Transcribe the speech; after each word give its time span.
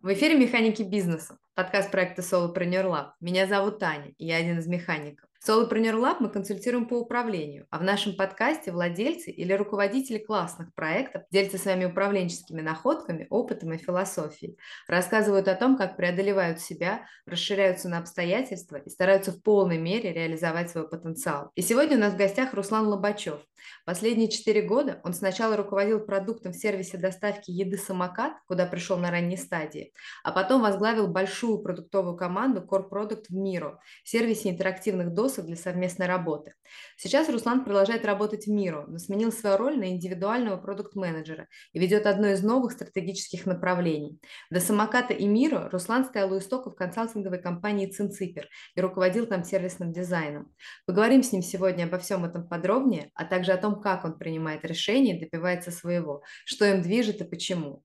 В 0.00 0.12
эфире 0.12 0.36
«Механики 0.36 0.84
бизнеса», 0.84 1.38
подкаст 1.56 1.90
проекта 1.90 2.22
Solopreneur 2.22 2.84
Lab. 2.84 3.06
Меня 3.18 3.48
зовут 3.48 3.80
Таня, 3.80 4.12
и 4.16 4.26
я 4.26 4.36
один 4.36 4.60
из 4.60 4.68
механиков. 4.68 5.28
Solopreneur 5.46 5.94
Lab 5.94 6.16
мы 6.18 6.30
консультируем 6.30 6.86
по 6.86 6.94
управлению, 6.94 7.66
а 7.70 7.78
в 7.78 7.82
нашем 7.84 8.16
подкасте 8.16 8.72
владельцы 8.72 9.30
или 9.30 9.52
руководители 9.52 10.18
классных 10.18 10.74
проектов 10.74 11.22
делятся 11.30 11.58
своими 11.58 11.84
управленческими 11.84 12.60
находками, 12.60 13.28
опытом 13.30 13.72
и 13.72 13.78
философией, 13.78 14.58
рассказывают 14.88 15.46
о 15.46 15.54
том, 15.54 15.76
как 15.78 15.96
преодолевают 15.96 16.60
себя, 16.60 17.06
расширяются 17.24 17.88
на 17.88 17.98
обстоятельства 17.98 18.76
и 18.76 18.90
стараются 18.90 19.30
в 19.30 19.40
полной 19.40 19.78
мере 19.78 20.12
реализовать 20.12 20.70
свой 20.70 20.88
потенциал. 20.88 21.52
И 21.54 21.62
сегодня 21.62 21.96
у 21.96 22.00
нас 22.00 22.14
в 22.14 22.18
гостях 22.18 22.52
Руслан 22.52 22.88
Лобачев. 22.88 23.38
Последние 23.84 24.28
четыре 24.28 24.62
года 24.62 25.00
он 25.04 25.12
сначала 25.12 25.56
руководил 25.56 26.00
продуктом 26.00 26.52
в 26.52 26.56
сервисе 26.56 26.98
доставки 26.98 27.50
еды 27.50 27.76
«Самокат», 27.76 28.34
куда 28.46 28.66
пришел 28.66 28.96
на 28.98 29.10
ранней 29.10 29.36
стадии, 29.36 29.92
а 30.22 30.32
потом 30.32 30.62
возглавил 30.62 31.08
большую 31.08 31.58
продуктовую 31.58 32.16
команду 32.16 32.60
Core 32.68 32.88
Product 32.88 33.26
в 33.28 33.34
Миру, 33.34 33.78
сервисе 34.04 34.50
интерактивных 34.50 35.12
досок 35.12 35.37
ресурсов 35.38 35.46
для 35.46 35.56
совместной 35.56 36.06
работы. 36.06 36.54
Сейчас 36.96 37.28
Руслан 37.28 37.64
продолжает 37.64 38.04
работать 38.04 38.46
в 38.46 38.50
миру, 38.50 38.84
но 38.88 38.98
сменил 38.98 39.32
свою 39.32 39.56
роль 39.56 39.78
на 39.78 39.90
индивидуального 39.90 40.56
продукт-менеджера 40.56 41.48
и 41.72 41.78
ведет 41.78 42.06
одно 42.06 42.28
из 42.28 42.42
новых 42.42 42.72
стратегических 42.72 43.46
направлений. 43.46 44.18
До 44.50 44.60
самоката 44.60 45.14
и 45.14 45.26
мира 45.26 45.68
Руслан 45.70 46.04
стоял 46.04 46.32
у 46.32 46.38
истоков 46.38 46.74
консалтинговой 46.74 47.40
компании 47.40 47.86
«Цинципер» 47.86 48.48
и 48.74 48.80
руководил 48.80 49.26
там 49.26 49.44
сервисным 49.44 49.92
дизайном. 49.92 50.52
Поговорим 50.86 51.22
с 51.22 51.32
ним 51.32 51.42
сегодня 51.42 51.84
обо 51.84 51.98
всем 51.98 52.24
этом 52.24 52.48
подробнее, 52.48 53.10
а 53.14 53.24
также 53.24 53.52
о 53.52 53.58
том, 53.58 53.80
как 53.80 54.04
он 54.04 54.18
принимает 54.18 54.64
решения 54.64 55.16
и 55.16 55.20
добивается 55.20 55.70
своего, 55.70 56.22
что 56.44 56.64
им 56.64 56.82
движет 56.82 57.20
и 57.20 57.24
почему. 57.24 57.82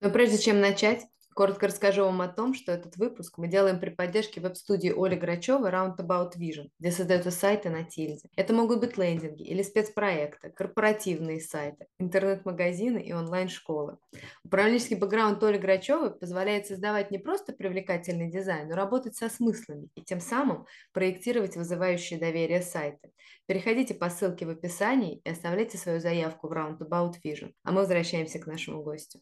Но 0.00 0.10
прежде 0.10 0.38
чем 0.38 0.60
начать, 0.60 1.06
Коротко 1.34 1.66
расскажу 1.66 2.04
вам 2.04 2.20
о 2.20 2.28
том, 2.28 2.54
что 2.54 2.72
этот 2.72 2.96
выпуск 2.96 3.38
мы 3.38 3.48
делаем 3.48 3.80
при 3.80 3.90
поддержке 3.90 4.40
веб-студии 4.40 4.92
Оли 4.94 5.16
Грачева 5.16 5.70
Roundabout 5.70 6.32
Vision, 6.38 6.68
где 6.78 6.90
создаются 6.90 7.30
сайты 7.30 7.70
на 7.70 7.84
тильде. 7.84 8.28
Это 8.36 8.52
могут 8.52 8.80
быть 8.80 8.98
лендинги 8.98 9.42
или 9.42 9.62
спецпроекты, 9.62 10.50
корпоративные 10.50 11.40
сайты, 11.40 11.86
интернет-магазины 11.98 12.98
и 12.98 13.12
онлайн-школы. 13.12 13.98
Управленческий 14.44 14.96
бэкграунд 14.96 15.42
Оли 15.42 15.58
Грачевой 15.58 16.14
позволяет 16.14 16.66
создавать 16.66 17.10
не 17.10 17.18
просто 17.18 17.52
привлекательный 17.52 18.30
дизайн, 18.30 18.68
но 18.68 18.76
работать 18.76 19.16
со 19.16 19.28
смыслами 19.28 19.88
и 19.94 20.02
тем 20.02 20.20
самым 20.20 20.66
проектировать 20.92 21.56
вызывающие 21.56 22.18
доверие 22.18 22.62
сайты. 22.62 23.10
Переходите 23.46 23.94
по 23.94 24.10
ссылке 24.10 24.46
в 24.46 24.50
описании 24.50 25.20
и 25.24 25.30
оставляйте 25.30 25.78
свою 25.78 26.00
заявку 26.00 26.48
в 26.48 26.52
Roundabout 26.52 27.14
Vision. 27.24 27.52
А 27.64 27.72
мы 27.72 27.80
возвращаемся 27.80 28.38
к 28.38 28.46
нашему 28.46 28.82
гостю. 28.82 29.20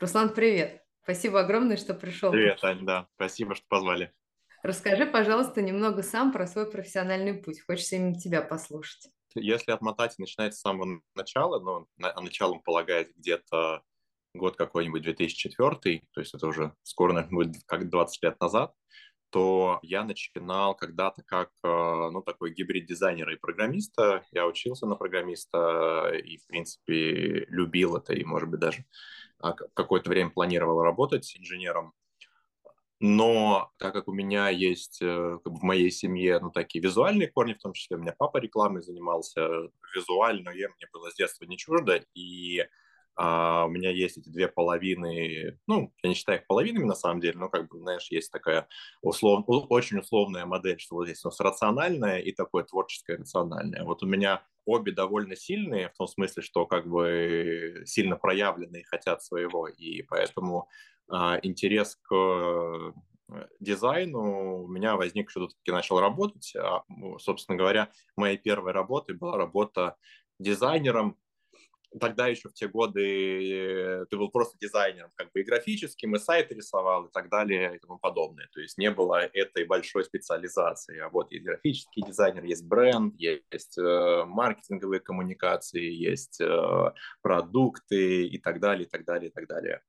Руслан, 0.00 0.32
привет! 0.32 0.87
Спасибо 1.08 1.40
огромное, 1.40 1.78
что 1.78 1.94
пришел. 1.94 2.30
Привет, 2.32 2.62
Ань, 2.62 2.84
да. 2.84 3.08
Спасибо, 3.14 3.54
что 3.54 3.64
позвали. 3.66 4.12
Расскажи, 4.62 5.06
пожалуйста, 5.06 5.62
немного 5.62 6.02
сам 6.02 6.32
про 6.32 6.46
свой 6.46 6.70
профессиональный 6.70 7.32
путь. 7.32 7.62
Хочется 7.62 7.96
именно 7.96 8.20
тебя 8.20 8.42
послушать. 8.42 9.08
Если 9.34 9.72
отмотать, 9.72 10.18
начинать 10.18 10.54
с 10.54 10.60
самого 10.60 11.00
начала, 11.14 11.60
но 11.60 11.86
ну, 11.96 12.22
началом 12.22 12.60
полагает 12.60 13.08
где-то 13.16 13.80
год 14.34 14.56
какой-нибудь 14.56 15.00
2004, 15.00 16.02
то 16.12 16.20
есть 16.20 16.34
это 16.34 16.46
уже 16.46 16.74
скоро, 16.82 17.14
наверное, 17.14 17.36
будет 17.36 17.62
как 17.64 17.88
20 17.88 18.22
лет 18.22 18.38
назад, 18.38 18.74
то 19.30 19.78
я 19.80 20.04
начинал 20.04 20.74
когда-то 20.74 21.22
как, 21.22 21.48
э, 21.64 21.68
ну, 21.68 22.20
такой 22.20 22.52
гибрид 22.52 22.86
дизайнера 22.86 23.32
и 23.32 23.38
программиста. 23.38 24.24
Я 24.30 24.46
учился 24.46 24.86
на 24.86 24.94
программиста 24.94 26.10
и, 26.12 26.36
в 26.36 26.46
принципе, 26.46 27.46
любил 27.48 27.96
это 27.96 28.12
и, 28.12 28.24
может 28.24 28.50
быть, 28.50 28.60
даже 28.60 28.84
какое-то 29.40 30.10
время 30.10 30.30
планировал 30.30 30.82
работать 30.82 31.36
инженером. 31.36 31.94
Но 33.00 33.70
так 33.78 33.92
как 33.92 34.08
у 34.08 34.12
меня 34.12 34.48
есть 34.48 34.98
э, 35.00 35.38
как 35.44 35.52
бы 35.52 35.58
в 35.60 35.62
моей 35.62 35.90
семье 35.90 36.40
ну, 36.40 36.50
такие 36.50 36.82
визуальные 36.82 37.28
корни, 37.28 37.54
в 37.54 37.58
том 37.58 37.72
числе 37.72 37.96
у 37.96 38.00
меня 38.00 38.12
папа 38.18 38.38
рекламой 38.38 38.82
занимался, 38.82 39.48
визуально 39.94 40.50
я, 40.50 40.68
мне 40.68 40.88
было 40.92 41.10
с 41.10 41.14
детства 41.14 41.44
не 41.44 41.56
чуждо, 41.56 42.04
и 42.14 42.66
а, 43.20 43.64
у 43.66 43.68
меня 43.68 43.90
есть 43.90 44.16
эти 44.16 44.28
две 44.28 44.46
половины, 44.46 45.58
ну, 45.66 45.92
я 46.04 46.08
не 46.08 46.14
считаю 46.14 46.38
их 46.38 46.46
половинами 46.46 46.84
на 46.84 46.94
самом 46.94 47.20
деле, 47.20 47.36
но 47.36 47.48
как 47.48 47.68
бы, 47.68 47.80
знаешь, 47.80 48.06
есть 48.12 48.30
такая 48.30 48.68
услов, 49.02 49.44
очень 49.48 49.98
условная 49.98 50.46
модель, 50.46 50.78
что 50.78 50.94
вот 50.94 51.06
здесь 51.06 51.24
у 51.24 51.28
нас 51.28 51.40
рациональная 51.40 52.20
и 52.20 52.30
такое 52.30 52.62
творческое 52.62 53.16
рациональное. 53.16 53.82
Вот 53.82 54.04
у 54.04 54.06
меня 54.06 54.44
обе 54.64 54.92
довольно 54.92 55.34
сильные, 55.34 55.88
в 55.88 55.96
том 55.96 56.06
смысле, 56.06 56.44
что 56.44 56.64
как 56.64 56.86
бы 56.86 57.82
сильно 57.86 58.14
проявленные 58.14 58.84
хотят 58.84 59.20
своего, 59.20 59.66
и 59.66 60.02
поэтому 60.02 60.68
а, 61.08 61.40
интерес 61.42 61.98
к 62.02 62.14
э, 62.14 62.92
дизайну 63.58 64.62
у 64.62 64.68
меня 64.68 64.94
возник, 64.94 65.28
что 65.30 65.48
все-таки 65.48 65.72
начал 65.72 65.98
работать. 65.98 66.54
А, 66.54 66.84
собственно 67.18 67.58
говоря, 67.58 67.90
моей 68.16 68.38
первой 68.38 68.70
работой 68.70 69.16
была 69.16 69.36
работа 69.36 69.96
дизайнером 70.38 71.16
тогда 72.00 72.26
еще 72.26 72.48
в 72.48 72.54
те 72.54 72.68
годы 72.68 74.02
э, 74.02 74.06
ты 74.10 74.16
был 74.16 74.30
просто 74.30 74.58
дизайнером, 74.60 75.10
как 75.14 75.32
бы 75.32 75.40
и 75.40 75.44
графическим, 75.44 76.14
и 76.14 76.18
сайт 76.18 76.52
рисовал, 76.52 77.06
и 77.06 77.12
так 77.12 77.28
далее, 77.30 77.76
и 77.76 77.78
тому 77.78 77.98
подобное. 77.98 78.48
То 78.52 78.60
есть 78.60 78.78
не 78.78 78.90
было 78.90 79.20
этой 79.32 79.64
большой 79.64 80.04
специализации. 80.04 80.98
А 81.00 81.08
вот 81.08 81.32
есть 81.32 81.44
графический 81.44 82.02
дизайнер, 82.02 82.44
есть 82.44 82.66
бренд, 82.66 83.14
есть 83.18 83.78
э, 83.78 84.24
маркетинговые 84.26 85.00
коммуникации, 85.00 85.90
есть 85.90 86.40
э, 86.40 86.92
продукты 87.22 88.26
и 88.26 88.38
так 88.38 88.60
далее, 88.60 88.86
и 88.86 88.88
так 88.88 89.04
далее, 89.04 89.30
и 89.30 89.32
так 89.32 89.46
далее. 89.46 89.82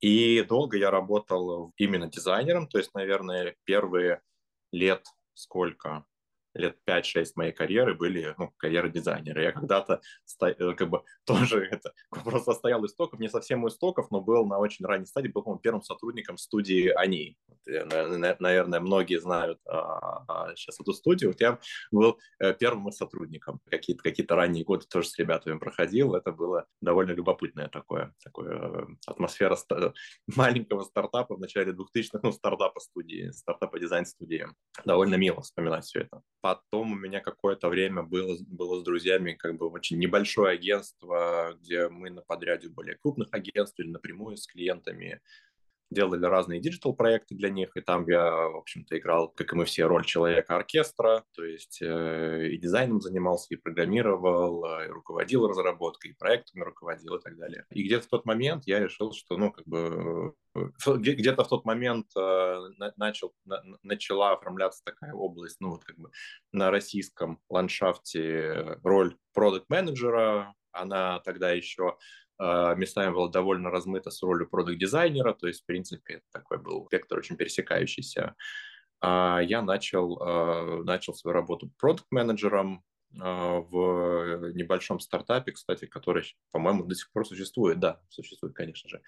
И 0.00 0.42
долго 0.42 0.76
я 0.76 0.90
работал 0.90 1.72
именно 1.76 2.08
дизайнером, 2.08 2.66
то 2.66 2.78
есть, 2.78 2.92
наверное, 2.94 3.54
первые 3.64 4.20
лет 4.72 5.04
сколько? 5.34 6.04
Лет 6.54 6.76
5-6 6.88 7.32
моей 7.36 7.52
карьеры 7.52 7.94
были 7.94 8.34
ну, 8.38 8.52
карьеры 8.56 8.90
дизайнера. 8.90 9.42
Я 9.42 9.52
когда-то 9.52 10.00
э, 10.42 10.72
как 10.74 10.88
бы 10.88 11.02
тоже 11.24 11.64
это 11.64 11.92
просто 12.24 12.52
стоял 12.52 12.84
истоков, 12.84 13.20
не 13.20 13.28
совсем 13.28 13.64
у 13.64 13.68
истоков, 13.68 14.10
но 14.10 14.20
был 14.20 14.46
на 14.46 14.58
очень 14.58 14.84
ранней 14.86 15.06
стадии, 15.06 15.28
был, 15.28 15.42
по 15.42 15.56
первым 15.56 15.82
сотрудником 15.82 16.36
студии 16.36 16.88
«Они». 16.88 17.36
Наверное, 17.64 18.80
многие 18.80 19.20
знают 19.20 19.60
а, 19.66 20.24
а, 20.26 20.56
сейчас 20.56 20.80
эту 20.80 20.92
студию. 20.92 21.30
Вот 21.30 21.40
я 21.40 21.58
был 21.90 22.18
э, 22.40 22.54
первым 22.54 22.90
сотрудником. 22.90 23.60
Какие-то 23.70 24.02
какие 24.02 24.26
ранние 24.28 24.64
годы 24.64 24.86
тоже 24.86 25.08
с 25.08 25.18
ребятами 25.18 25.58
проходил. 25.58 26.14
Это 26.14 26.32
было 26.32 26.66
довольно 26.80 27.12
любопытное 27.12 27.68
такое, 27.68 28.12
такое 28.24 28.58
э, 28.58 28.86
атмосфера 29.06 29.56
маленького 30.26 30.82
стартапа 30.82 31.36
в 31.36 31.40
начале 31.40 31.72
2000-х, 31.72 32.20
ну, 32.22 32.32
стартапа 32.32 32.80
студии, 32.80 33.30
стартапа 33.30 33.78
дизайн-студии. 33.78 34.46
Довольно 34.84 35.14
мило 35.14 35.42
вспоминать 35.42 35.84
все 35.84 36.00
это. 36.00 36.22
Потом 36.42 36.92
у 36.92 36.96
меня 36.96 37.20
какое-то 37.20 37.68
время 37.68 38.02
было, 38.02 38.36
было 38.48 38.80
с 38.80 38.82
друзьями 38.82 39.34
как 39.34 39.56
бы 39.56 39.68
очень 39.70 39.98
небольшое 39.98 40.54
агентство, 40.54 41.56
где 41.62 41.88
мы 41.88 42.10
на 42.10 42.20
подряде 42.20 42.68
более 42.68 42.96
крупных 42.96 43.28
агентств 43.32 43.78
или 43.78 43.88
напрямую 43.88 44.36
с 44.36 44.48
клиентами 44.48 45.20
делали 45.92 46.24
разные 46.24 46.60
диджитал-проекты 46.60 47.34
для 47.34 47.50
них, 47.50 47.76
и 47.76 47.80
там 47.80 48.06
я, 48.06 48.30
в 48.30 48.56
общем-то, 48.56 48.98
играл, 48.98 49.28
как 49.28 49.52
и 49.52 49.56
мы 49.56 49.64
все, 49.64 49.84
роль 49.84 50.04
человека-оркестра, 50.04 51.24
то 51.34 51.44
есть 51.44 51.80
э, 51.82 52.48
и 52.48 52.58
дизайном 52.58 53.00
занимался, 53.00 53.54
и 53.54 53.56
программировал, 53.56 54.64
э, 54.64 54.86
и 54.86 54.88
руководил 54.88 55.46
разработкой, 55.46 56.10
и 56.10 56.14
проектами 56.14 56.64
руководил 56.64 57.16
и 57.16 57.22
так 57.22 57.36
далее. 57.36 57.64
И 57.70 57.82
где-то 57.82 58.06
в 58.06 58.10
тот 58.10 58.24
момент 58.24 58.64
я 58.66 58.80
решил, 58.80 59.12
что, 59.12 59.36
ну, 59.36 59.52
как 59.52 59.66
бы, 59.66 60.34
э, 60.54 60.60
где-то 60.96 61.44
в 61.44 61.48
тот 61.48 61.64
момент 61.64 62.06
э, 62.16 62.58
начал, 62.96 63.32
на, 63.44 63.62
начала 63.82 64.32
оформляться 64.32 64.82
такая 64.84 65.12
область, 65.12 65.56
ну, 65.60 65.70
вот 65.70 65.84
как 65.84 65.96
бы 65.98 66.10
на 66.52 66.70
российском 66.70 67.40
ландшафте 67.48 68.78
роль 68.82 69.16
продукт-менеджера, 69.34 70.54
она 70.72 71.20
тогда 71.20 71.52
еще 71.52 71.96
местами 72.76 73.12
была 73.12 73.28
довольно 73.28 73.70
размыта 73.70 74.10
с 74.10 74.22
ролью 74.22 74.48
продукт-дизайнера, 74.48 75.32
то 75.34 75.46
есть, 75.46 75.62
в 75.62 75.66
принципе, 75.66 76.22
такой 76.32 76.58
был 76.58 76.88
вектор 76.90 77.18
очень 77.18 77.36
пересекающийся. 77.36 78.34
А, 79.00 79.40
я 79.40 79.62
начал, 79.62 80.18
а, 80.20 80.82
начал 80.84 81.14
свою 81.14 81.34
работу 81.34 81.70
продукт-менеджером 81.78 82.82
в 83.14 84.52
небольшом 84.54 84.98
стартапе, 84.98 85.52
кстати, 85.52 85.84
который, 85.84 86.24
по-моему, 86.50 86.84
до 86.84 86.94
сих 86.94 87.12
пор 87.12 87.26
существует. 87.26 87.78
Да, 87.78 88.00
существует, 88.08 88.54
конечно 88.54 88.88
же. 88.88 89.02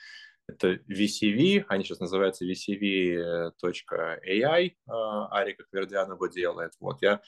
Это 0.47 0.75
VCV, 0.91 1.65
они 1.69 1.85
сейчас 1.85 2.01
называются 2.01 2.45
VCV.ai, 2.45 3.53
Арика 5.31 5.65
Квердянова 5.71 6.29
делает. 6.29 6.73
Вот 6.81 7.01
я 7.01 7.23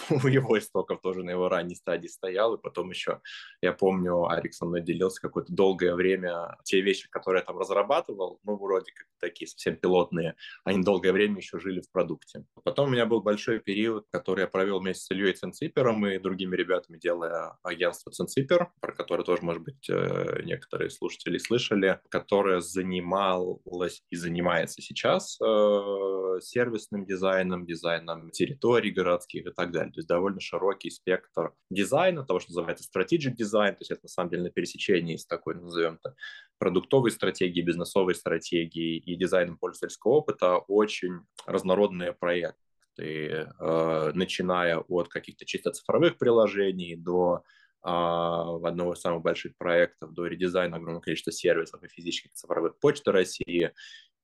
у 0.10 0.26
его 0.26 0.58
истоков 0.58 1.00
тоже 1.00 1.22
на 1.22 1.30
его 1.30 1.48
ранней 1.48 1.74
стадии 1.74 2.08
стоял, 2.08 2.54
и 2.54 2.60
потом 2.60 2.90
еще, 2.90 3.20
я 3.60 3.72
помню, 3.72 4.26
Арик 4.26 4.54
со 4.54 4.64
мной 4.64 4.82
делился 4.82 5.20
какое-то 5.20 5.52
долгое 5.52 5.94
время, 5.94 6.56
те 6.64 6.80
вещи, 6.80 7.08
которые 7.10 7.40
я 7.40 7.46
там 7.46 7.58
разрабатывал, 7.58 8.40
ну, 8.44 8.56
вроде 8.56 8.92
как 8.92 9.06
такие 9.20 9.48
совсем 9.48 9.76
пилотные, 9.76 10.34
они 10.64 10.82
долгое 10.82 11.12
время 11.12 11.36
еще 11.36 11.58
жили 11.58 11.80
в 11.80 11.90
продукте. 11.90 12.44
Потом 12.64 12.88
у 12.88 12.92
меня 12.92 13.06
был 13.06 13.22
большой 13.22 13.60
период, 13.60 14.06
который 14.10 14.42
я 14.42 14.46
провел 14.46 14.80
вместе 14.80 15.04
с 15.04 15.10
Ильей 15.10 15.32
Ценципером 15.34 16.06
и 16.06 16.18
другими 16.18 16.56
ребятами, 16.56 16.98
делая 16.98 17.56
агентство 17.62 18.10
Ценципер, 18.10 18.70
про 18.80 18.92
которое 18.92 19.24
тоже, 19.24 19.42
может 19.42 19.62
быть, 19.62 19.88
э, 19.88 20.42
некоторые 20.44 20.90
слушатели 20.90 21.38
слышали, 21.38 22.00
которое 22.08 22.60
занималось 22.60 24.02
и 24.10 24.16
занимается 24.16 24.82
сейчас 24.82 25.38
э, 25.40 26.40
сервисным 26.40 27.04
дизайном, 27.04 27.66
дизайном 27.66 28.30
территорий 28.30 28.90
городских 28.90 29.46
и 29.46 29.50
так 29.50 29.70
далее 29.70 29.81
далее. 29.82 29.92
То 29.92 29.98
есть 29.98 30.08
довольно 30.08 30.40
широкий 30.40 30.90
спектр 30.90 31.52
дизайна, 31.70 32.24
того, 32.24 32.40
что 32.40 32.50
называется 32.50 32.88
strategic 32.88 33.32
дизайн, 33.32 33.74
то 33.74 33.80
есть 33.80 33.90
это 33.90 34.00
на 34.04 34.08
самом 34.08 34.30
деле 34.30 34.42
на 34.44 34.50
пересечении 34.50 35.16
с 35.16 35.26
такой, 35.26 35.54
назовем 35.54 35.98
это, 36.02 36.14
продуктовой 36.58 37.10
стратегией, 37.10 37.64
бизнесовой 37.64 38.14
стратегией 38.14 38.98
и 38.98 39.16
дизайном 39.16 39.58
пользовательского 39.58 40.12
опыта 40.12 40.56
очень 40.56 41.20
разнородные 41.46 42.12
проекты, 42.12 42.56
э, 42.98 44.12
начиная 44.14 44.78
от 44.78 45.08
каких-то 45.08 45.44
чисто 45.44 45.72
цифровых 45.72 46.18
приложений 46.18 46.96
до 46.96 47.42
а, 47.84 48.56
одного 48.64 48.92
из 48.92 49.00
самых 49.00 49.22
больших 49.22 49.56
проектов 49.56 50.14
до 50.14 50.26
редизайна 50.26 50.76
огромного 50.76 51.02
количества 51.02 51.32
сервисов 51.32 51.82
и 51.82 51.88
физических 51.88 52.32
цифровых 52.32 52.78
почты 52.78 53.10
России 53.10 53.72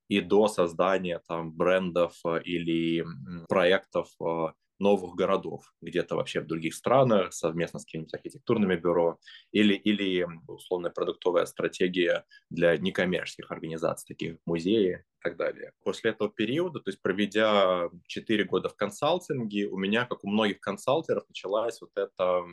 и 0.08 0.20
до 0.20 0.48
создания 0.48 1.20
там 1.26 1.52
брендов 1.52 2.14
э, 2.24 2.40
или 2.42 3.04
проектов 3.48 4.08
э, 4.20 4.52
новых 4.78 5.14
городов, 5.14 5.72
где-то 5.80 6.16
вообще 6.16 6.40
в 6.40 6.46
других 6.46 6.74
странах, 6.74 7.32
совместно 7.32 7.78
с 7.78 7.84
какими-нибудь 7.84 8.14
архитектурными 8.14 8.76
бюро, 8.76 9.18
или, 9.52 9.74
или 9.74 10.26
условная 10.46 10.90
продуктовая 10.90 11.46
стратегия 11.46 12.24
для 12.50 12.76
некоммерческих 12.76 13.50
организаций, 13.50 14.06
таких 14.08 14.38
музеи 14.46 15.04
и 15.18 15.22
так 15.22 15.36
далее. 15.36 15.72
После 15.84 16.10
этого 16.12 16.30
периода, 16.30 16.80
то 16.80 16.88
есть 16.90 17.02
проведя 17.02 17.90
4 18.06 18.44
года 18.44 18.68
в 18.68 18.76
консалтинге, 18.76 19.66
у 19.68 19.76
меня, 19.76 20.06
как 20.06 20.24
у 20.24 20.28
многих 20.28 20.60
консалтеров, 20.60 21.24
началась 21.28 21.80
вот 21.80 21.90
это, 21.96 22.44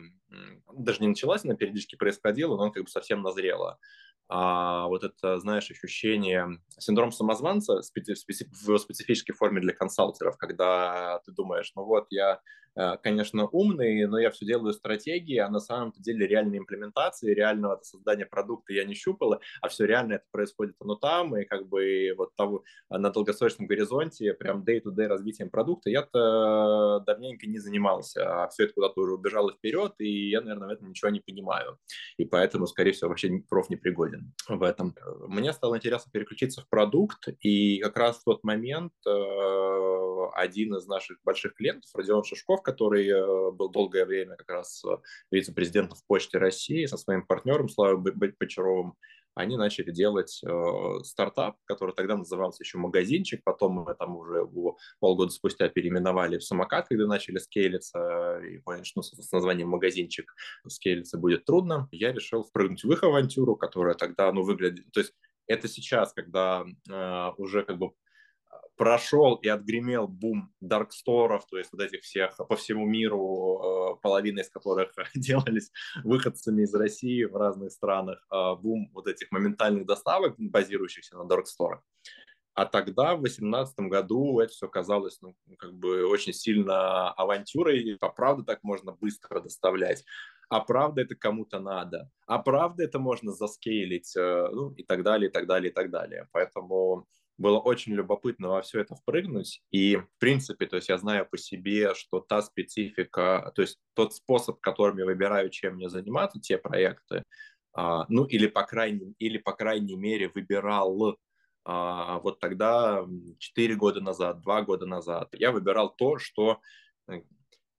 даже 0.74 1.00
не 1.00 1.08
началась, 1.08 1.44
она 1.44 1.54
периодически 1.54 1.96
происходила, 1.96 2.56
но 2.56 2.64
он 2.64 2.72
как 2.72 2.84
бы 2.84 2.88
совсем 2.90 3.22
назрела 3.22 3.78
а 4.28 4.88
вот 4.88 5.04
это, 5.04 5.38
знаешь, 5.38 5.70
ощущение, 5.70 6.60
синдром 6.78 7.12
самозванца 7.12 7.80
в 7.80 7.84
специфической 7.84 9.34
форме 9.34 9.60
для 9.60 9.72
консалтеров, 9.72 10.36
когда 10.36 11.20
ты 11.24 11.30
думаешь, 11.30 11.70
ну 11.76 11.84
вот, 11.84 12.06
я 12.10 12.40
конечно, 13.02 13.46
умный, 13.46 14.06
но 14.06 14.18
я 14.18 14.30
все 14.30 14.46
делаю 14.46 14.72
стратегии, 14.72 15.38
а 15.38 15.48
на 15.48 15.60
самом 15.60 15.92
деле 15.96 16.26
реальной 16.26 16.58
имплементации, 16.58 17.34
реального 17.34 17.80
создания 17.82 18.26
продукта 18.26 18.72
я 18.72 18.84
не 18.84 18.94
щупал, 18.94 19.40
а 19.60 19.68
все 19.68 19.86
реально 19.86 20.14
это 20.14 20.24
происходит 20.30 20.76
оно 20.80 20.96
там, 20.96 21.36
и 21.36 21.44
как 21.44 21.68
бы 21.68 22.12
вот 22.16 22.34
того, 22.36 22.64
э, 22.90 22.98
на 22.98 23.10
долгосрочном 23.10 23.66
горизонте, 23.66 24.34
прям 24.34 24.62
day-to-day 24.62 25.06
развитием 25.06 25.50
продукта 25.50 25.90
я-то 25.90 27.02
давненько 27.06 27.46
не 27.46 27.58
занимался, 27.58 28.44
а 28.44 28.48
все 28.48 28.64
это 28.64 28.74
куда-то 28.74 29.00
уже 29.00 29.14
убежало 29.14 29.52
вперед, 29.52 29.94
и 29.98 30.30
я, 30.30 30.40
наверное, 30.40 30.68
в 30.68 30.72
этом 30.72 30.88
ничего 30.90 31.10
не 31.10 31.20
понимаю, 31.20 31.78
и 32.18 32.24
поэтому, 32.24 32.66
скорее 32.66 32.92
всего, 32.92 33.08
вообще 33.08 33.42
проф 33.48 33.70
не 33.70 33.76
пригоден 33.76 34.34
в 34.48 34.62
этом. 34.62 34.94
Мне 35.28 35.52
стало 35.52 35.76
интересно 35.76 36.10
переключиться 36.12 36.62
в 36.62 36.68
продукт, 36.68 37.28
и 37.40 37.78
как 37.78 37.96
раз 37.96 38.18
в 38.18 38.24
тот 38.24 38.44
момент 38.44 38.92
э, 39.06 40.05
один 40.34 40.74
из 40.74 40.86
наших 40.86 41.18
больших 41.24 41.54
клиентов, 41.54 41.90
Родион 41.94 42.24
Шишков, 42.24 42.62
который 42.62 43.08
э, 43.08 43.50
был 43.52 43.70
долгое 43.70 44.04
время 44.04 44.36
как 44.36 44.50
раз 44.50 44.84
э, 44.84 44.96
вице-президентом 45.30 45.96
в 45.96 46.06
Почте 46.06 46.38
России 46.38 46.86
со 46.86 46.96
своим 46.96 47.26
партнером 47.26 47.68
Славой 47.68 47.98
Бочаровым, 48.38 48.94
они 49.36 49.58
начали 49.58 49.90
делать 49.90 50.40
э, 50.42 51.04
стартап, 51.04 51.56
который 51.66 51.94
тогда 51.94 52.16
назывался 52.16 52.62
еще 52.62 52.78
магазинчик, 52.78 53.44
потом 53.44 53.72
мы 53.72 53.94
там 53.94 54.16
уже 54.16 54.48
полгода 54.98 55.30
спустя 55.30 55.68
переименовали 55.68 56.38
в 56.38 56.42
самокат, 56.42 56.88
когда 56.88 57.06
начали 57.06 57.36
скейлиться, 57.36 58.40
и 58.40 58.58
поняли, 58.58 58.84
что 58.84 59.02
с 59.02 59.32
названием 59.32 59.68
магазинчик 59.68 60.34
скейлиться 60.66 61.18
будет 61.18 61.44
трудно. 61.44 61.86
Я 61.92 62.12
решил 62.12 62.44
впрыгнуть 62.44 62.82
в 62.82 62.90
их 62.90 63.02
авантюру, 63.02 63.56
которая 63.56 63.94
тогда, 63.94 64.32
ну, 64.32 64.42
выглядит, 64.42 64.90
то 64.92 65.00
есть 65.00 65.12
это 65.46 65.68
сейчас, 65.68 66.14
когда 66.14 66.64
э, 66.90 67.30
уже 67.36 67.62
как 67.62 67.78
бы 67.78 67.90
прошел 68.76 69.36
и 69.36 69.48
отгремел 69.48 70.06
бум 70.06 70.52
дарксторов, 70.60 71.46
то 71.46 71.58
есть 71.58 71.72
вот 71.72 71.80
этих 71.80 72.02
всех 72.02 72.36
по 72.36 72.56
всему 72.56 72.86
миру, 72.86 73.96
э, 73.96 74.02
половина 74.02 74.40
из 74.40 74.50
которых 74.50 74.92
делались 75.14 75.70
выходцами 76.04 76.62
из 76.62 76.74
России 76.74 77.24
в 77.24 77.36
разных 77.36 77.72
странах, 77.72 78.24
э, 78.30 78.54
бум 78.60 78.90
вот 78.92 79.08
этих 79.08 79.30
моментальных 79.30 79.86
доставок, 79.86 80.34
базирующихся 80.38 81.16
на 81.16 81.24
дарксторах. 81.24 81.82
А 82.54 82.64
тогда, 82.64 83.14
в 83.14 83.20
2018 83.20 83.80
году, 83.80 84.40
это 84.40 84.50
все 84.50 84.66
казалось, 84.66 85.18
ну, 85.20 85.36
как 85.58 85.74
бы 85.74 86.06
очень 86.06 86.32
сильно 86.32 87.12
авантюрой. 87.12 87.98
А 88.00 88.08
правда 88.08 88.44
так 88.44 88.62
можно 88.62 88.92
быстро 88.92 89.40
доставлять? 89.40 90.04
А 90.48 90.60
правда 90.60 91.02
это 91.02 91.14
кому-то 91.16 91.60
надо? 91.60 92.10
А 92.26 92.38
правда 92.38 92.84
это 92.84 92.98
можно 92.98 93.32
заскейлить? 93.32 94.16
Э, 94.16 94.48
ну, 94.50 94.70
и 94.70 94.82
так 94.84 95.02
далее, 95.02 95.28
и 95.28 95.32
так 95.32 95.46
далее, 95.46 95.70
и 95.70 95.74
так 95.74 95.90
далее. 95.90 96.28
Поэтому 96.32 97.06
было 97.38 97.58
очень 97.58 97.92
любопытно 97.92 98.48
во 98.48 98.62
все 98.62 98.80
это 98.80 98.94
впрыгнуть. 98.94 99.62
И, 99.70 99.96
в 99.96 100.08
принципе, 100.18 100.66
то 100.66 100.76
есть 100.76 100.88
я 100.88 100.98
знаю 100.98 101.26
по 101.30 101.36
себе, 101.36 101.94
что 101.94 102.20
та 102.20 102.42
специфика, 102.42 103.52
то 103.54 103.62
есть 103.62 103.78
тот 103.94 104.14
способ, 104.14 104.60
которым 104.60 104.98
я 104.98 105.04
выбираю, 105.04 105.50
чем 105.50 105.74
мне 105.74 105.88
заниматься, 105.88 106.40
те 106.40 106.58
проекты, 106.58 107.22
а, 107.74 108.06
ну 108.08 108.24
или 108.24 108.46
по 108.46 108.62
крайней, 108.64 109.14
или 109.18 109.38
по 109.38 109.52
крайней 109.52 109.96
мере 109.96 110.30
выбирал 110.34 111.18
а, 111.64 112.20
вот 112.20 112.40
тогда, 112.40 113.06
4 113.38 113.74
года 113.74 114.00
назад, 114.00 114.40
2 114.40 114.62
года 114.62 114.86
назад, 114.86 115.28
я 115.32 115.52
выбирал 115.52 115.94
то, 115.94 116.18
что 116.18 116.60
э, 117.08 117.20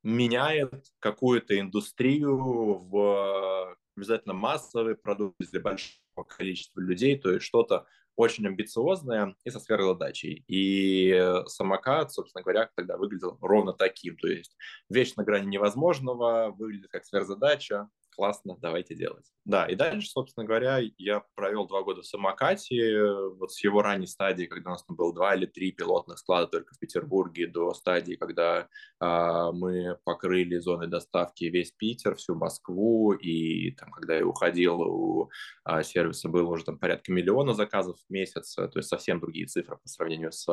меняет 0.04 0.86
какую-то 1.00 1.60
индустрию 1.60 2.38
в 2.38 3.78
обязательно 3.96 4.36
массовый 4.36 4.96
продукт 4.96 5.38
для 5.40 5.60
большого 5.60 6.24
количества 6.28 6.80
людей, 6.80 7.18
то 7.18 7.32
есть 7.32 7.46
что-то 7.46 7.88
очень 8.18 8.48
амбициозная 8.48 9.36
и 9.46 9.50
со 9.50 9.60
сверхзадачей. 9.60 10.44
И 10.48 11.12
э, 11.12 11.46
самокат, 11.46 12.12
собственно 12.12 12.44
говоря, 12.44 12.70
тогда 12.76 12.98
выглядел 12.98 13.38
ровно 13.40 13.74
таким. 13.74 14.18
То 14.18 14.28
есть 14.28 14.58
вещь 14.90 15.14
на 15.16 15.24
грани 15.24 15.46
невозможного, 15.46 16.54
выглядит 16.58 16.90
как 16.90 17.06
сверхзадача, 17.06 17.88
классно, 18.18 18.58
давайте 18.60 18.96
делать. 18.96 19.32
Да, 19.46 19.68
и 19.68 19.76
дальше, 19.76 20.10
собственно 20.10 20.46
говоря, 20.46 20.82
я 20.98 21.24
провел 21.36 21.68
два 21.68 21.84
года 21.84 22.02
в 22.02 22.06
самокате, 22.06 23.06
вот 23.36 23.54
с 23.54 23.64
его 23.64 23.84
ранней 23.84 24.08
стадии, 24.08 24.46
когда 24.46 24.72
у 24.72 24.74
нас 24.74 24.84
было 24.88 25.14
два 25.14 25.36
или 25.36 25.46
три 25.46 25.72
пилотных 25.72 26.18
склада 26.18 26.48
только 26.48 26.74
в 26.74 26.80
Петербурге, 26.80 27.48
до 27.48 27.74
стадии, 27.76 28.16
когда 28.16 28.68
э, 29.00 29.52
мы 29.54 29.98
покрыли 30.04 30.58
зоны 30.58 30.88
доставки 30.88 31.46
весь 31.46 31.72
Питер, 31.72 32.16
всю 32.16 32.36
Москву, 32.36 33.14
и 33.14 33.72
там, 33.72 33.92
когда 33.92 34.16
я 34.16 34.26
уходил, 34.26 34.82
у 34.82 35.30
э, 35.70 35.84
сервиса 35.84 36.28
было 36.28 36.50
уже 36.50 36.66
там 36.66 36.80
порядка 36.80 37.12
миллиона 37.12 37.54
заказов 37.54 37.98
в 38.00 38.12
месяц, 38.12 38.56
то 38.56 38.72
есть 38.74 38.90
совсем 38.90 39.20
другие 39.20 39.46
цифры 39.46 39.78
по 39.78 39.88
сравнению 39.88 40.32
с 40.32 40.48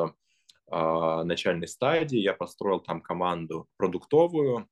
начальной 0.67 1.67
стадии. 1.67 2.17
Я 2.17 2.33
построил 2.33 2.79
там 2.79 2.99
команду 2.99 3.67
продуктовую, 3.77 4.67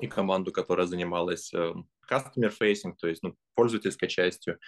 и 0.00 0.06
команду, 0.06 0.52
которая 0.52 0.86
занималась 0.86 1.52
э, 1.54 1.74
customer 2.10 2.52
facing, 2.58 2.94
то 2.98 3.08
есть 3.08 3.22
ну, 3.22 3.36
пользовательской 3.54 4.08
частью, 4.08 4.58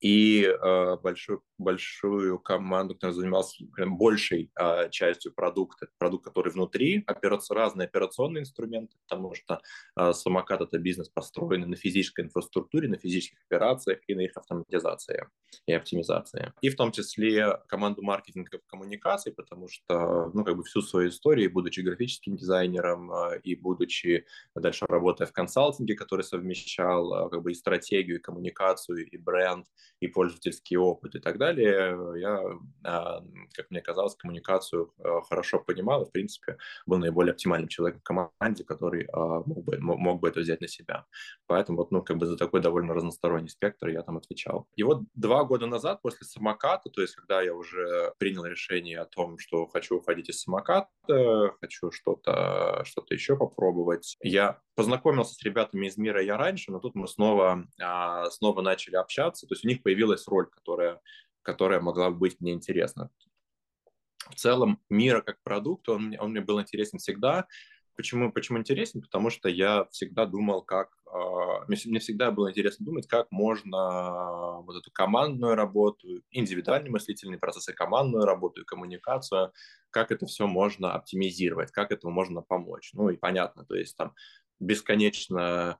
и 0.00 0.42
э, 0.42 0.96
большую, 1.02 1.42
большую 1.58 2.38
команду, 2.38 2.94
которая 2.94 3.14
занималась 3.14 3.58
прям 3.74 3.96
большей 3.96 4.50
э, 4.58 4.90
частью 4.90 5.32
продукта, 5.32 5.88
продукт, 5.98 6.24
который 6.24 6.52
внутри, 6.52 7.02
операци... 7.06 7.52
разные 7.54 7.86
операционные 7.86 8.42
инструменты, 8.42 8.96
потому 9.08 9.34
что 9.34 9.60
э, 9.96 10.12
самокат— 10.12 10.60
это 10.62 10.78
бизнес, 10.78 11.08
построенный 11.08 11.66
на 11.66 11.76
физической 11.76 12.24
инфраструктуре, 12.24 12.88
на 12.88 12.98
физических 12.98 13.38
операциях 13.48 14.00
и 14.06 14.14
на 14.14 14.20
их 14.22 14.36
автоматизации 14.36 15.26
и 15.66 15.72
оптимизации. 15.72 16.52
И 16.60 16.68
в 16.68 16.76
том 16.76 16.92
числе 16.92 17.58
команду 17.68 18.02
маркетинга 18.02 18.58
и 18.58 18.60
коммуникаций, 18.66 19.32
потому 19.32 19.68
что, 19.68 20.30
ну, 20.34 20.44
как 20.44 20.56
бы 20.56 20.62
всю 20.64 20.82
свою 20.82 21.08
историю, 21.08 21.50
будучи 21.52 21.80
графическим 21.80 22.36
дизайнером 22.36 23.12
э, 23.12 23.40
и 23.42 23.54
будучи 23.56 24.26
дальше 24.54 24.84
работая 24.88 25.26
в 25.26 25.32
консалтинге, 25.32 25.94
который 25.94 26.22
совмещал 26.22 27.26
э, 27.26 27.30
как 27.30 27.42
бы 27.42 27.52
и 27.52 27.54
стратегию, 27.54 28.18
и 28.18 28.22
коммуникацию, 28.22 29.06
и 29.06 29.16
бренд, 29.16 29.66
и 30.00 30.08
пользовательский 30.08 30.76
опыт 30.76 31.14
и 31.14 31.20
так 31.20 31.38
далее, 31.38 31.96
я, 32.20 32.40
а, 32.84 33.22
как 33.54 33.70
мне 33.70 33.80
казалось, 33.80 34.14
коммуникацию 34.14 34.92
а, 34.98 35.22
хорошо 35.22 35.58
понимал 35.58 36.02
и, 36.02 36.08
в 36.08 36.12
принципе, 36.12 36.58
был 36.84 36.98
наиболее 36.98 37.32
оптимальным 37.32 37.68
человеком 37.68 38.00
в 38.00 38.04
команде, 38.04 38.64
который 38.64 39.06
а, 39.12 39.42
мог 39.46 39.64
бы, 39.64 39.78
мог 39.78 40.20
бы 40.20 40.28
это 40.28 40.40
взять 40.40 40.60
на 40.60 40.68
себя. 40.68 41.06
Поэтому 41.46 41.78
вот, 41.78 41.90
ну, 41.90 42.02
как 42.02 42.18
бы 42.18 42.26
за 42.26 42.36
такой 42.36 42.60
довольно 42.60 42.94
разносторонний 42.94 43.48
спектр 43.48 43.88
я 43.88 44.02
там 44.02 44.18
отвечал. 44.18 44.66
И 44.76 44.82
вот 44.82 45.02
два 45.14 45.44
года 45.44 45.66
назад, 45.66 46.02
после 46.02 46.26
самоката, 46.26 46.90
то 46.90 47.00
есть 47.00 47.14
когда 47.14 47.40
я 47.40 47.54
уже 47.54 48.12
принял 48.18 48.44
решение 48.44 49.00
о 49.00 49.06
том, 49.06 49.38
что 49.38 49.66
хочу 49.66 49.96
уходить 49.96 50.28
из 50.28 50.40
самоката, 50.40 50.90
хочу 51.60 51.90
что-то 51.90 52.82
что 52.84 53.04
еще 53.10 53.36
попробовать, 53.36 54.16
я 54.20 54.60
познакомился 54.74 55.34
с 55.34 55.42
ребятами 55.42 55.86
из 55.86 55.96
мира 55.96 56.22
я 56.22 56.36
раньше, 56.36 56.70
но 56.70 56.80
тут 56.80 56.94
мы 56.94 57.06
снова, 57.06 57.66
снова 58.30 58.60
начали 58.62 58.96
общаться, 58.96 59.46
то 59.46 59.54
есть 59.54 59.64
у 59.64 59.68
них 59.68 59.82
появилась 59.86 60.26
роль, 60.26 60.48
которая, 60.50 61.00
которая 61.42 61.80
могла 61.80 62.10
быть 62.10 62.40
мне 62.40 62.52
интересна. 62.52 63.08
В 64.28 64.34
целом, 64.34 64.80
мира 64.90 65.20
как 65.20 65.40
продукт, 65.44 65.88
он, 65.88 66.12
он 66.18 66.32
мне 66.32 66.40
был 66.40 66.60
интересен 66.60 66.98
всегда. 66.98 67.46
Почему, 67.94 68.32
почему 68.32 68.58
интересен? 68.58 69.00
Потому 69.00 69.30
что 69.30 69.48
я 69.48 69.84
всегда 69.92 70.26
думал, 70.26 70.62
как... 70.62 70.88
Э, 71.06 71.64
мне, 71.68 71.78
мне 71.84 72.00
всегда 72.00 72.32
было 72.32 72.50
интересно 72.50 72.84
думать, 72.84 73.06
как 73.06 73.30
можно 73.30 74.60
вот 74.62 74.74
эту 74.74 74.90
командную 74.90 75.54
работу, 75.54 76.08
индивидуальные 76.32 76.90
мыслительные 76.90 77.38
процессы, 77.38 77.72
командную 77.72 78.24
работу 78.24 78.62
и 78.62 78.64
коммуникацию, 78.64 79.52
как 79.90 80.10
это 80.10 80.26
все 80.26 80.48
можно 80.48 80.94
оптимизировать, 80.94 81.70
как 81.70 81.92
этому 81.92 82.12
можно 82.12 82.42
помочь. 82.42 82.90
Ну 82.92 83.08
и 83.10 83.16
понятно, 83.16 83.64
то 83.64 83.76
есть 83.76 83.96
там 83.96 84.14
бесконечно 84.58 85.78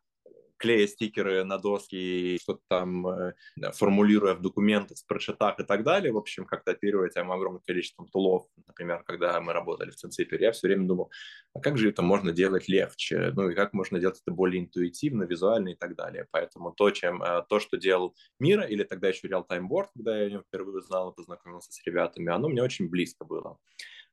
клея 0.56 0.86
стикеры 0.86 1.44
на 1.44 1.58
доски, 1.58 2.38
что-то 2.40 2.60
там 2.68 3.06
э, 3.06 3.34
формулируя 3.72 4.34
в 4.34 4.42
документах, 4.42 4.98
в 4.98 5.06
прочитах 5.06 5.58
и 5.60 5.64
так 5.64 5.84
далее, 5.84 6.12
в 6.12 6.16
общем, 6.16 6.44
как-то 6.44 6.72
оперируя 6.72 7.08
тем 7.08 7.30
огромным 7.30 7.62
количеством 7.66 8.08
тулов. 8.08 8.46
Например, 8.66 9.02
когда 9.04 9.40
мы 9.40 9.52
работали 9.52 9.90
в 9.90 9.96
Цинципер, 9.96 10.40
я 10.40 10.52
все 10.52 10.68
время 10.68 10.86
думал, 10.86 11.10
а 11.54 11.60
как 11.60 11.78
же 11.78 11.88
это 11.90 12.02
можно 12.02 12.32
делать 12.32 12.68
легче? 12.68 13.32
Ну 13.34 13.50
и 13.50 13.54
как 13.54 13.72
можно 13.72 13.98
делать 13.98 14.20
это 14.20 14.34
более 14.34 14.62
интуитивно, 14.62 15.24
визуально 15.24 15.70
и 15.70 15.74
так 15.74 15.94
далее. 15.96 16.26
Поэтому 16.30 16.72
то, 16.72 16.90
чем, 16.90 17.22
э, 17.22 17.42
то 17.48 17.60
что 17.60 17.76
делал 17.76 18.14
Мира, 18.38 18.64
или 18.64 18.84
тогда 18.84 19.08
еще 19.08 19.28
Real 19.28 19.46
Time 19.46 19.68
Board, 19.68 19.88
когда 19.94 20.18
я 20.18 20.26
о 20.26 20.30
нем 20.30 20.42
впервые 20.42 20.78
узнал 20.78 21.10
и 21.10 21.14
познакомился 21.14 21.72
с 21.72 21.86
ребятами, 21.86 22.32
оно 22.32 22.48
мне 22.48 22.62
очень 22.62 22.88
близко 22.88 23.24
было. 23.24 23.58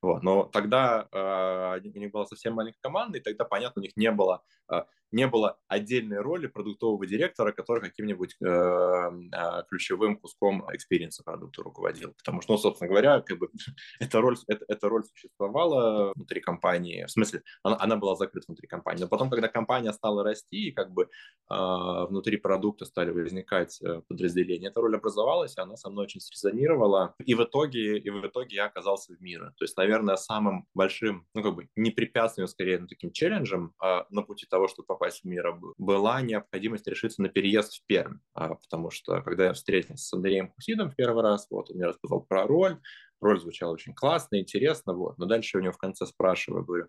Вот. 0.03 0.21
Но 0.21 0.43
тогда 0.43 1.07
э, 1.11 1.79
у 1.81 1.99
них 1.99 2.11
была 2.11 2.25
совсем 2.25 2.55
маленькая 2.55 2.79
команда, 2.81 3.17
и 3.17 3.21
тогда, 3.21 3.45
понятно, 3.45 3.79
у 3.81 3.83
них 3.83 3.95
не 3.95 4.11
было, 4.11 4.43
э, 4.69 4.83
не 5.13 5.27
было 5.27 5.57
отдельной 5.67 6.19
роли 6.19 6.47
продуктового 6.47 7.05
директора, 7.05 7.51
который 7.51 7.81
каким-нибудь 7.81 8.35
э, 8.41 8.45
э, 8.45 9.63
ключевым 9.69 10.17
куском 10.17 10.65
experience'а 10.73 11.23
продукта 11.23 11.61
руководил. 11.61 12.13
Потому 12.17 12.41
что, 12.41 12.53
ну, 12.53 12.57
собственно 12.57 12.89
говоря, 12.89 13.21
как 13.21 13.37
бы, 13.37 13.49
эта, 13.99 14.19
роль, 14.19 14.35
эта, 14.47 14.65
эта 14.67 14.89
роль 14.89 15.03
существовала 15.05 16.11
внутри 16.15 16.41
компании, 16.41 17.05
в 17.05 17.11
смысле, 17.11 17.43
она, 17.61 17.77
она 17.79 17.95
была 17.95 18.15
закрыта 18.15 18.45
внутри 18.47 18.67
компании. 18.67 19.03
Но 19.03 19.07
потом, 19.07 19.29
когда 19.29 19.47
компания 19.47 19.93
стала 19.93 20.23
расти, 20.23 20.69
и 20.69 20.71
как 20.71 20.91
бы 20.91 21.03
э, 21.03 21.07
внутри 21.49 22.37
продукта 22.37 22.85
стали 22.85 23.11
возникать 23.11 23.79
э, 23.81 24.01
подразделения, 24.07 24.69
эта 24.69 24.81
роль 24.81 24.95
образовалась, 24.95 25.55
и 25.57 25.61
она 25.61 25.77
со 25.77 25.91
мной 25.91 26.05
очень 26.05 26.21
срезонировала. 26.21 27.13
И 27.23 27.35
в 27.35 27.43
итоге, 27.43 27.99
и 27.99 28.09
в 28.09 28.25
итоге 28.25 28.55
я 28.55 28.65
оказался 28.65 29.13
в 29.13 29.21
Miro. 29.21 29.51
То 29.57 29.65
есть, 29.65 29.77
наверное, 29.77 30.15
самым 30.15 30.65
большим, 30.73 31.27
ну, 31.35 31.43
как 31.43 31.55
бы, 31.55 31.69
не 31.75 31.91
препятствием, 31.91 32.47
скорее, 32.47 32.79
но 32.79 32.87
таким 32.87 33.11
challenge'ем 33.11 33.73
а, 33.79 34.07
на 34.09 34.23
пути 34.23 34.47
того, 34.49 34.67
чтобы 34.67 34.87
попасть 34.87 35.02
в 35.11 35.25
Miro, 35.25 35.59
была 35.77 36.21
необходимость 36.21 36.87
решиться 36.87 37.21
на 37.21 37.29
переезд 37.29 37.73
в 37.73 37.85
Пермь. 37.85 38.17
А, 38.33 38.55
потому 38.55 38.91
что, 38.91 39.21
когда 39.21 39.45
я 39.45 39.53
встретился 39.53 40.05
с 40.05 40.13
Андреем 40.13 40.51
Хусидом 40.51 40.89
в 40.89 40.95
первый 40.95 41.23
раз, 41.23 41.47
вот, 41.49 41.69
он 41.69 41.77
мне 41.77 41.85
рассказал 41.85 42.21
про 42.21 42.47
роль, 42.47 42.79
роль 43.21 43.39
звучала 43.39 43.73
очень 43.73 43.93
классно, 43.93 44.39
интересно, 44.39 44.93
вот, 44.93 45.17
но 45.17 45.25
дальше 45.25 45.57
у 45.57 45.61
него 45.61 45.73
в 45.73 45.77
конце 45.77 46.05
спрашиваю, 46.05 46.65
говорю, 46.65 46.87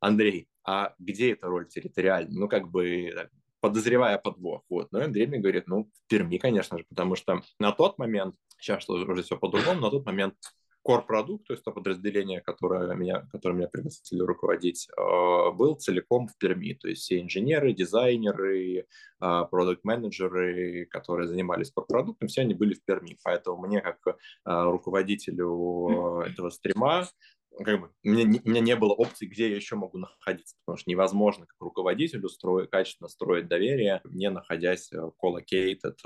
Андрей, 0.00 0.48
а 0.64 0.94
где 0.98 1.32
эта 1.32 1.46
роль 1.46 1.68
территориально? 1.68 2.40
Ну, 2.40 2.48
как 2.48 2.70
бы, 2.70 3.12
так, 3.14 3.30
подозревая 3.60 4.18
подвох. 4.18 4.62
Вот. 4.68 4.92
Но 4.92 5.00
Андрей 5.00 5.26
мне 5.26 5.38
говорит, 5.38 5.66
ну, 5.66 5.90
в 5.92 6.08
Перми, 6.08 6.38
конечно 6.38 6.78
же, 6.78 6.84
потому 6.88 7.16
что 7.16 7.42
на 7.58 7.72
тот 7.72 7.98
момент, 7.98 8.34
сейчас 8.58 8.88
уже 8.88 9.22
все 9.22 9.36
по-другому, 9.36 9.80
на 9.80 9.90
тот 9.90 10.04
момент 10.06 10.34
core-продукт, 10.86 11.46
то 11.46 11.52
есть 11.52 11.64
то 11.64 11.72
подразделение, 11.72 12.40
которое 12.40 12.94
меня, 12.94 13.26
которое 13.32 13.54
меня 13.54 13.68
пригласили 13.68 14.20
руководить, 14.20 14.88
э, 14.96 15.50
был 15.52 15.74
целиком 15.74 16.28
в 16.28 16.38
Перми. 16.38 16.74
То 16.74 16.88
есть 16.88 17.02
все 17.02 17.20
инженеры, 17.20 17.72
дизайнеры, 17.72 18.78
э, 18.78 18.84
продукт-менеджеры, 19.20 20.86
которые 20.86 21.26
занимались 21.26 21.72
core-продуктом, 21.76 22.28
все 22.28 22.42
они 22.42 22.54
были 22.54 22.74
в 22.74 22.84
Перми. 22.84 23.18
Поэтому 23.24 23.66
мне, 23.66 23.80
как 23.80 23.98
э, 24.06 24.14
руководителю 24.44 26.22
этого 26.26 26.50
стрима, 26.50 27.06
как 27.64 27.80
бы, 27.80 27.90
мне, 28.02 28.40
у 28.44 28.48
меня 28.48 28.60
не 28.60 28.76
было 28.76 28.92
опции, 28.92 29.26
где 29.26 29.48
я 29.48 29.56
еще 29.56 29.76
могу 29.76 29.96
находиться, 29.98 30.56
потому 30.64 30.76
что 30.76 30.90
невозможно 30.90 31.46
как 31.46 31.56
руководителю 31.60 32.28
строить, 32.28 32.70
качественно 32.70 33.08
строить 33.08 33.48
доверие, 33.48 34.02
не 34.04 34.28
находясь 34.28 34.90
collocated. 35.18 35.98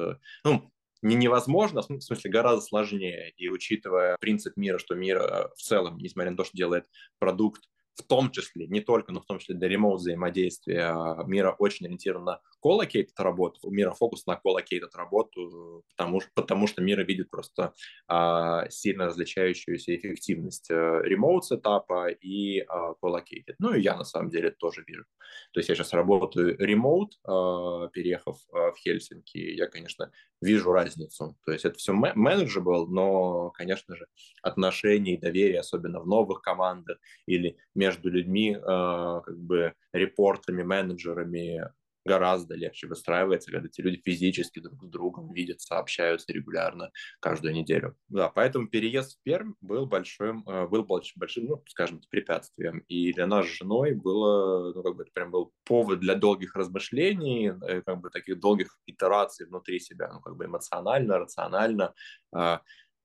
Ну, 0.45 0.71
не 1.03 1.17
невозможно, 1.17 1.83
в 1.83 1.85
смысле 1.85 2.31
гораздо 2.31 2.61
сложнее. 2.61 3.33
И 3.37 3.49
учитывая 3.49 4.17
принцип 4.21 4.57
Miro, 4.57 4.79
что 4.79 4.95
мир 4.95 5.19
э, 5.19 5.49
в 5.57 5.63
целом, 5.63 5.99
несмотря 5.99 6.31
на 6.31 6.37
то, 6.37 6.45
что 6.45 6.57
делает 6.57 6.87
продукт 7.19 7.63
в 8.01 8.03
том 8.03 8.31
числе, 8.31 8.67
не 8.67 8.81
только, 8.81 9.13
но 9.13 9.21
в 9.21 9.27
том 9.27 9.39
числе 9.39 9.55
для 9.55 9.69
remote 9.69 10.01
взаимодействия 10.01 10.95
Miro 11.27 11.55
очень 11.59 11.87
ориентирован 11.87 12.25
на 12.25 12.41
collocated 12.61 13.19
работу, 13.19 13.61
у 13.63 13.71
Miro 13.71 13.93
фокус 13.93 14.27
на 14.27 14.37
collocated 14.37 14.95
работу, 14.95 15.85
потому, 15.97 16.21
потому 16.35 16.67
что 16.67 16.83
Miro 16.83 17.03
видит 17.03 17.31
просто 17.31 17.75
а, 18.07 18.69
сильно 18.71 19.07
различающуюся 19.07 19.95
эффективность 19.97 20.71
remote 20.71 21.45
setup'а 21.45 22.09
и 22.09 22.61
а, 22.61 22.95
collocated. 22.95 23.57
Ну 23.59 23.75
и 23.75 23.81
я 23.81 23.97
на 23.97 24.05
самом 24.05 24.31
деле 24.31 24.51
тоже 24.51 24.85
вижу. 24.87 25.05
То 25.53 25.61
есть 25.61 25.69
я 25.69 25.75
сейчас 25.75 25.93
работаю 25.93 26.57
remote, 26.59 27.19
а, 27.25 27.89
переехав 27.89 28.39
а, 28.53 28.73
в 28.73 28.77
Хельсинки, 28.79 29.39
я, 29.39 29.67
конечно, 29.67 30.11
вижу 30.41 30.73
разницу. 30.73 31.37
То 31.45 31.53
есть 31.53 31.65
это 31.65 31.79
все 31.79 31.93
manageable 31.93 32.63
но, 32.63 33.51
конечно 33.51 33.97
же, 33.97 34.07
отношения 34.43 35.15
и 35.15 35.21
доверие, 35.21 35.61
особенно 35.61 36.01
в 36.01 36.07
новых 36.07 36.43
командах 36.43 36.99
или 37.27 37.57
между 37.75 38.11
людьми, 38.11 38.57
э, 38.57 38.61
как 38.61 39.39
бы 39.39 39.75
репортерами, 39.93 40.63
менеджерами, 40.63 41.71
гораздо 42.11 42.57
легче 42.57 42.89
выстраивается, 42.89 43.53
когда 43.53 43.69
эти 43.69 43.81
люди 43.81 44.03
физически 44.05 44.59
друг 44.59 44.83
с 44.83 44.89
другом 44.89 45.33
видятся, 45.33 45.79
общаются 45.79 46.33
регулярно 46.33 46.91
каждую 47.21 47.55
неделю. 47.55 47.97
Да, 48.09 48.29
поэтому 48.29 48.67
переезд 48.67 49.17
в 49.17 49.23
Пермь 49.23 49.53
был 49.61 49.87
большим, 49.87 50.43
э, 50.49 50.67
был 50.67 50.85
большим, 50.85 51.47
ну, 51.47 51.63
скажем, 51.69 52.01
препятствием. 52.11 52.81
И 52.89 53.13
для 53.13 53.27
нас 53.27 53.47
с 53.47 53.59
женой 53.59 53.93
было, 53.93 54.73
ну, 54.75 54.83
как 54.83 54.97
бы, 54.97 55.03
это 55.05 55.13
прям 55.13 55.31
был 55.31 55.53
повод 55.65 56.01
для 56.01 56.17
долгих 56.17 56.57
размышлений, 56.57 57.53
э, 57.69 57.83
как 57.83 58.01
бы 58.01 58.11
таких 58.11 58.41
долгих 58.41 58.77
итераций 58.87 59.47
внутри 59.47 59.79
себя, 59.79 60.11
ну, 60.13 60.21
как 60.21 60.37
бы 60.37 60.47
эмоционально, 60.47 61.19
рационально. 61.19 61.95
А, 62.35 62.61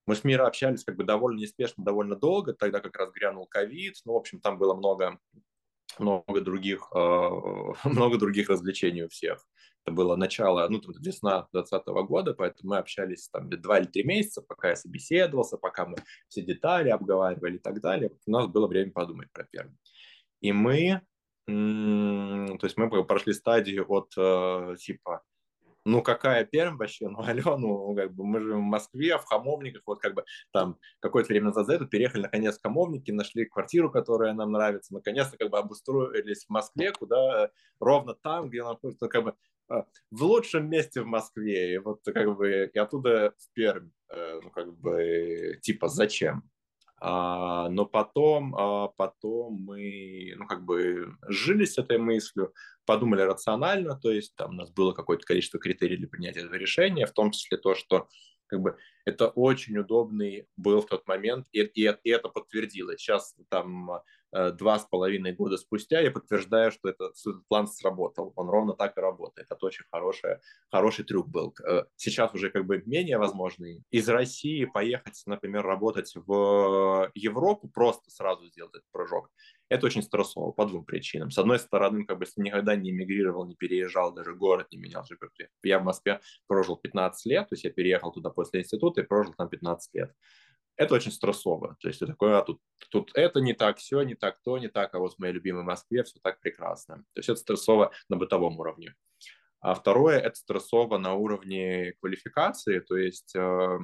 мы 0.08 0.16
с 0.16 0.24
Мира 0.24 0.46
общались 0.48 0.84
как 0.84 0.96
бы 0.96 1.04
довольно 1.04 1.40
неспешно, 1.40 1.84
довольно 1.84 2.16
долго, 2.16 2.54
тогда 2.54 2.80
как 2.80 2.96
раз 2.98 3.12
грянул 3.12 3.48
ковид, 3.48 3.96
ну, 4.06 4.14
в 4.14 4.18
общем, 4.18 4.40
там 4.40 4.58
было 4.58 4.76
много, 4.76 5.20
много 6.00 6.42
других, 6.42 6.88
э, 6.94 6.98
много 7.84 8.18
других 8.18 8.50
развлечений 8.50 9.04
у 9.04 9.10
всех. 9.10 9.46
Это 9.84 9.94
было 9.94 10.16
начало, 10.16 10.68
ну, 10.68 10.82
там, 10.82 10.94
весна 11.00 11.48
2020 11.52 11.88
года, 12.08 12.34
поэтому 12.34 12.72
мы 12.72 12.78
общались 12.78 13.30
там 13.30 13.50
два 13.50 13.80
или 13.80 13.86
три 13.86 14.04
месяца, 14.04 14.42
пока 14.42 14.70
я 14.70 14.76
собеседовался, 14.76 15.58
пока 15.58 15.86
мы 15.86 15.98
все 16.28 16.42
детали 16.42 16.90
обговаривали 16.90 17.58
и 17.58 17.60
так 17.60 17.82
далее. 17.82 18.12
У 18.26 18.32
нас 18.32 18.48
было 18.48 18.68
время 18.68 18.92
подумать 18.92 19.32
про 19.32 19.44
Пермь. 19.44 19.76
И 20.42 20.52
мы, 20.52 21.02
то 21.46 22.60
есть 22.64 22.78
мы 22.78 23.04
прошли 23.04 23.34
стадию 23.34 23.86
от 23.88 24.12
э, 24.18 24.76
типа 24.80 25.22
ну 25.86 26.02
какая 26.02 26.44
Пермь 26.46 26.78
вообще, 26.78 27.08
ну 27.08 27.20
алло, 27.22 27.58
ну 27.58 27.96
как 27.96 28.14
бы 28.14 28.26
мы 28.26 28.42
живем 28.42 28.62
в 28.62 28.72
Москве, 28.72 29.18
в 29.18 29.26
Хамовниках, 29.26 29.84
вот 29.86 30.02
как 30.02 30.16
бы 30.16 30.26
там 30.52 30.78
какое-то 31.00 31.30
время 31.30 31.48
назад 31.48 31.70
это 31.70 31.86
переехали 31.86 32.24
наконец 32.24 32.58
в 32.58 32.62
Хамовники, 32.64 33.12
нашли 33.12 33.46
квартиру, 33.46 33.92
которая 33.92 34.34
нам 34.34 34.52
нравится, 34.52 34.94
наконец-то 34.94 35.38
как 35.38 35.50
бы 35.50 35.60
обустроились 35.60 36.46
в 36.46 36.50
Москве, 36.50 36.92
куда 36.92 37.52
ровно 37.80 38.16
там, 38.16 38.50
где 38.50 38.64
находится, 38.64 39.08
как 39.08 39.24
бы 39.24 39.36
а, 39.68 39.86
в 40.12 40.24
лучшем 40.24 40.70
месте 40.70 41.02
в 41.02 41.06
Москве, 41.06 41.76
и 41.76 41.78
вот 41.78 42.02
как 42.04 42.36
бы 42.36 42.70
и 42.74 42.78
оттуда 42.78 43.34
в 43.38 43.54
Пермь, 43.54 43.90
э, 44.10 44.40
ну 44.44 44.50
как 44.50 44.76
бы 44.78 45.60
типа 45.62 45.88
зачем? 45.88 46.50
А, 47.08 47.70
но 47.70 47.86
потом, 47.86 48.56
а, 48.56 48.88
потом 48.88 49.62
мы, 49.62 50.34
ну, 50.38 50.48
как 50.48 50.66
бы 50.66 51.16
жили 51.28 51.66
с 51.66 51.78
этой 51.78 52.00
мыслью, 52.00 52.52
подумали 52.84 53.22
рационально, 53.22 53.96
то 53.96 54.10
есть 54.10 54.36
там 54.36 54.50
у 54.50 54.54
нас 54.54 54.72
было 54.72 54.92
какое-то 54.92 55.24
количество 55.24 55.60
критерий 55.60 55.98
для 55.98 56.08
принятия 56.08 56.40
этого 56.40 56.56
решения, 56.56 57.06
в 57.06 57.12
том 57.12 57.30
числе 57.30 57.60
то, 57.60 57.76
что 57.76 58.08
как 58.48 58.60
бы 58.62 58.76
это 59.06 59.28
очень 59.28 59.78
удобный 59.78 60.48
был 60.58 60.82
в 60.82 60.88
тот 60.88 61.08
момент, 61.08 61.46
и, 61.52 61.62
и, 61.62 61.96
и 62.04 62.10
это 62.10 62.28
подтвердилось. 62.28 63.00
Сейчас 63.00 63.36
там 63.50 64.02
два 64.52 64.80
с 64.80 64.86
половиной 64.86 65.34
года 65.34 65.58
спустя 65.58 66.02
я 66.02 66.12
подтверждаю, 66.12 66.72
что, 66.72 66.90
это, 66.90 67.12
что 67.16 67.32
этот 67.32 67.48
план 67.48 67.68
сработал. 67.68 68.34
Он 68.36 68.50
ровно 68.50 68.74
так 68.74 68.98
и 68.98 69.02
работает. 69.02 69.48
Это 69.50 69.66
очень 69.66 69.86
хороший, 69.92 70.38
хороший 70.70 71.06
трюк 71.06 71.28
был. 71.28 71.56
Э, 71.66 71.86
сейчас 71.96 72.34
уже 72.34 72.50
как 72.50 72.66
бы 72.66 72.84
менее 72.86 73.18
возможный. 73.18 73.84
Из 73.92 74.10
России 74.10 74.66
поехать, 74.66 75.22
например, 75.26 75.66
работать 75.66 76.12
в 76.16 77.12
Европу, 77.14 77.70
просто 77.70 78.12
сразу 78.12 78.46
сделать 78.48 78.74
этот 78.74 78.86
прыжок, 78.92 79.30
это 79.70 79.86
очень 79.86 80.04
стрессово 80.04 80.52
по 80.52 80.66
двум 80.66 80.86
причинам. 80.86 81.32
С 81.32 81.38
одной 81.38 81.60
стороны, 81.60 82.06
как 82.06 82.20
бы 82.20 82.26
никогда 82.38 82.76
не 82.76 82.92
эмигрировал, 82.92 83.46
не 83.46 83.56
переезжал, 83.56 84.14
даже 84.14 84.36
город 84.36 84.68
не 84.72 84.78
менял. 84.78 85.04
Я 85.64 85.80
в 85.80 85.84
Москве 85.84 86.20
прожил 86.48 86.78
15 86.78 87.26
лет, 87.26 87.50
то 87.50 87.54
есть 87.54 87.64
я 87.64 87.72
переехал 87.72 88.12
туда 88.12 88.30
после 88.30 88.62
института 88.62 89.02
и 89.02 89.06
прожил 89.06 89.34
там 89.34 89.50
15 89.50 89.94
лет. 89.96 90.12
Это 90.78 90.96
очень 90.96 91.12
стрессово. 91.12 91.78
То 91.80 91.88
есть 91.88 92.00
ты 92.00 92.08
такой, 92.08 92.38
а 92.38 92.42
тут, 92.42 92.60
тут 92.90 93.12
это 93.14 93.40
не 93.40 93.54
так, 93.54 93.78
все 93.78 94.02
не 94.04 94.16
так, 94.16 94.40
то 94.44 94.58
не 94.58 94.68
так, 94.68 94.94
а 94.94 95.00
вот 95.00 95.16
в 95.16 95.20
моей 95.20 95.34
любимой 95.34 95.64
Москве 95.64 96.04
все 96.04 96.20
так 96.22 96.40
прекрасно. 96.42 96.98
То 97.14 97.20
есть 97.20 97.30
это 97.30 97.40
стрессово 97.40 97.92
на 98.10 98.18
бытовом 98.18 98.60
уровне. 98.60 98.96
А 99.62 99.74
второе, 99.74 100.20
это 100.20 100.36
стрессово 100.36 100.98
на 100.98 101.14
уровне 101.14 101.94
квалификации, 102.00 102.80
то 102.80 102.98
есть 102.98 103.36
э, 103.36 103.80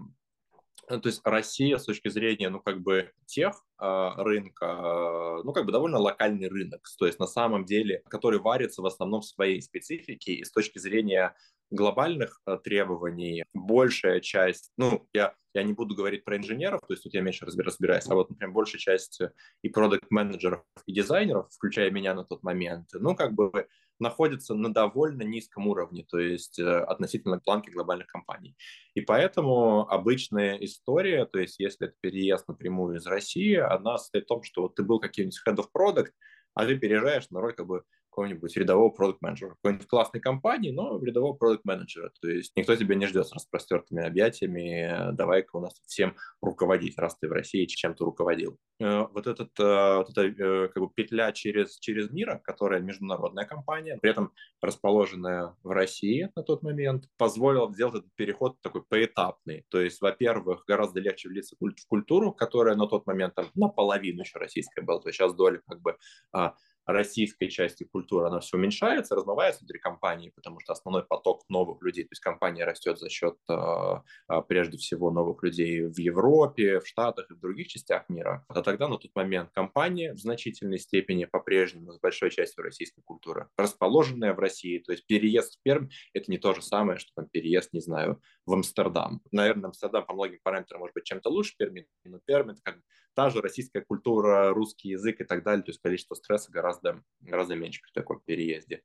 ну, 0.90 1.00
то 1.00 1.08
есть 1.08 1.22
Россия 1.24 1.78
с 1.78 1.86
точки 1.86 2.10
зрения, 2.10 2.50
ну, 2.50 2.60
как 2.60 2.82
бы 2.82 3.12
тех 3.26 3.54
э, 3.82 4.10
рынка, 4.18 4.66
э, 4.66 5.44
ну, 5.44 5.54
как 5.54 5.66
бы 5.66 5.72
довольно 5.72 5.98
локальный 5.98 6.48
рынок, 6.48 6.88
то 6.98 7.06
есть 7.06 7.20
на 7.20 7.28
самом 7.28 7.66
деле, 7.66 8.02
который 8.10 8.40
варится 8.40 8.82
в 8.82 8.86
основном 8.86 9.22
в 9.22 9.26
своей 9.26 9.62
специфике, 9.62 10.34
и 10.34 10.44
с 10.44 10.52
точки 10.52 10.80
зрения 10.80 11.36
глобальных 11.70 12.42
э, 12.46 12.58
требований 12.64 13.44
большая 13.54 14.20
часть, 14.20 14.72
ну, 14.78 15.08
я, 15.14 15.34
я 15.54 15.64
не 15.64 15.74
буду 15.74 15.96
говорить 15.96 16.26
про 16.26 16.38
инженеров, 16.38 16.82
то 16.86 16.94
есть 16.94 17.04
тут 17.04 17.14
я 17.14 17.22
меньше 17.22 17.46
разбираюсь, 17.46 18.08
а 18.10 18.16
вот, 18.16 18.30
например, 18.30 18.54
большая 18.54 18.80
часть 18.80 19.22
и 19.62 19.70
продукт-менеджеров, 19.70 20.64
и 20.86 20.94
дизайнеров, 20.94 21.48
включая 21.52 21.92
меня 21.92 22.14
на 22.14 22.26
тот 22.26 22.44
момент, 22.44 22.90
ну, 22.94 23.16
как 23.16 23.34
бы 23.34 23.68
находится 24.02 24.54
на 24.56 24.74
довольно 24.74 25.24
низком 25.24 25.68
уровне, 25.68 26.06
то 26.10 26.20
есть 26.20 26.60
э, 26.60 26.80
относительно 26.82 27.40
планки 27.40 27.70
глобальных 27.70 28.08
компаний. 28.08 28.56
И 28.96 29.02
поэтому 29.02 29.90
обычная 29.90 30.56
история, 30.58 31.26
то 31.26 31.40
есть 31.40 31.60
если 31.60 31.88
это 31.88 31.96
переезд 32.02 32.48
напрямую 32.48 32.98
из 32.98 33.06
России, 33.06 33.56
она 33.56 33.98
состоит 33.98 34.26
в 34.26 34.28
том, 34.28 34.44
что 34.44 34.64
вот 34.64 34.76
ты 34.76 34.84
был 34.84 35.00
каким-нибудь 35.00 35.42
head 35.48 35.56
of 35.58 35.68
product, 35.76 36.12
а 36.54 36.66
ты 36.66 36.78
переезжаешь 36.78 37.30
на 37.30 37.40
роль 37.40 37.54
как 37.54 37.68
бы 37.68 37.84
какого-нибудь 38.12 38.56
рядового 38.58 38.90
продукт-менеджера, 38.90 39.56
какой-нибудь 39.56 39.88
классной 39.88 40.20
компании, 40.20 40.72
но 40.72 41.02
рядового 41.02 41.34
продукт-менеджера. 41.34 42.12
То 42.22 42.28
есть 42.28 42.52
никто 42.56 42.76
тебя 42.76 42.96
не 42.96 43.08
ждет 43.08 43.28
с 43.28 43.34
распростертыми 43.34 44.06
объятиями, 44.06 45.14
давай-ка 45.16 45.56
у 45.56 45.62
нас 45.62 45.82
всем 45.88 46.16
руководить, 46.42 46.98
раз 46.98 47.18
ты 47.18 47.30
в 47.30 47.32
России 47.32 47.66
чем-то 47.66 48.04
руководил. 48.04 48.58
Э, 48.80 49.08
вот, 49.14 49.28
этот, 49.28 49.58
э, 49.60 49.96
вот 49.98 50.10
эта 50.10 50.24
э, 50.24 50.68
как 50.68 50.84
бы 50.84 50.90
петля 50.94 51.32
через, 51.32 51.78
через 51.80 52.12
мир, 52.12 52.40
которая 52.44 52.82
международная 52.82 53.46
компания, 53.46 53.98
при 54.02 54.12
этом 54.12 54.34
расположенная 54.62 55.56
в 55.64 55.70
России 55.70 56.30
на 56.36 56.44
тот 56.44 56.64
момент, 56.64 57.06
позволила 57.18 57.72
сделать 57.72 57.96
этот 57.96 58.14
переход 58.16 58.60
такой 58.62 58.84
поэтапный. 58.84 59.66
То 59.70 59.80
есть, 59.80 60.02
во-первых, 60.02 60.66
гораздо 60.68 61.00
легче 61.00 61.30
влиться 61.30 61.56
в 61.56 61.88
культуру, 61.88 62.34
которая 62.34 62.76
на 62.76 62.88
тот 62.88 63.08
момент 63.08 63.36
там 63.36 63.46
наполовину 63.56 64.22
еще 64.22 64.38
российская 64.38 64.82
была, 64.82 65.00
то 65.00 65.08
есть 65.08 65.18
сейчас 65.18 65.34
доля 65.34 65.62
как 65.68 65.82
бы 65.82 65.96
а, 66.34 66.56
российской 66.86 67.48
части 67.48 67.84
культуры, 67.84 68.28
она 68.28 68.40
все 68.40 68.58
уменьшается, 68.58 69.16
размывается 69.16 69.62
внутри 69.62 69.80
компании, 69.80 70.32
потому 70.36 70.60
что 70.60 70.74
основной 70.74 71.04
поток 71.04 71.44
новых 71.50 71.82
людей, 71.82 72.04
то 72.04 72.12
есть 72.12 72.22
компания 72.22 72.66
растет 72.66 73.00
за 73.00 73.10
счет 73.10 73.36
а, 73.48 74.04
а, 74.28 74.42
прежде 74.42 74.78
всего 74.78 75.12
новых 75.12 75.44
людей 75.44 75.84
в 75.84 75.98
Европе, 75.98 76.80
в 76.80 76.88
Штатах 76.88 77.30
и 77.30 77.34
в 77.34 77.40
других 77.40 77.68
частях 77.68 78.10
мира. 78.10 78.46
А 78.48 78.62
тогда 78.62 78.88
на 78.88 78.98
тот 78.98 79.12
момент 79.16 79.52
компания 79.54 80.14
в 80.14 80.20
значительной 80.20 80.80
степени 80.80 81.26
по-прежнему 81.26 81.94
с 81.94 82.00
большой 82.00 82.32
частью 82.32 82.64
российской 82.64 83.02
культуры, 83.02 83.48
расположенная 83.58 84.34
в 84.34 84.40
России, 84.40 84.80
то 84.80 84.92
есть 84.92 85.06
переезд 85.06 85.60
в 85.60 85.64
Пермь– 85.64 85.90
это 86.14 86.32
не 86.32 86.38
то 86.38 86.54
же 86.54 86.62
самое, 86.62 86.98
что 86.98 87.12
там 87.16 87.28
переезд, 87.30 87.74
не 87.74 87.82
знаю, 87.82 88.22
в 88.46 88.54
Амстердам. 88.54 89.22
Наверное, 89.32 89.68
Амстердам 89.68 90.06
по 90.06 90.14
многим 90.14 90.40
параметрам 90.44 90.80
может 90.80 90.94
быть 90.94 91.06
чем-то 91.06 91.30
лучше 91.30 91.56
Перми, 91.58 91.86
но 92.04 92.20
Пермь– 92.26 92.52
это 92.52 92.62
как 92.64 92.80
та 93.14 93.30
же 93.30 93.42
российская 93.42 93.82
культура, 93.82 94.54
русский 94.54 94.90
язык 94.90 95.20
и 95.22 95.24
так 95.24 95.44
далее, 95.44 95.64
то 95.64 95.72
есть 95.72 95.82
количество 95.82 96.16
стресса 96.16 96.52
гораздо, 96.52 96.71
гораздо 97.20 97.56
меньше 97.56 97.82
при 97.82 97.92
таком 97.92 98.22
переезде. 98.26 98.84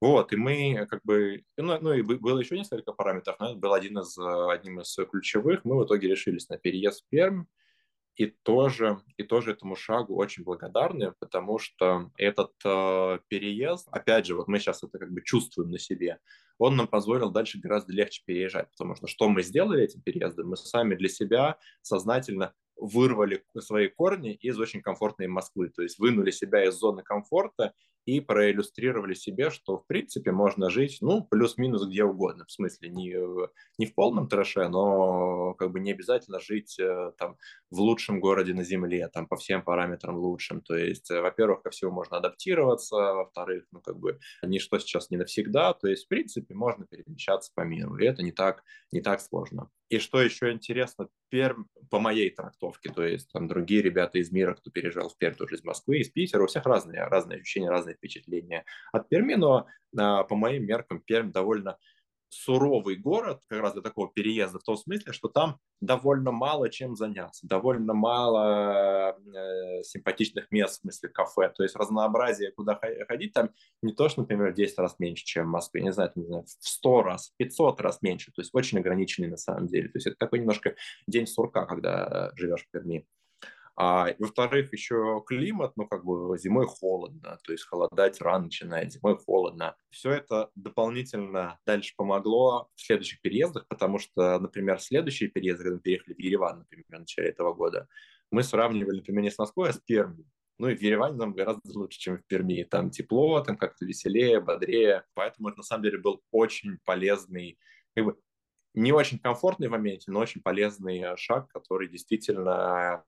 Вот, 0.00 0.32
и 0.32 0.36
мы 0.36 0.86
как 0.90 1.00
бы, 1.04 1.44
ну, 1.56 1.78
ну 1.80 1.92
и 1.94 2.02
было 2.02 2.38
еще 2.38 2.56
несколько 2.56 2.92
параметров, 2.92 3.36
но 3.40 3.50
это 3.50 3.58
был 3.58 3.72
один 3.72 3.98
из, 3.98 4.18
одним 4.18 4.80
из 4.80 4.94
ключевых. 5.10 5.64
Мы 5.64 5.78
в 5.78 5.86
итоге 5.86 6.08
решились 6.08 6.48
на 6.50 6.58
переезд 6.58 7.02
в 7.02 7.08
Пермь, 7.08 7.44
и 8.16 8.26
тоже, 8.26 9.00
и 9.18 9.22
тоже 9.22 9.52
этому 9.52 9.76
шагу 9.76 10.16
очень 10.16 10.42
благодарны, 10.42 11.12
потому 11.18 11.58
что 11.58 12.10
этот 12.16 12.52
э, 12.64 13.18
переезд, 13.28 13.88
опять 13.90 14.26
же, 14.26 14.34
вот 14.34 14.48
мы 14.48 14.58
сейчас 14.58 14.82
это 14.82 14.98
как 14.98 15.12
бы 15.12 15.20
чувствуем 15.22 15.70
на 15.70 15.78
себе, 15.78 16.18
он 16.58 16.76
нам 16.76 16.88
позволил 16.88 17.30
дальше 17.30 17.58
гораздо 17.58 17.92
легче 17.92 18.22
переезжать, 18.24 18.70
потому 18.70 18.96
что 18.96 19.06
что 19.06 19.28
мы 19.28 19.42
сделали 19.42 19.84
этим 19.84 20.00
переездом? 20.00 20.48
Мы 20.48 20.56
сами 20.56 20.94
для 20.94 21.10
себя 21.10 21.58
сознательно 21.82 22.54
вырвали 22.76 23.44
свои 23.58 23.88
корни 23.88 24.34
из 24.34 24.58
очень 24.58 24.82
комфортной 24.82 25.26
Москвы, 25.26 25.70
то 25.70 25.82
есть 25.82 25.98
вынули 25.98 26.30
себя 26.30 26.64
из 26.64 26.74
зоны 26.74 27.02
комфорта 27.02 27.74
и 28.06 28.20
проиллюстрировали 28.20 29.14
себе, 29.14 29.50
что 29.50 29.78
в 29.78 29.86
принципе 29.86 30.30
можно 30.30 30.70
жить, 30.70 30.98
ну, 31.00 31.24
плюс-минус 31.24 31.86
где 31.86 32.04
угодно, 32.04 32.44
в 32.46 32.52
смысле 32.52 32.88
не, 32.88 33.16
не 33.78 33.86
в 33.86 33.94
полном 33.94 34.28
трэше, 34.28 34.68
но 34.68 35.54
как 35.54 35.72
бы 35.72 35.80
не 35.80 35.92
обязательно 35.92 36.40
жить 36.40 36.78
э, 36.78 37.12
там 37.18 37.36
в 37.70 37.80
лучшем 37.80 38.20
городе 38.20 38.54
на 38.54 38.62
Земле, 38.62 39.08
там 39.08 39.26
по 39.26 39.36
всем 39.36 39.62
параметрам 39.62 40.16
лучшим, 40.16 40.60
то 40.62 40.76
есть, 40.76 41.10
э, 41.10 41.20
во-первых, 41.20 41.62
ко 41.62 41.70
всему 41.70 41.90
можно 41.90 42.18
адаптироваться, 42.18 42.96
во-вторых, 42.96 43.66
ну, 43.72 43.80
как 43.80 43.98
бы 43.98 44.20
ничто 44.42 44.78
сейчас 44.78 45.10
не 45.10 45.16
навсегда, 45.16 45.74
то 45.74 45.88
есть, 45.88 46.06
в 46.06 46.08
принципе, 46.08 46.54
можно 46.54 46.86
перемещаться 46.86 47.50
по 47.54 47.62
миру, 47.62 47.96
и 47.98 48.06
это 48.06 48.22
не 48.22 48.32
так, 48.32 48.62
не 48.92 49.00
так 49.00 49.20
сложно. 49.20 49.68
И 49.88 49.98
что 49.98 50.20
еще 50.20 50.52
интересно, 50.52 51.08
Пермь 51.28 51.64
по 51.90 52.00
моей 52.00 52.30
трактовке, 52.30 52.92
то 52.92 53.04
есть 53.04 53.30
там 53.32 53.46
другие 53.46 53.82
ребята 53.82 54.18
из 54.18 54.30
мира, 54.32 54.54
кто 54.54 54.70
переезжал 54.70 55.08
в 55.08 55.16
Пермь, 55.18 55.34
тоже 55.34 55.56
из 55.56 55.64
Москвы, 55.64 55.98
из 55.98 56.08
Питера, 56.08 56.42
у 56.42 56.46
всех 56.46 56.66
разные, 56.66 57.04
разные 57.04 57.40
ощущения, 57.40 57.70
разные 57.70 57.95
впечатления 57.96 58.64
от 58.92 59.08
Перми, 59.08 59.34
но 59.34 59.66
а, 59.98 60.24
по 60.24 60.36
моим 60.36 60.64
меркам 60.64 61.00
Пермь 61.00 61.32
довольно 61.32 61.78
суровый 62.28 62.96
город 62.96 63.42
как 63.48 63.60
раз 63.60 63.72
для 63.72 63.82
такого 63.82 64.10
переезда 64.12 64.58
в 64.58 64.62
том 64.62 64.76
смысле, 64.76 65.12
что 65.12 65.28
там 65.28 65.58
довольно 65.80 66.32
мало 66.32 66.68
чем 66.68 66.96
заняться, 66.96 67.46
довольно 67.46 67.94
мало 67.94 69.16
э, 69.18 69.82
симпатичных 69.82 70.50
мест 70.50 70.78
в 70.78 70.80
смысле 70.82 71.08
кафе, 71.10 71.52
то 71.54 71.62
есть 71.62 71.76
разнообразие, 71.76 72.52
куда 72.52 72.78
ходить 73.08 73.32
там 73.32 73.50
не 73.82 73.92
то, 73.92 74.08
что, 74.08 74.22
например, 74.22 74.52
в 74.52 74.54
10 74.54 74.78
раз 74.78 74.96
меньше, 74.98 75.24
чем 75.24 75.46
в 75.46 75.50
Москве, 75.50 75.82
не 75.82 75.92
знаю, 75.92 76.12
не 76.14 76.24
знаю, 76.24 76.44
в 76.44 76.48
100 76.48 77.02
раз, 77.02 77.32
500 77.36 77.80
раз 77.80 78.02
меньше, 78.02 78.32
то 78.32 78.40
есть 78.40 78.50
очень 78.54 78.78
ограниченный 78.78 79.28
на 79.28 79.36
самом 79.36 79.66
деле, 79.66 79.88
то 79.88 79.96
есть 79.96 80.06
это 80.06 80.16
такой 80.16 80.40
немножко 80.40 80.74
день 81.06 81.26
сурка, 81.26 81.66
когда 81.66 82.32
живешь 82.34 82.64
в 82.64 82.70
Перми. 82.70 83.06
А, 83.78 84.14
во-вторых, 84.18 84.72
еще 84.72 85.22
климат, 85.26 85.72
ну, 85.76 85.86
как 85.86 86.02
бы 86.02 86.38
зимой 86.38 86.66
холодно, 86.66 87.38
то 87.44 87.52
есть 87.52 87.64
холодать 87.64 88.22
рано 88.22 88.46
начинает, 88.46 88.92
зимой 88.92 89.18
холодно. 89.18 89.76
Все 89.90 90.12
это 90.12 90.50
дополнительно 90.54 91.58
дальше 91.66 91.92
помогло 91.94 92.70
в 92.74 92.80
следующих 92.80 93.20
переездах, 93.20 93.68
потому 93.68 93.98
что, 93.98 94.38
например, 94.38 94.80
следующие 94.80 95.28
переезды, 95.28 95.64
когда 95.64 95.76
мы 95.76 95.82
переехали 95.82 96.14
в 96.14 96.18
Ереван, 96.18 96.58
например, 96.60 96.86
в 96.88 96.98
начале 97.00 97.28
этого 97.28 97.52
года, 97.52 97.86
мы 98.30 98.42
сравнивали, 98.42 98.96
например, 98.96 99.22
не 99.22 99.30
с 99.30 99.38
Москвой, 99.38 99.68
а 99.68 99.72
с 99.74 99.78
Пермью. 99.78 100.24
Ну 100.58 100.68
и 100.68 100.74
в 100.74 100.80
Ереване 100.80 101.16
нам 101.16 101.34
гораздо 101.34 101.78
лучше, 101.78 101.98
чем 101.98 102.16
в 102.16 102.24
Перми. 102.24 102.64
Там 102.64 102.90
тепло, 102.90 103.40
там 103.40 103.58
как-то 103.58 103.84
веселее, 103.84 104.40
бодрее. 104.40 105.04
Поэтому 105.12 105.48
это 105.48 105.58
на 105.58 105.62
самом 105.62 105.82
деле 105.82 105.98
был 105.98 106.22
очень 106.30 106.78
полезный, 106.84 107.58
как 107.94 108.06
бы 108.06 108.18
не 108.72 108.92
очень 108.92 109.18
комфортный 109.18 109.68
в 109.68 109.72
моменте, 109.72 110.10
но 110.10 110.20
очень 110.20 110.42
полезный 110.42 111.16
шаг, 111.16 111.48
который 111.52 111.88
действительно 111.88 113.04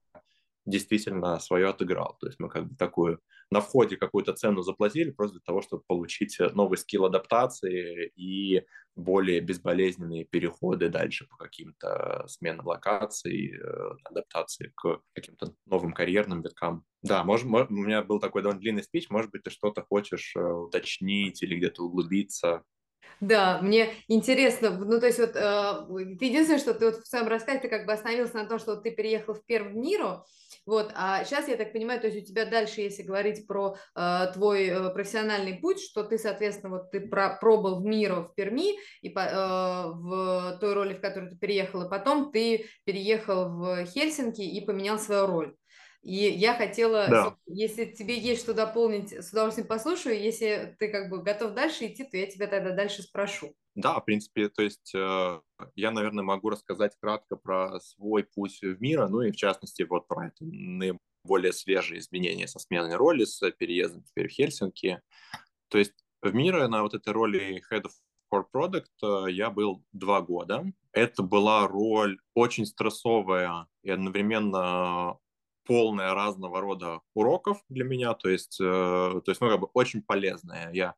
действительно 0.69 1.39
свое 1.41 1.69
отыграл. 1.69 2.17
То 2.21 2.27
есть 2.27 2.39
мы 2.39 2.49
как 2.49 2.69
бы 2.69 2.77
такую 2.77 3.21
на 3.51 3.61
входе 3.61 3.97
какую-то 3.97 4.35
цену 4.35 4.63
заплатили 4.63 5.11
просто 5.11 5.37
для 5.37 5.45
того, 5.45 5.63
чтобы 5.63 5.83
получить 5.87 6.39
э, 6.39 6.51
новый 6.51 6.77
скилл 6.77 7.07
адаптации 7.07 8.13
и 8.15 8.65
более 8.95 9.41
безболезненные 9.41 10.25
переходы 10.25 10.89
дальше 10.89 11.27
по 11.29 11.37
каким-то 11.37 12.25
сменам 12.27 12.67
локаций, 12.67 13.55
э, 13.57 13.91
адаптации 14.05 14.73
к 14.77 15.01
каким-то 15.15 15.55
новым 15.67 15.93
карьерным 15.93 16.43
виткам. 16.43 16.85
Да, 17.03 17.25
может, 17.25 17.47
у 17.47 17.75
меня 17.75 18.03
был 18.03 18.19
такой 18.19 18.43
довольно 18.43 18.61
длинный 18.61 18.83
спич, 18.83 19.09
может 19.09 19.31
быть, 19.31 19.45
ты 19.45 19.51
что-то 19.51 19.83
хочешь 19.83 20.35
э, 20.37 20.41
уточнить 20.41 21.43
или 21.43 21.57
где-то 21.57 21.85
углубиться. 21.85 22.65
Да, 23.21 23.61
мне 23.63 23.91
интересно, 24.07 24.71
ну 24.71 25.01
то 25.01 25.07
есть 25.07 25.19
вот 25.19 25.35
э, 25.35 25.41
единственное, 26.21 26.61
что 26.61 26.73
ты 26.73 26.87
вот 26.87 26.97
в 26.99 27.07
своем 27.07 27.27
рассказе 27.27 27.61
ты 27.61 27.69
как 27.69 27.85
бы 27.85 27.93
остановился 27.93 28.37
на 28.37 28.47
том, 28.47 28.59
что 28.61 28.77
ты 28.77 28.93
переехал 28.93 29.35
в 29.35 29.45
Пермь 29.45 29.77
миру, 29.77 30.25
вот, 30.67 30.93
а 30.95 31.25
сейчас 31.25 31.49
я 31.49 31.57
так 31.57 31.73
понимаю, 31.73 32.01
то 32.01 32.09
есть 32.09 32.23
у 32.23 32.25
тебя 32.25 32.45
дальше, 32.45 32.83
если 32.83 33.03
говорить 33.03 33.47
про 33.47 33.77
э, 33.97 34.27
твой 34.35 34.67
э, 34.67 34.91
профессиональный 34.91 35.55
путь, 35.55 35.81
что 35.81 36.05
ты, 36.05 36.19
соответственно, 36.19 36.77
вот 36.77 36.91
ты 36.91 37.01
про, 37.01 37.39
пробыл 37.41 37.81
в 37.81 37.85
миру 37.87 38.25
в 38.31 38.35
Перми 38.35 38.79
и 39.01 39.09
по, 39.09 39.21
э, 39.21 39.93
в 39.95 40.59
той 40.61 40.75
роли, 40.75 40.95
в 40.95 41.01
которую 41.01 41.31
ты 41.33 41.39
переехал, 41.39 41.83
и 41.87 41.91
потом 41.91 42.31
ты 42.31 42.67
переехал 42.85 43.49
в 43.49 43.87
Хельсинки 43.87 44.43
и 44.43 44.61
поменял 44.61 44.99
свою 44.99 45.27
роль. 45.27 45.55
И 46.03 46.15
я 46.15 46.55
хотела, 46.55 47.07
Да. 47.09 47.37
если 47.47 47.85
тебе 47.85 48.19
есть 48.19 48.43
что 48.43 48.55
дополнить, 48.55 49.13
с 49.13 49.31
удовольствием 49.31 49.67
послушаю. 49.67 50.21
Если 50.21 50.77
ты 50.79 50.89
как 50.89 51.11
бы 51.11 51.23
готов 51.23 51.55
дальше 51.55 51.87
идти, 51.87 52.05
то 52.05 52.17
я 52.17 52.27
тебя 52.27 52.47
тогда 52.47 52.73
дальше 52.75 53.03
спрошу. 53.03 53.55
Да, 53.75 54.01
в 54.01 54.05
принципе, 54.05 54.49
то 54.49 54.63
есть 54.63 54.93
э, 54.95 55.41
я, 55.75 55.91
наверное, 55.91 56.25
могу 56.25 56.51
рассказать 56.51 56.97
кратко 57.01 57.37
про 57.37 57.79
свой 57.81 58.25
путь 58.25 58.61
в 58.63 58.81
мир, 58.81 59.09
ну 59.09 59.23
и 59.23 59.31
в 59.31 59.37
частности 59.37 59.83
вот 59.83 60.09
про 60.09 60.29
это 60.29 60.45
наиболее 60.45 61.53
свежие 61.53 62.01
изменения 62.01 62.49
со 62.49 62.59
сменой 62.59 62.97
роли, 62.97 63.25
с 63.25 63.39
переездом 63.53 64.03
теперь 64.05 64.29
в 64.29 64.33
Хельсинки. 64.33 65.01
То 65.69 65.79
есть 65.79 65.95
в 66.23 66.35
мире 66.35 66.67
на 66.69 66.83
вот 66.83 66.95
этой 66.95 67.13
роли 67.13 67.63
Head 67.71 67.85
of 67.85 67.93
Core 68.33 68.45
Product 68.53 69.27
э, 69.29 69.31
я 69.33 69.51
был 69.51 69.85
два 69.93 70.21
года. 70.23 70.65
Это 70.93 71.23
была 71.23 71.67
роль 71.69 72.19
очень 72.35 72.67
стрессовая 72.67 73.67
и 73.83 73.91
одновременно 73.91 75.19
полная 75.69 76.15
разного 76.15 76.61
рода 76.63 77.01
уроков 77.15 77.59
для 77.69 77.85
меня, 77.85 78.15
то 78.15 78.31
есть, 78.31 78.59
э, 78.61 78.65
то 78.65 79.23
есть 79.27 79.41
ну, 79.43 79.51
как 79.51 79.61
бы 79.61 79.69
очень 79.75 80.03
полезная. 80.03 80.73
Я 80.73 80.95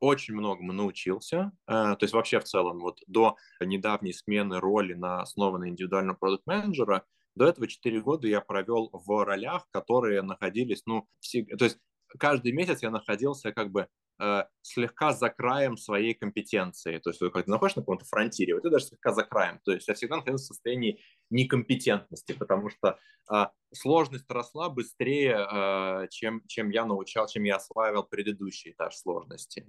очень 0.00 0.34
многому 0.34 0.72
научился. 0.72 1.52
Э, 1.68 1.94
то 1.96 1.98
есть 2.02 2.12
вообще 2.12 2.40
в 2.40 2.44
целом 2.44 2.80
вот 2.80 2.98
до 3.06 3.36
недавней 3.60 4.12
смены 4.12 4.58
роли 4.58 4.94
на 4.94 5.22
основу 5.22 5.58
на 5.58 5.68
индивидуального 5.68 6.16
продукт-менеджера 6.16 7.04
до 7.36 7.46
этого 7.46 7.68
4 7.68 8.00
года 8.00 8.26
я 8.26 8.40
провел 8.40 8.90
в 8.92 9.24
ролях, 9.24 9.68
которые 9.70 10.22
находились, 10.22 10.82
ну, 10.86 11.06
все, 11.20 11.44
то 11.44 11.64
есть 11.64 11.78
каждый 12.18 12.50
месяц 12.50 12.82
я 12.82 12.90
находился 12.90 13.52
как 13.52 13.70
бы 13.70 13.86
э, 14.20 14.42
слегка 14.62 15.12
за 15.12 15.30
краем 15.30 15.76
своей 15.76 16.14
компетенции. 16.14 16.98
То 16.98 17.10
есть, 17.10 17.20
когда 17.20 17.42
ты 17.42 17.50
находишься 17.50 17.78
на 17.78 17.82
каком-то 17.84 18.04
фронтире, 18.06 18.54
вот 18.54 18.64
ты 18.64 18.70
даже 18.70 18.86
слегка 18.86 19.12
за 19.12 19.22
краем. 19.22 19.60
То 19.64 19.72
есть, 19.72 19.86
я 19.86 19.94
всегда 19.94 20.16
находился 20.16 20.46
в 20.46 20.48
состоянии 20.48 21.00
некомпетентности, 21.30 22.32
потому 22.32 22.70
что 22.70 22.98
э, 23.30 23.46
сложность 23.72 24.30
росла 24.30 24.68
быстрее, 24.70 25.46
э, 25.50 26.08
чем, 26.10 26.42
чем 26.46 26.70
я 26.70 26.84
научал, 26.84 27.26
чем 27.28 27.44
я 27.44 27.56
осваивал 27.56 28.04
предыдущий 28.04 28.72
этаж 28.72 28.96
сложности 28.96 29.66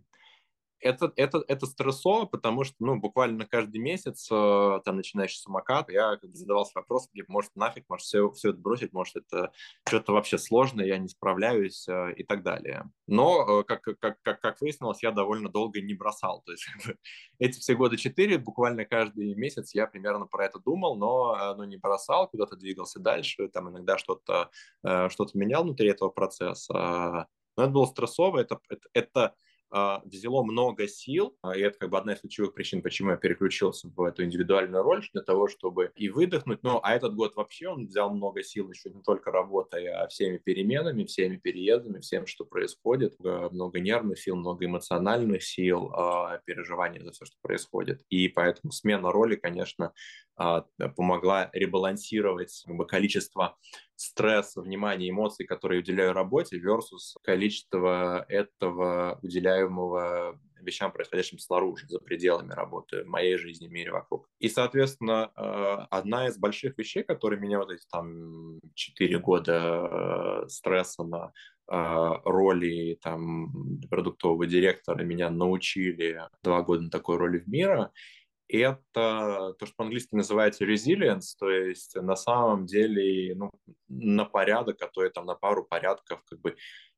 это, 0.82 1.12
это, 1.16 1.44
это 1.48 1.66
стрессово, 1.66 2.26
потому 2.26 2.64
что, 2.64 2.76
ну, 2.80 3.00
буквально 3.00 3.46
каждый 3.46 3.80
месяц, 3.80 4.28
э, 4.32 4.80
там, 4.86 4.96
начинаешь 4.96 5.38
самокат, 5.38 5.90
я 5.90 6.18
как 6.18 6.36
задавался 6.36 6.72
вопросом, 6.76 7.12
типа, 7.14 7.32
может, 7.32 7.56
нафиг, 7.56 7.86
может, 7.90 8.06
все, 8.06 8.32
все 8.32 8.50
это 8.50 8.60
бросить, 8.60 8.94
может, 8.94 9.16
это 9.18 9.52
что-то 9.88 10.14
вообще 10.14 10.38
сложное, 10.38 10.86
я 10.86 10.98
не 10.98 11.08
справляюсь 11.08 11.88
э, 11.88 12.14
и 12.16 12.24
так 12.24 12.44
далее. 12.44 12.90
Но, 13.08 13.62
э, 13.62 13.64
как, 13.64 13.82
как, 13.82 14.18
как, 14.22 14.42
как 14.42 14.62
выяснилось, 14.62 15.04
я 15.04 15.12
довольно 15.12 15.50
долго 15.50 15.82
не 15.82 15.94
бросал. 15.94 16.42
То 16.46 16.52
есть 16.54 16.68
эти 17.40 17.60
все 17.60 17.76
годы 17.76 17.98
четыре, 17.98 18.38
буквально 18.38 18.86
каждый 18.86 19.36
месяц 19.36 19.74
я 19.74 19.88
примерно 19.88 20.26
про 20.28 20.46
это 20.46 20.60
думал, 20.60 20.98
но 20.98 21.56
ну, 21.58 21.64
не 21.64 21.78
бросал, 21.78 22.30
куда-то 22.30 22.56
двигался 22.56 23.00
дальше, 23.00 23.48
там 23.50 23.70
иногда 23.70 23.98
что-то 23.98 24.50
что 24.82 25.28
менял 25.34 25.64
внутри 25.64 25.90
этого 25.90 26.10
процесса. 26.10 27.28
Но 27.58 27.64
это 27.64 27.72
было 27.72 27.86
стрессово, 27.86 28.40
это, 28.40 28.60
это, 28.70 28.88
это 28.94 29.36
взяло 29.72 30.44
много 30.44 30.88
сил, 30.88 31.38
а, 31.42 31.56
и 31.56 31.62
это 31.62 31.80
как 31.80 31.90
бы 31.90 31.98
одна 31.98 32.14
из 32.14 32.22
ключевых 32.22 32.54
причин, 32.54 32.82
почему 32.82 33.12
я 33.12 33.18
переключился 33.18 33.88
в 33.96 34.04
эту 34.04 34.24
индивидуальную 34.24 34.84
роль, 34.84 35.08
для 35.14 35.22
того, 35.22 35.48
чтобы 35.48 35.92
и 35.96 36.10
выдохнуть. 36.10 36.64
Ну, 36.64 36.80
а 36.84 36.96
этот 36.96 37.16
год 37.16 37.36
вообще 37.36 37.70
он 37.70 37.88
взял 37.88 38.10
много 38.10 38.44
сил 38.44 38.70
еще 38.70 38.90
не 38.90 39.02
только 39.02 39.32
работой, 39.32 39.88
а 39.88 40.08
всеми 40.08 40.38
переменами, 40.38 41.06
всеми 41.06 41.38
переездами, 41.38 42.00
всем, 42.00 42.26
что 42.26 42.46
происходит. 42.46 43.16
Много 43.20 43.80
нервных 43.80 44.20
сил, 44.20 44.36
много 44.36 44.66
эмоциональных 44.66 45.44
сил, 45.44 45.92
а, 45.94 46.40
переживаний 46.46 47.02
за 47.02 47.12
все, 47.12 47.26
что 47.26 47.36
происходит. 47.42 48.02
И 48.10 48.28
поэтому 48.28 48.72
смена 48.72 49.12
роли, 49.12 49.36
конечно, 49.36 49.94
помогла 50.96 51.50
ребалансировать 51.52 52.64
как 52.66 52.76
бы, 52.76 52.88
количество 52.88 53.58
стресса, 54.00 54.62
внимания, 54.62 55.10
эмоций, 55.10 55.46
которые 55.46 55.82
уделяю 55.82 56.14
работе, 56.14 56.58
versus 56.58 57.18
количество 57.22 58.26
этого 58.30 59.20
уделяемого 59.22 60.40
вещам, 60.62 60.92
происходящим 60.92 61.38
снаружи, 61.38 61.86
за 61.88 62.00
пределами 62.00 62.54
работы, 62.54 63.04
моей 63.04 63.38
жизни, 63.38 63.68
мире 63.68 63.92
вокруг. 63.92 64.28
И, 64.40 64.50
соответственно, 64.50 65.32
э, 65.36 65.86
одна 65.90 66.28
из 66.28 66.38
больших 66.38 66.78
вещей, 66.78 67.04
которые 67.04 67.40
меня 67.40 67.60
вот 67.60 67.72
эти 67.72 67.86
там 67.92 68.60
4 68.74 69.20
года 69.20 70.44
э, 70.44 70.48
стресса 70.50 71.04
на 71.04 71.32
э, 71.72 72.12
роли 72.26 72.98
там 73.02 73.80
продуктового 73.90 74.46
директора 74.48 75.04
меня 75.04 75.30
научили 75.30 76.22
два 76.44 76.62
года 76.62 76.84
на 76.84 76.90
такой 76.90 77.18
роли 77.18 77.40
в 77.40 77.48
мира, 77.48 77.92
это 78.50 79.56
то, 79.58 79.66
что 79.66 79.76
по-английски 79.78 80.16
называется 80.16 80.66
resilience, 80.66 81.36
то 81.40 81.50
есть 81.50 81.96
на 81.96 82.16
самом 82.16 82.66
деле 82.66 83.36
ну, 83.36 83.52
на 83.88 84.26
порядок, 84.26 84.82
а 84.82 84.88
то 84.88 85.06
и 85.06 85.10
там 85.10 85.26
на 85.26 85.36
пару 85.36 85.64
порядков 85.64 86.24
как 86.26 86.40
бы 86.42 86.56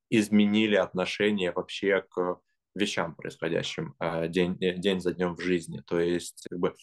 изменили 0.10 0.76
отношение 0.76 1.52
вообще 1.52 2.04
к 2.10 2.40
вещам, 2.76 3.16
происходящим 3.16 3.96
э, 4.00 4.28
день, 4.28 4.58
э, 4.62 4.76
день 4.76 5.02
за 5.02 5.14
днем 5.14 5.36
в 5.36 5.42
жизни. 5.42 5.82
То 5.86 6.00
есть 6.00 6.46
как 6.50 6.60
бы 6.60 6.76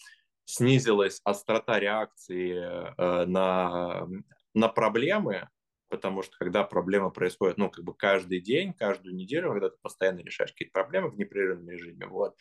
снизилась 0.45 1.19
острота 1.23 1.79
реакции 1.79 2.55
э, 2.55 3.25
на, 3.25 4.07
на 4.53 4.67
проблемы, 4.67 5.49
потому 5.89 6.21
что 6.21 6.37
когда 6.37 6.63
проблема 6.63 7.09
происходит, 7.09 7.57
ну, 7.57 7.69
как 7.69 7.83
бы 7.83 7.95
каждый 7.95 8.39
день, 8.39 8.73
каждую 8.73 9.15
неделю, 9.15 9.51
когда 9.51 9.69
ты 9.69 9.77
постоянно 9.81 10.19
решаешь 10.19 10.51
какие-то 10.51 10.73
проблемы 10.73 11.09
в 11.09 11.17
непрерывном 11.17 11.69
режиме, 11.69 12.05
вот, 12.05 12.35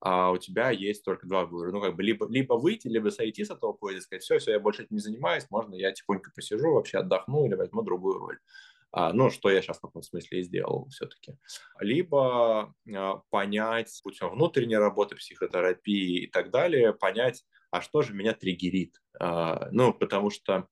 а 0.00 0.30
у 0.30 0.38
тебя 0.38 0.70
есть 0.70 1.04
только 1.04 1.26
два 1.26 1.46
выбора. 1.46 1.72
Ну, 1.72 1.80
как 1.80 1.96
бы 1.96 2.02
либо, 2.02 2.28
либо 2.28 2.54
выйти, 2.54 2.88
либо 2.88 3.08
сойти 3.10 3.44
с 3.44 3.50
этого 3.50 3.72
поезда, 3.72 4.02
сказать, 4.02 4.22
все, 4.22 4.38
все, 4.38 4.52
я 4.52 4.60
больше 4.60 4.82
этим 4.82 4.96
не 4.96 5.00
занимаюсь, 5.00 5.46
можно 5.50 5.74
я 5.74 5.92
тихонько 5.92 6.30
посижу, 6.34 6.72
вообще 6.72 6.98
отдохну 6.98 7.46
или 7.46 7.54
возьму 7.54 7.82
другую 7.82 8.18
роль. 8.18 8.38
А, 8.96 9.12
ну, 9.12 9.28
что 9.28 9.50
я 9.50 9.60
сейчас 9.60 9.78
в 9.78 9.80
каком 9.80 10.02
смысле 10.02 10.38
и 10.38 10.42
сделал 10.44 10.86
все-таки. 10.88 11.36
Либо 11.80 12.74
а, 12.94 13.22
понять 13.30 14.00
путем 14.04 14.30
внутренней 14.30 14.76
работы, 14.76 15.16
психотерапии 15.16 16.24
и 16.24 16.26
так 16.30 16.52
далее, 16.52 16.92
понять, 16.92 17.44
а 17.72 17.80
что 17.80 18.02
же 18.02 18.14
меня 18.14 18.34
триггерит. 18.34 19.02
А, 19.18 19.68
ну, 19.72 19.92
потому 19.92 20.30
что 20.30 20.68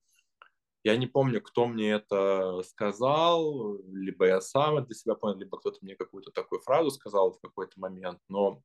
я 0.85 0.97
не 0.97 1.09
помню, 1.09 1.41
кто 1.41 1.67
мне 1.67 1.91
это 1.91 2.63
сказал, 2.63 3.79
либо 3.93 4.27
я 4.27 4.41
сам 4.41 4.79
это 4.79 4.87
для 4.87 4.95
себя 4.95 5.15
понял, 5.17 5.39
либо 5.39 5.59
кто-то 5.59 5.79
мне 5.81 5.97
какую-то 5.97 6.31
такую 6.31 6.61
фразу 6.61 6.91
сказал 6.91 7.33
в 7.33 7.41
какой-то 7.41 7.81
момент, 7.81 8.21
но 8.29 8.63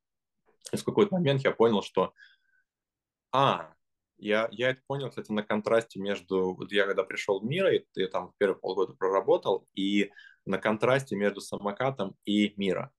и 0.72 0.76
в 0.76 0.84
какой-то 0.84 1.14
момент 1.14 1.42
я 1.42 1.50
понял, 1.52 1.82
что, 1.82 2.12
а, 3.32 3.72
я, 4.18 4.48
я 4.50 4.70
это 4.70 4.80
понял, 4.86 5.08
кстати, 5.08 5.30
на 5.32 5.42
контрасте 5.42 6.00
между, 6.00 6.54
вот 6.54 6.72
я 6.72 6.86
когда 6.86 7.04
пришел 7.04 7.40
в 7.40 7.44
мир, 7.44 7.68
и 7.68 7.84
ты 7.92 8.08
там 8.08 8.32
первые 8.38 8.58
полгода 8.58 8.94
проработал, 8.94 9.66
и 9.74 10.10
на 10.44 10.58
контрасте 10.58 11.14
между 11.14 11.40
самокатом 11.40 12.16
и 12.24 12.52
Miro. 12.56 12.90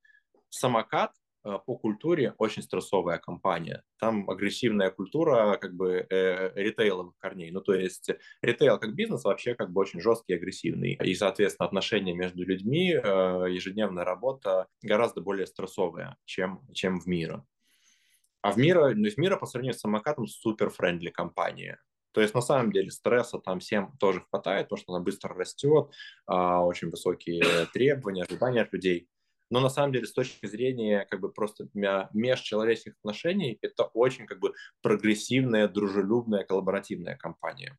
Самокат 0.50 1.13
по 1.57 1.75
культуре 1.77 2.33
очень 2.38 2.62
стрессовая 2.62 3.17
компания. 3.17 3.83
Там 3.99 4.29
агрессивная 4.29 4.91
культура 4.91 5.57
как 5.59 5.75
бы 5.75 6.05
э, 6.09 6.51
ритейловых 6.55 7.17
корней. 7.17 7.51
Ну, 7.51 7.62
то 7.62 7.73
есть 7.73 8.12
ритейл 8.41 8.77
как 8.79 8.93
бизнес 8.95 9.23
вообще 9.23 9.55
как 9.55 9.71
бы 9.71 9.81
очень 9.81 9.99
жесткий 9.99 10.33
и 10.33 10.35
агрессивный. 10.35 10.99
И, 11.03 11.15
соответственно, 11.15 11.67
отношения 11.67 12.13
между 12.13 12.43
людьми, 12.43 12.93
э, 12.93 12.97
ежедневная 13.49 14.05
работа 14.05 14.67
гораздо 14.81 15.21
более 15.21 15.47
стрессовая, 15.47 16.17
чем, 16.25 16.62
чем 16.73 16.99
в 16.99 17.07
Miro. 17.08 17.43
А 18.41 18.51
в 18.51 18.57
Miro, 18.58 18.93
ну, 18.95 19.09
в 19.09 19.17
Miro 19.17 19.36
по 19.35 19.45
сравнению 19.45 19.77
с 19.77 19.81
самокатом 19.81 20.27
супер 20.27 20.69
friendly 20.69 21.10
компания. 21.09 21.79
То 22.12 22.21
есть 22.21 22.33
на 22.33 22.41
самом 22.41 22.71
деле 22.71 22.89
стресса 22.89 23.39
там 23.39 23.59
всем 23.59 23.95
тоже 23.99 24.21
хватает, 24.29 24.67
потому 24.67 24.81
что 24.81 24.93
она 24.93 25.03
быстро 25.03 25.35
растет, 25.35 25.91
а, 26.25 26.65
очень 26.65 26.89
высокие 26.89 27.43
требования, 27.73 28.23
ожидания 28.23 28.62
от 28.62 28.73
людей. 28.73 29.07
Но 29.49 29.59
на 29.59 29.69
самом 29.69 29.93
деле 29.93 30.05
с 30.05 30.13
точки 30.13 30.45
зрения 30.45 31.05
как 31.09 31.21
бы 31.21 31.31
просто 31.31 31.67
межчеловеческих 31.73 32.93
отношений 32.99 33.57
это 33.62 33.85
очень 33.85 34.27
как 34.27 34.39
бы 34.39 34.53
прогрессивная, 34.81 35.67
дружелюбная, 35.67 36.43
коллаборативная 36.43 37.15
компания. 37.15 37.77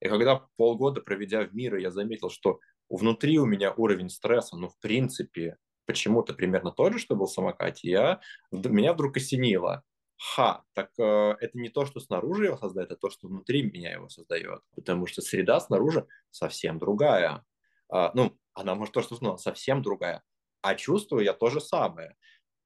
И 0.00 0.08
когда 0.08 0.46
полгода 0.56 1.00
проведя 1.00 1.42
в 1.42 1.54
мире, 1.54 1.82
я 1.82 1.90
заметил, 1.90 2.30
что 2.30 2.60
внутри 2.88 3.38
у 3.38 3.46
меня 3.46 3.72
уровень 3.72 4.10
стресса, 4.10 4.56
ну, 4.56 4.68
в 4.68 4.78
принципе, 4.78 5.56
почему-то 5.86 6.34
примерно 6.34 6.70
тот 6.70 6.92
же, 6.92 6.98
что 6.98 7.16
был 7.16 7.26
в 7.26 7.32
самокате, 7.32 7.88
я, 7.88 8.20
меня 8.52 8.92
вдруг 8.92 9.16
осенило. 9.16 9.82
Ха, 10.20 10.64
так 10.74 10.90
э, 10.98 11.36
это 11.40 11.56
не 11.58 11.68
то, 11.68 11.86
что 11.86 12.00
снаружи 12.00 12.46
его 12.46 12.56
создает, 12.56 12.90
а 12.90 12.96
то, 12.96 13.08
что 13.08 13.28
внутри 13.28 13.62
меня 13.62 13.92
его 13.92 14.08
создает. 14.08 14.62
Потому 14.74 15.06
что 15.06 15.22
среда 15.22 15.60
снаружи 15.60 16.06
совсем 16.30 16.78
другая. 16.78 17.44
А, 17.88 18.10
ну, 18.14 18.36
она 18.52 18.74
может 18.74 18.92
то, 18.94 19.00
что 19.00 19.16
ну, 19.20 19.38
совсем 19.38 19.80
другая. 19.80 20.22
А 20.68 20.74
чувствую 20.74 21.24
я 21.24 21.32
то 21.32 21.48
же 21.48 21.62
самое. 21.62 22.14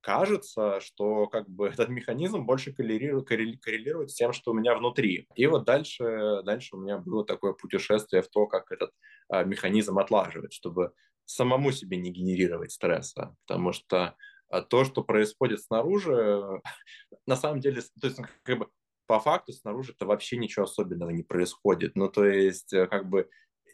Кажется, 0.01 0.81
что 0.81 1.29
как 1.29 1.49
бы 1.49 1.69
этот 1.69 1.89
механизм 1.89 2.45
больше 2.45 2.73
коррелирует, 2.73 3.29
коррелирует 3.29 4.11
с 4.11 4.15
тем, 4.15 4.33
что 4.33 4.51
у 4.51 4.55
меня 4.55 4.75
внутри. 4.75 5.29
И 5.37 5.47
вот 5.47 5.65
дальше, 5.65 6.43
дальше 6.45 6.75
у 6.75 6.81
меня 6.81 6.99
было 6.99 7.25
такое 7.25 7.53
путешествие 7.53 8.23
в 8.23 8.29
то, 8.29 8.49
как 8.49 8.73
этот 8.73 8.91
а, 9.29 9.45
механизм 9.45 10.01
отлаживать, 10.01 10.53
чтобы 10.53 10.93
самому 11.27 11.71
себе 11.71 11.97
не 11.97 12.11
генерировать 12.11 12.73
стресса, 12.73 13.37
потому 13.47 13.73
что 13.73 14.17
а, 14.49 14.63
то, 14.63 14.85
что 14.85 15.05
происходит 15.05 15.63
снаружи, 15.63 16.61
на 17.27 17.37
самом 17.37 17.61
деле, 17.61 17.83
то 18.01 18.09
есть, 18.09 18.19
как 18.43 18.59
бы, 18.59 18.67
по 19.07 19.21
факту 19.21 19.53
снаружи-то 19.53 20.07
вообще 20.07 20.39
ничего 20.39 20.65
особенного 20.65 21.11
не 21.11 21.23
происходит. 21.23 21.95
Ну, 21.95 22.09
то 22.09 22.25
есть, 22.25 22.73
э, 22.73 22.89
как 22.89 23.09
бы, 23.09 23.29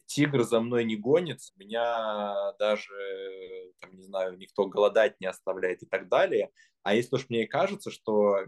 тигр 0.08 0.42
за 0.42 0.60
мной 0.60 0.84
не 0.84 0.96
гонится, 0.96 1.52
меня 1.56 2.52
даже, 2.58 2.92
там, 3.80 3.96
не 3.96 4.02
знаю, 4.02 4.36
никто 4.36 4.66
голодать 4.66 5.20
не 5.20 5.26
оставляет 5.26 5.82
и 5.82 5.86
так 5.86 6.08
далее. 6.08 6.50
А 6.82 6.94
если 6.94 7.16
уж 7.16 7.26
мне 7.28 7.46
кажется, 7.46 7.90
что 7.90 8.38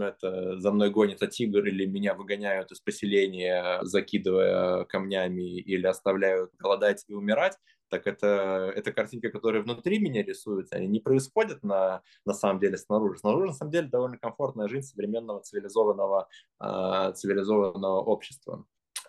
это 0.00 0.58
за 0.58 0.72
мной 0.72 0.90
гонится 0.90 1.26
тигр 1.26 1.66
или 1.66 1.86
меня 1.86 2.14
выгоняют 2.14 2.72
из 2.72 2.80
поселения, 2.80 3.78
закидывая 3.82 4.84
камнями 4.84 5.58
или 5.60 5.86
оставляют 5.86 6.52
голодать 6.56 7.04
и 7.08 7.14
умирать, 7.14 7.56
так 7.90 8.06
это, 8.06 8.72
это 8.74 8.92
картинки, 8.92 9.28
которые 9.28 9.62
внутри 9.62 9.98
меня 9.98 10.22
рисуются, 10.22 10.76
они 10.76 10.86
не 10.86 11.00
происходят 11.00 11.62
на, 11.62 12.02
на 12.24 12.32
самом 12.32 12.60
деле 12.60 12.78
снаружи. 12.78 13.18
Снаружи, 13.18 13.46
на 13.46 13.52
самом 13.52 13.72
деле, 13.72 13.88
довольно 13.88 14.16
комфортная 14.16 14.68
жизнь 14.68 14.86
современного 14.86 15.42
цивилизованного, 15.42 16.28
э, 16.62 17.12
цивилизованного 17.14 18.00
общества. 18.00 18.64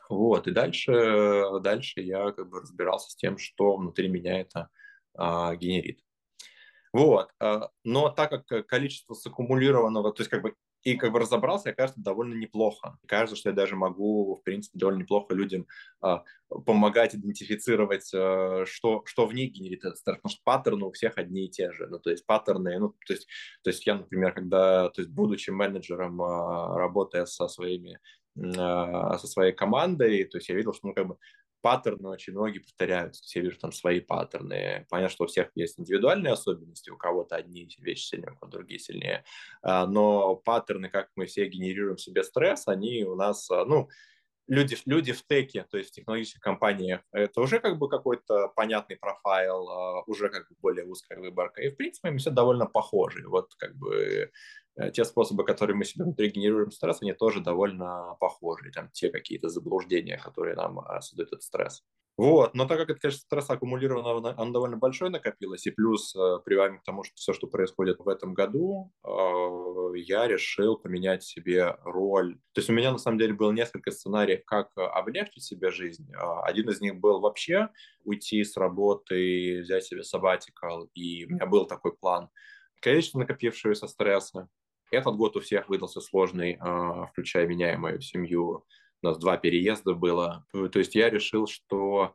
Вот, 0.10 0.48
и 0.48 0.52
дальше, 0.52 1.62
дальше 1.62 2.02
я 2.02 2.32
как 2.32 2.50
бы 2.50 2.60
разбирался 2.60 3.12
с 3.12 3.16
тем, 3.16 3.38
что 3.38 3.78
внутри 3.78 4.10
меня 4.10 4.42
это 4.42 4.70
а, 5.16 5.56
генерит. 5.56 6.00
Вот, 6.94 7.30
а, 7.40 7.70
но 7.84 8.10
так 8.10 8.46
как 8.46 8.68
количество 8.68 9.14
саккумулированного, 9.14 10.14
то 10.14 10.22
есть 10.22 10.30
как 10.30 10.42
бы 10.42 10.56
и 10.84 10.96
как 10.96 11.12
бы 11.12 11.20
разобрался, 11.20 11.70
я 11.70 11.76
кажется, 11.76 12.02
довольно 12.02 12.34
неплохо. 12.34 12.98
Кажется, 13.08 13.36
что 13.36 13.50
я 13.50 13.56
даже 13.56 13.76
могу, 13.76 14.36
в 14.36 14.44
принципе, 14.44 14.80
довольно 14.80 15.02
неплохо 15.02 15.34
людям 15.34 15.68
а, 16.02 16.24
помогать 16.66 17.14
идентифицировать, 17.16 18.12
а, 18.14 18.64
что, 18.66 19.04
что 19.06 19.28
в 19.28 19.34
них 19.34 19.52
генерит 19.52 19.86
этот 19.86 19.98
стресс, 19.98 20.18
потому 20.18 20.32
что 20.32 20.42
паттерны 20.44 20.86
у 20.86 20.92
всех 20.92 21.18
одни 21.18 21.46
и 21.46 21.50
те 21.50 21.72
же. 21.72 21.88
Ну, 21.88 22.00
то 22.00 22.10
есть 22.10 22.26
паттерны, 22.26 22.80
ну, 22.80 22.96
то 23.06 23.14
есть, 23.14 23.28
то 23.64 23.70
есть 23.70 23.86
я, 23.86 23.96
например, 23.96 24.34
когда, 24.34 24.90
то 24.90 25.02
есть 25.02 25.12
будучи 25.14 25.52
менеджером, 25.52 26.22
а, 26.22 26.78
работая 26.78 27.26
со 27.26 27.48
своими 27.48 28.00
со 28.34 29.28
своей 29.28 29.52
командой, 29.52 30.24
то 30.24 30.38
есть 30.38 30.48
я 30.48 30.56
видел, 30.56 30.74
что 30.74 30.88
ну, 30.88 30.94
как 30.94 31.06
бы 31.06 31.18
паттерны 31.62 32.10
очень 32.10 32.34
многие 32.34 32.60
повторяются. 32.60 33.24
Я 33.36 33.42
вижу 33.44 33.58
там 33.60 33.72
свои 33.72 34.00
паттерны. 34.00 34.86
Понятно, 34.90 35.14
что 35.14 35.24
у 35.26 35.28
всех 35.28 35.52
есть 35.56 35.80
индивидуальные 35.80 36.34
особенности, 36.34 36.90
у 36.90 36.98
кого-то 36.98 37.36
одни 37.36 37.70
вещи 37.80 38.08
сильнее, 38.08 38.32
у 38.32 38.36
кого-то 38.36 38.58
другие 38.58 38.80
сильнее. 38.80 39.24
А, 39.62 39.86
но 39.86 40.36
паттерны, 40.36 40.90
как 40.90 41.10
мы 41.16 41.26
все 41.26 41.48
генерируем 41.48 41.98
себе 41.98 42.24
стресс, 42.24 42.68
они 42.68 43.04
у 43.04 43.16
нас, 43.16 43.50
а, 43.50 43.66
ну, 43.66 43.90
люди, 44.52 44.78
люди 44.86 45.12
в 45.14 45.26
теке, 45.26 45.66
то 45.70 45.78
есть 45.78 45.92
в 45.92 45.94
технологических 45.94 46.42
компаниях, 46.42 47.02
это 47.12 47.42
уже 47.42 47.60
как 47.60 47.78
бы 47.80 47.90
какой-то 47.90 48.50
понятный 48.56 48.98
профайл, 48.98 50.04
уже 50.08 50.30
как 50.30 50.48
бы 50.50 50.56
более 50.62 50.86
узкая 50.86 51.20
выборка. 51.20 51.62
И, 51.62 51.70
в 51.70 51.78
принципе, 51.78 52.12
мы 52.12 52.18
все 52.18 52.30
довольно 52.30 52.66
похожи. 52.66 53.28
Вот 53.28 53.56
как 53.58 53.76
бы 53.76 54.32
Э, 54.78 54.90
те 54.92 55.04
способы, 55.04 55.44
которые 55.44 55.76
мы 55.76 55.84
себе 55.86 56.06
внутри 56.06 56.30
генерируем 56.30 56.72
стресс, 56.72 57.02
они 57.02 57.14
тоже 57.14 57.42
довольно 57.42 58.16
похожи, 58.20 58.72
там 58.72 58.90
те 58.92 59.10
какие-то 59.10 59.50
заблуждения, 59.50 60.18
которые 60.18 60.56
нам 60.56 60.80
а, 60.80 61.02
создают 61.02 61.30
этот 61.30 61.44
стресс. 61.44 61.84
Вот, 62.22 62.54
но 62.54 62.68
так 62.68 62.78
как 62.78 62.92
это, 62.92 63.00
конечно, 63.00 63.20
стресс 63.20 63.50
аккумулированного, 63.50 64.36
он 64.38 64.54
довольно 64.54 64.78
большой 64.78 65.10
накопилось, 65.10 65.66
и 65.66 65.72
плюс 65.72 66.16
э, 66.16 66.38
прибавим 66.46 66.78
к 66.78 66.84
тому, 66.84 67.04
что 67.04 67.16
все, 67.16 67.34
что 67.34 67.48
происходит 67.48 67.98
в 67.98 68.08
этом 68.08 68.36
году, 68.36 68.94
э, 69.04 69.98
я 69.98 70.28
решил 70.28 70.78
поменять 70.78 71.24
себе 71.24 71.78
роль. 71.84 72.36
То 72.52 72.60
есть 72.60 72.70
у 72.70 72.74
меня, 72.74 72.92
на 72.92 73.00
самом 73.00 73.18
деле, 73.18 73.34
было 73.34 73.52
несколько 73.52 73.90
сценариев, 73.90 74.46
как 74.46 74.70
облегчить 74.76 75.42
себе 75.42 75.72
жизнь. 75.72 76.12
Один 76.44 76.70
из 76.70 76.80
них 76.80 77.00
был 77.00 77.22
вообще 77.22 77.70
уйти 78.04 78.44
с 78.44 78.56
работы, 78.56 79.62
взять 79.64 79.86
себе 79.86 80.04
сабатикал, 80.04 80.92
и 80.94 81.26
у 81.26 81.30
меня 81.32 81.48
был 81.48 81.66
такой 81.66 81.98
план. 81.98 82.30
Количество 82.82 83.18
накопившегося 83.18 83.88
стресса, 83.88 84.48
этот 84.92 85.16
год 85.16 85.38
у 85.38 85.40
всех 85.40 85.70
выдался 85.70 86.02
сложный, 86.02 86.60
включая 87.14 87.48
меня 87.48 87.74
и 87.74 87.78
мою 87.78 88.00
семью. 88.00 88.64
У 89.02 89.08
нас 89.08 89.18
два 89.18 89.38
переезда 89.38 89.94
было. 89.94 90.46
То 90.52 90.80
есть 90.80 90.96
я 90.96 91.10
решил, 91.10 91.48
что 91.48 92.14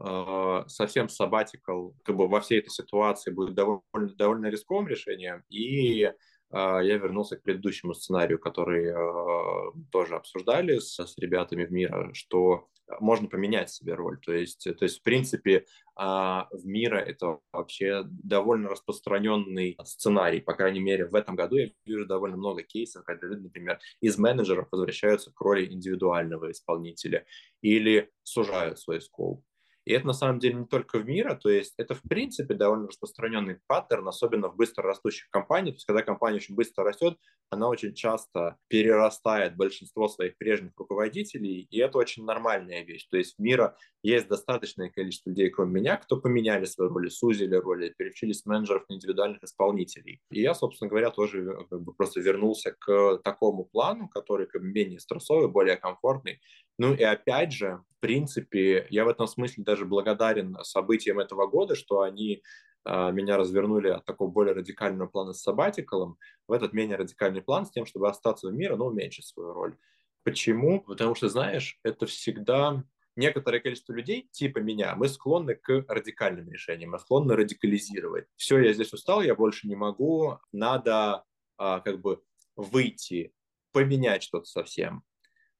э, 0.00 0.62
совсем 0.66 1.08
сабатикал 1.08 1.94
как 2.04 2.16
бы 2.16 2.28
во 2.28 2.40
всей 2.40 2.58
этой 2.60 2.70
ситуации 2.70 3.30
будет 3.30 3.54
довольно, 3.54 4.14
довольно 4.16 4.46
рисковым 4.46 4.88
решением. 4.88 5.42
И 5.48 6.02
э, 6.02 6.12
я 6.50 6.98
вернулся 6.98 7.36
к 7.36 7.42
предыдущему 7.42 7.94
сценарию, 7.94 8.38
который 8.38 8.88
э, 8.88 9.72
тоже 9.90 10.16
обсуждали 10.16 10.78
с, 10.78 10.98
с 10.98 11.16
ребятами 11.18 11.64
в 11.64 11.72
мира, 11.72 12.10
что 12.12 12.68
можно 13.00 13.28
поменять 13.28 13.70
себе 13.70 13.94
роль. 13.94 14.18
То 14.20 14.32
есть, 14.32 14.64
то 14.64 14.84
есть 14.84 15.00
в 15.00 15.02
принципе, 15.02 15.66
а, 15.96 16.48
в 16.52 16.66
мира 16.66 16.98
это 16.98 17.40
вообще 17.52 18.04
довольно 18.06 18.68
распространенный 18.68 19.76
сценарий. 19.84 20.40
По 20.40 20.54
крайней 20.54 20.80
мере, 20.80 21.06
в 21.06 21.14
этом 21.14 21.36
году 21.36 21.56
я 21.56 21.70
вижу 21.84 22.06
довольно 22.06 22.36
много 22.36 22.62
кейсов, 22.62 23.04
когда 23.04 23.26
люди, 23.26 23.42
например, 23.42 23.78
из 24.00 24.18
менеджеров 24.18 24.68
возвращаются 24.70 25.32
к 25.32 25.40
роли 25.40 25.66
индивидуального 25.66 26.50
исполнителя 26.50 27.26
или 27.62 28.10
сужают 28.22 28.78
свой 28.78 29.00
скоп. 29.00 29.42
И 29.88 29.92
это 29.92 30.06
на 30.06 30.12
самом 30.12 30.38
деле 30.38 30.56
не 30.56 30.66
только 30.66 30.98
в 30.98 31.06
мире, 31.06 31.34
то 31.34 31.48
есть 31.48 31.72
это 31.78 31.94
в 31.94 32.02
принципе 32.02 32.52
довольно 32.52 32.88
распространенный 32.88 33.58
паттерн, 33.66 34.06
особенно 34.06 34.50
в 34.50 34.56
быстро 34.56 34.82
растущих 34.84 35.30
компаниях. 35.30 35.76
То 35.76 35.78
есть 35.78 35.86
когда 35.86 36.02
компания 36.02 36.36
очень 36.36 36.54
быстро 36.54 36.84
растет, 36.84 37.16
она 37.48 37.70
очень 37.70 37.94
часто 37.94 38.58
перерастает 38.68 39.56
большинство 39.56 40.08
своих 40.08 40.36
прежних 40.36 40.72
руководителей, 40.76 41.66
и 41.70 41.78
это 41.78 41.96
очень 41.96 42.26
нормальная 42.26 42.84
вещь. 42.84 43.08
То 43.10 43.16
есть 43.16 43.36
в 43.36 43.38
мире 43.38 43.72
есть 44.02 44.28
достаточное 44.28 44.90
количество 44.90 45.30
людей, 45.30 45.48
кроме 45.48 45.80
меня, 45.80 45.96
кто 45.96 46.18
поменяли 46.18 46.66
свои 46.66 46.90
роли, 46.90 47.08
сузили 47.08 47.54
роли, 47.54 47.94
с 47.98 48.44
менеджеров 48.44 48.84
на 48.90 48.94
индивидуальных 48.94 49.42
исполнителей. 49.42 50.20
И 50.30 50.42
я, 50.42 50.52
собственно 50.52 50.90
говоря, 50.90 51.08
тоже 51.08 51.44
э, 51.44 51.64
как 51.70 51.80
бы, 51.80 51.94
просто 51.94 52.20
вернулся 52.20 52.76
к 52.78 53.22
такому 53.24 53.64
плану, 53.64 54.10
который 54.10 54.46
как 54.48 54.60
бы, 54.60 54.68
менее 54.68 55.00
стрессовый, 55.00 55.48
более 55.48 55.78
комфортный. 55.78 56.42
Ну 56.78 56.92
и 56.92 57.02
опять 57.02 57.52
же, 57.52 57.82
в 57.98 58.00
принципе, 58.00 58.86
я 58.90 59.04
в 59.04 59.08
этом 59.08 59.26
смысле 59.26 59.64
даже 59.64 59.84
благодарен 59.84 60.56
событиям 60.62 61.18
этого 61.18 61.48
года, 61.48 61.74
что 61.74 62.02
они 62.02 62.42
а, 62.84 63.10
меня 63.10 63.36
развернули 63.36 63.88
от 63.88 64.04
такого 64.04 64.30
более 64.30 64.54
радикального 64.54 65.08
плана 65.08 65.32
с 65.32 65.42
сабатикалом 65.42 66.16
в 66.46 66.52
этот 66.52 66.72
менее 66.72 66.96
радикальный 66.96 67.42
план 67.42 67.66
с 67.66 67.72
тем, 67.72 67.86
чтобы 67.86 68.08
остаться 68.08 68.48
в 68.48 68.54
мире, 68.54 68.76
но 68.76 68.86
уменьшить 68.86 69.26
свою 69.26 69.52
роль. 69.52 69.76
Почему? 70.22 70.80
Потому 70.80 71.16
что, 71.16 71.28
знаешь, 71.28 71.80
это 71.82 72.06
всегда 72.06 72.84
некоторое 73.16 73.58
количество 73.58 73.92
людей, 73.92 74.28
типа 74.30 74.58
меня, 74.58 74.94
мы 74.94 75.08
склонны 75.08 75.56
к 75.56 75.84
радикальным 75.88 76.48
решениям, 76.48 76.92
мы 76.92 77.00
склонны 77.00 77.34
радикализировать. 77.34 78.26
Все, 78.36 78.58
я 78.60 78.72
здесь 78.72 78.92
устал, 78.92 79.22
я 79.22 79.34
больше 79.34 79.66
не 79.66 79.74
могу, 79.74 80.38
надо 80.52 81.24
а, 81.56 81.80
как 81.80 82.00
бы 82.00 82.22
выйти, 82.54 83.32
поменять 83.72 84.22
что-то 84.22 84.44
совсем. 84.44 85.02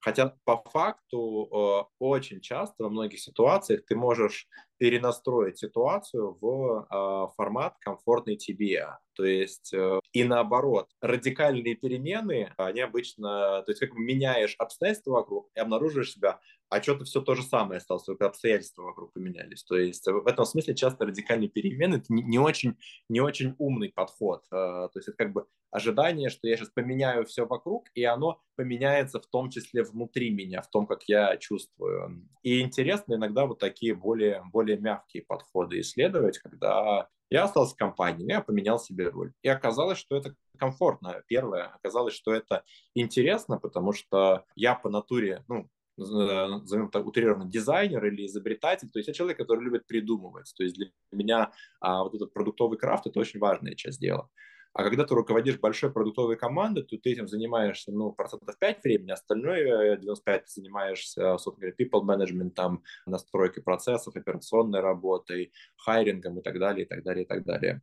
Хотя 0.01 0.37
по 0.45 0.63
факту 0.71 1.49
э, 1.51 1.95
очень 1.99 2.41
часто 2.41 2.85
во 2.85 2.91
многих 2.91 3.21
ситуациях 3.21 3.85
ты 3.87 3.97
можешь 3.97 4.47
перенастроить 4.79 5.59
ситуацию 5.59 6.39
в 6.41 6.87
э, 6.89 7.35
формат 7.37 7.75
комфортный 7.81 8.37
тебе. 8.37 8.97
То 9.15 9.25
есть 9.25 9.75
э, 9.75 10.01
и 10.13 10.23
наоборот, 10.23 10.89
радикальные 11.01 11.75
перемены, 11.75 12.55
они 12.57 12.81
обычно, 12.81 13.63
то 13.63 13.73
есть 13.73 13.81
как 13.81 13.93
меняешь 13.95 14.55
обстоятельства 14.59 15.13
вокруг 15.13 15.51
и 15.57 15.61
обнаруживаешь 15.61 16.13
себя 16.13 16.39
а 16.71 16.83
что-то 16.83 17.05
все 17.05 17.21
то 17.21 17.35
же 17.35 17.43
самое 17.43 17.79
осталось, 17.79 18.05
только 18.05 18.27
обстоятельства 18.27 18.83
вокруг 18.83 19.13
поменялись. 19.13 19.65
То 19.65 19.77
есть 19.77 20.07
в 20.07 20.27
этом 20.27 20.45
смысле 20.45 20.75
часто 20.75 21.07
радикальные 21.07 21.49
перемены– 21.49 21.97
это 21.97 22.07
не, 22.09 22.39
очень, 22.39 22.77
не 23.09 23.21
очень 23.21 23.55
умный 23.59 23.91
подход. 23.91 24.45
А, 24.51 24.89
то 24.89 24.99
есть 24.99 25.09
это 25.09 25.17
как 25.17 25.33
бы 25.33 25.47
ожидание, 25.71 26.31
что 26.31 26.49
я 26.49 26.57
сейчас 26.57 26.71
поменяю 26.71 27.25
все 27.27 27.47
вокруг, 27.47 27.89
и 27.95 28.05
оно 28.05 28.41
поменяется 28.57 29.21
в 29.21 29.27
том 29.27 29.51
числе 29.51 29.83
внутри 29.83 30.31
меня, 30.31 30.63
в 30.63 30.69
том, 30.69 30.87
как 30.87 31.05
я 31.05 31.37
чувствую. 31.37 32.29
И 32.43 32.61
интересно 32.61 33.15
иногда 33.15 33.47
вот 33.47 33.59
такие 33.59 33.95
более, 33.95 34.43
более 34.53 34.79
мягкие 34.79 35.25
подходы 35.25 35.81
исследовать, 35.81 36.39
когда 36.39 37.09
я 37.31 37.45
остался 37.45 37.75
в 37.75 37.79
компании, 37.79 38.31
я 38.31 38.41
поменял 38.41 38.79
себе 38.79 39.09
роль. 39.09 39.33
И 39.43 39.49
оказалось, 39.49 39.99
что 39.99 40.17
это 40.17 40.35
комфортно. 40.59 41.23
Первое, 41.27 41.67
оказалось, 41.67 42.15
что 42.15 42.33
это 42.33 42.65
интересно, 42.95 43.59
потому 43.59 43.93
что 43.93 44.45
я 44.57 44.75
по 44.75 44.89
натуре, 44.89 45.45
ну, 45.47 45.69
назовем 45.99 46.91
так 46.91 47.07
утрированно, 47.07 47.51
дизайнер 47.51 48.05
или 48.07 48.27
изобретатель, 48.27 48.89
то 48.91 48.99
есть 48.99 49.09
я 49.09 49.15
человек, 49.15 49.39
который 49.39 49.65
любит 49.65 49.87
придумывать. 49.87 50.53
То 50.57 50.63
есть 50.63 50.77
для 50.77 50.91
меня 51.13 51.53
а, 51.81 52.03
вот 52.05 52.15
этот 52.15 52.33
продуктовый 52.33 52.79
крафт– 52.79 53.07
это 53.07 53.21
очень 53.21 53.41
важная 53.41 53.75
часть 53.75 54.01
дела. 54.01 54.29
А 54.75 54.85
когда 54.85 55.05
ты 55.05 55.15
руководишь 55.15 55.59
большой 55.59 55.91
продуктовой 55.91 56.37
командой, 56.37 56.85
то 56.85 56.97
ты 56.97 57.11
этим 57.11 57.27
занимаешься, 57.27 57.91
ну, 57.91 58.13
процентов 58.13 58.57
5 58.59 58.85
времени, 58.85 59.11
остальное 59.11 59.97
95 59.97 60.45
ты 60.45 60.51
занимаешься, 60.53 61.37
собственно 61.39 61.73
говоря, 61.73 61.75
people 61.77 62.05
management, 62.05 62.51
там, 62.51 62.85
настройкой 63.07 63.63
процессов, 63.63 64.15
операционной 64.15 64.81
работой, 64.81 65.53
хайрингом 65.77 66.39
и 66.39 66.43
так 66.43 66.59
далее, 66.59 66.85
и 66.85 66.89
так 66.89 67.03
далее, 67.03 67.25
и 67.25 67.27
так 67.27 67.45
далее. 67.45 67.83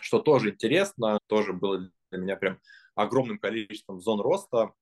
Что 0.00 0.20
тоже 0.20 0.50
интересно, 0.50 1.18
тоже 1.26 1.52
было 1.52 1.90
для 2.10 2.18
меня 2.18 2.36
прям 2.36 2.60
огромным 2.94 3.38
количеством 3.38 4.00
зон 4.00 4.20
роста, 4.20 4.72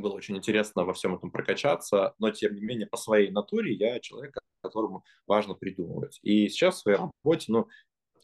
было 0.00 0.12
очень 0.12 0.36
интересно 0.36 0.84
во 0.84 0.92
всем 0.92 1.14
этом 1.14 1.30
прокачаться, 1.30 2.14
но 2.18 2.30
тем 2.30 2.54
не 2.54 2.60
менее 2.62 2.86
по 2.86 2.96
своей 2.96 3.30
натуре 3.30 3.74
я 3.74 4.00
человек, 4.00 4.36
которому 4.62 5.04
важно 5.26 5.54
придумывать. 5.54 6.18
И 6.22 6.48
сейчас 6.48 6.76
в 6.76 6.78
своей 6.80 6.98
работе, 6.98 7.46
ну, 7.52 7.68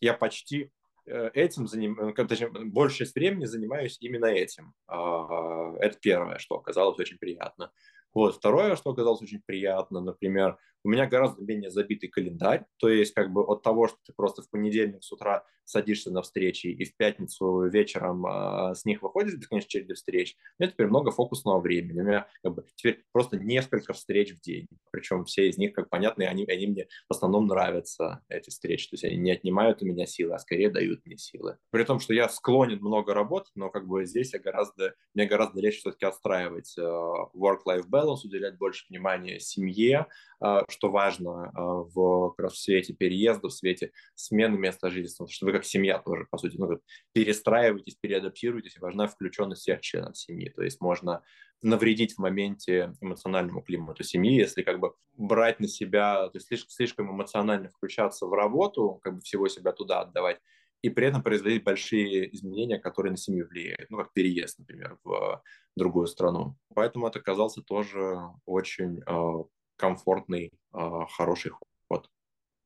я 0.00 0.14
почти 0.14 0.70
э, 1.06 1.30
этим 1.34 1.66
занимаюсь, 1.66 2.14
э, 2.16 2.24
точнее, 2.26 2.48
большая 2.48 2.98
часть 2.98 3.14
времени 3.14 3.44
занимаюсь 3.44 3.96
именно 4.00 4.26
этим. 4.26 4.74
А, 4.86 5.74
это 5.80 5.98
первое, 6.00 6.38
что 6.38 6.56
оказалось 6.56 6.98
очень 6.98 7.18
приятно. 7.18 7.70
Вот. 8.14 8.36
Второе, 8.36 8.76
что 8.76 8.90
оказалось 8.90 9.22
очень 9.22 9.42
приятно, 9.44 10.00
например, 10.00 10.58
у 10.84 10.88
меня 10.88 11.06
гораздо 11.06 11.42
менее 11.42 11.70
забитый 11.70 12.08
календарь, 12.08 12.66
то 12.78 12.88
есть 12.88 13.14
как 13.14 13.32
бы 13.32 13.42
от 13.44 13.62
того, 13.62 13.88
что 13.88 13.98
ты 14.04 14.12
просто 14.12 14.42
в 14.42 14.50
понедельник 14.50 15.02
с 15.02 15.12
утра 15.12 15.44
садишься 15.64 16.10
на 16.10 16.22
встречи 16.22 16.66
и 16.66 16.84
в 16.84 16.96
пятницу 16.96 17.68
вечером 17.68 18.26
э, 18.26 18.74
с 18.74 18.84
них 18.84 19.00
выходишь 19.02 19.36
бесконечной 19.36 19.68
череды 19.68 19.94
встреч, 19.94 20.36
у 20.58 20.62
меня 20.62 20.72
теперь 20.72 20.88
много 20.88 21.12
фокусного 21.12 21.60
времени, 21.60 22.00
у 22.00 22.04
меня 22.04 22.26
как 22.42 22.54
бы 22.54 22.64
теперь 22.74 23.04
просто 23.12 23.38
несколько 23.38 23.92
встреч 23.92 24.34
в 24.34 24.40
день, 24.40 24.66
причем 24.90 25.24
все 25.24 25.48
из 25.48 25.58
них, 25.58 25.72
как 25.72 25.88
понятно, 25.88 26.24
они, 26.24 26.44
они 26.46 26.66
мне 26.66 26.88
в 27.08 27.12
основном 27.12 27.46
нравятся, 27.46 28.24
эти 28.28 28.50
встречи, 28.50 28.88
то 28.90 28.94
есть 28.94 29.04
они 29.04 29.16
не 29.16 29.30
отнимают 29.30 29.82
у 29.82 29.86
меня 29.86 30.04
силы, 30.04 30.34
а 30.34 30.38
скорее 30.38 30.68
дают 30.68 31.06
мне 31.06 31.16
силы. 31.16 31.58
При 31.70 31.84
том, 31.84 32.00
что 32.00 32.12
я 32.12 32.28
склонен 32.28 32.78
много 32.80 33.14
работать, 33.14 33.52
но 33.54 33.70
как 33.70 33.86
бы 33.86 34.04
здесь 34.04 34.32
я 34.32 34.40
гораздо, 34.40 34.94
мне 35.14 35.26
гораздо 35.26 35.60
легче 35.60 35.78
все-таки 35.78 36.06
отстраивать 36.06 36.76
э, 36.76 36.82
work-life 36.82 37.86
balance, 37.88 38.01
уделять 38.24 38.58
больше 38.58 38.84
внимания 38.88 39.38
семье, 39.40 40.06
э, 40.44 40.62
что 40.68 40.90
важно 40.90 41.50
а, 41.54 41.82
в, 41.82 42.30
как 42.30 42.44
раз 42.44 42.52
в 42.54 42.58
свете 42.58 42.94
переезда, 42.94 43.48
в 43.48 43.52
свете 43.52 43.92
смены 44.14 44.58
места 44.58 44.90
жительства, 44.90 45.28
что 45.28 45.46
вы 45.46 45.52
как 45.52 45.64
семья 45.64 45.98
тоже, 45.98 46.26
по 46.30 46.38
сути, 46.38 46.56
ну, 46.56 46.80
перестраиваетесь, 47.12 47.96
переадаптируетесь, 47.96 48.76
и 48.76 48.80
важна 48.80 49.06
включенность 49.06 49.62
всех 49.62 49.80
членов 49.80 50.16
семьи. 50.16 50.48
То 50.50 50.62
есть 50.62 50.80
можно 50.80 51.22
навредить 51.62 52.14
в 52.14 52.18
моменте 52.18 52.92
эмоциональному 53.00 53.62
климату 53.62 54.02
семьи, 54.02 54.34
если 54.34 54.62
как 54.62 54.80
бы 54.80 54.94
брать 55.16 55.60
на 55.60 55.68
себя, 55.68 56.28
то 56.28 56.36
есть 56.36 56.48
слишком, 56.48 56.70
слишком 56.70 57.10
эмоционально 57.10 57.68
включаться 57.68 58.26
в 58.26 58.32
работу, 58.32 59.00
как 59.02 59.14
бы 59.14 59.20
всего 59.20 59.48
себя 59.48 59.72
туда 59.72 60.00
отдавать, 60.00 60.40
и 60.82 60.90
при 60.90 61.06
этом 61.06 61.22
производить 61.22 61.62
большие 61.62 62.34
изменения, 62.34 62.78
которые 62.78 63.12
на 63.12 63.16
семью 63.16 63.46
влияют, 63.48 63.88
ну, 63.88 63.98
как 63.98 64.12
переезд, 64.12 64.58
например, 64.58 64.98
в 65.04 65.42
другую 65.76 66.08
страну. 66.08 66.56
Поэтому 66.74 67.06
это 67.06 67.20
оказался 67.20 67.62
тоже 67.62 68.18
очень 68.44 69.00
а, 69.06 69.44
комфортный, 69.76 70.50
а, 70.72 71.06
хороший 71.06 71.52
ход. 71.88 72.10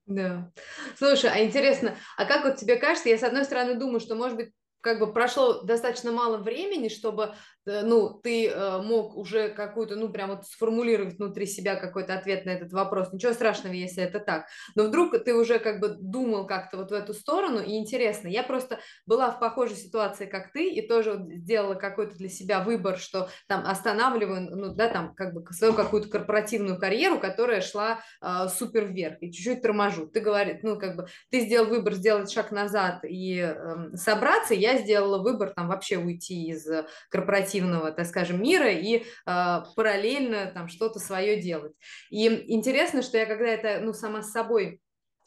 Да. 0.07 0.51
Слушай, 0.97 1.31
а 1.31 1.45
интересно, 1.45 1.97
а 2.17 2.25
как 2.25 2.45
вот 2.45 2.57
тебе 2.57 2.77
кажется, 2.77 3.09
я 3.09 3.19
с 3.19 3.23
одной 3.23 3.45
стороны 3.45 3.75
думаю, 3.75 4.01
что, 4.01 4.15
может 4.15 4.37
быть, 4.37 4.53
как 4.81 4.99
бы 4.99 5.13
прошло 5.13 5.63
достаточно 5.63 6.13
мало 6.13 6.39
времени, 6.39 6.89
чтобы 6.89 7.35
Э, 7.67 7.83
ну, 7.83 8.21
ты 8.23 8.49
э, 8.49 8.83
мог 8.83 9.17
уже 9.17 9.49
какую-то, 9.49 9.97
ну, 9.97 10.09
прям 10.09 10.31
вот 10.31 10.47
сформулировать 10.47 11.19
внутри 11.19 11.47
себя 11.47 11.77
какой-то 11.77 12.15
ответ 12.15 12.47
на 12.47 12.51
этот 12.51 12.73
вопрос. 12.73 13.13
Ничего 13.13 13.33
страшного, 13.33 13.75
если 13.75 14.03
это 14.03 14.21
так. 14.21 14.47
Но 14.75 14.85
вдруг 14.85 15.13
ты 15.25 15.35
уже 15.35 15.59
как 15.59 15.81
бы 15.81 15.97
думал 15.99 16.47
как-то 16.47 16.79
вот 16.79 16.91
в 16.91 16.95
эту 16.95 17.13
сторону, 17.13 17.61
и 17.61 17.77
интересно. 17.77 18.29
Я 18.29 18.43
просто 18.43 18.79
была 19.05 19.31
в 19.31 19.41
похожей 19.41 19.77
ситуации, 19.77 20.27
как 20.27 20.53
ты, 20.53 20.71
и 20.71 20.87
тоже 20.87 21.27
сделала 21.29 21.75
какой-то 21.75 22.17
для 22.17 22.29
себя 22.29 22.61
выбор, 22.61 22.99
что 22.99 23.29
там 23.49 23.67
останавливаю, 23.67 24.57
ну, 24.57 24.75
да, 24.75 24.89
там 24.89 25.15
как 25.15 25.35
бы 25.35 25.45
свою 25.53 25.75
какую-то 25.75 26.09
корпоративную 26.09 26.79
карьеру, 26.79 27.19
которая 27.19 27.61
шла 27.61 28.01
э, 28.23 28.49
супер 28.49 28.87
вверх, 28.87 29.17
и 29.21 29.33
чуть-чуть 29.33 29.63
торможу. 29.63 30.07
Ты 30.07 30.21
говоришь, 30.21 30.61
ну, 30.63 30.79
как 30.79 30.97
бы 30.97 31.07
ты 31.31 31.41
сделал 31.41 31.67
выбор 31.67 31.95
сделать 31.95 32.31
шаг 32.31 32.53
назад 32.53 33.01
и 33.05 33.39
э, 33.39 33.97
собраться, 33.97 34.55
я 34.55 34.76
сделала 34.79 35.23
выбор 35.23 35.51
там 35.51 35.69
вообще 35.69 35.97
уйти 35.99 36.49
из 36.49 36.67
корпоративной 37.11 37.57
креативного, 37.57 37.93
так 37.93 38.07
скажем, 38.07 38.43
мира 38.43 38.71
и 38.71 38.99
э, 38.99 39.63
параллельно 39.75 40.51
там 40.53 40.69
что-то 40.69 40.99
свое 40.99 41.41
делать. 41.41 41.73
И 42.11 42.27
интересно, 42.53 43.03
что 43.03 43.19
я 43.19 43.27
когда 43.27 43.47
это, 43.47 43.81
ну, 43.81 43.93
сама 43.93 44.23
с 44.23 44.31
собой 44.31 44.81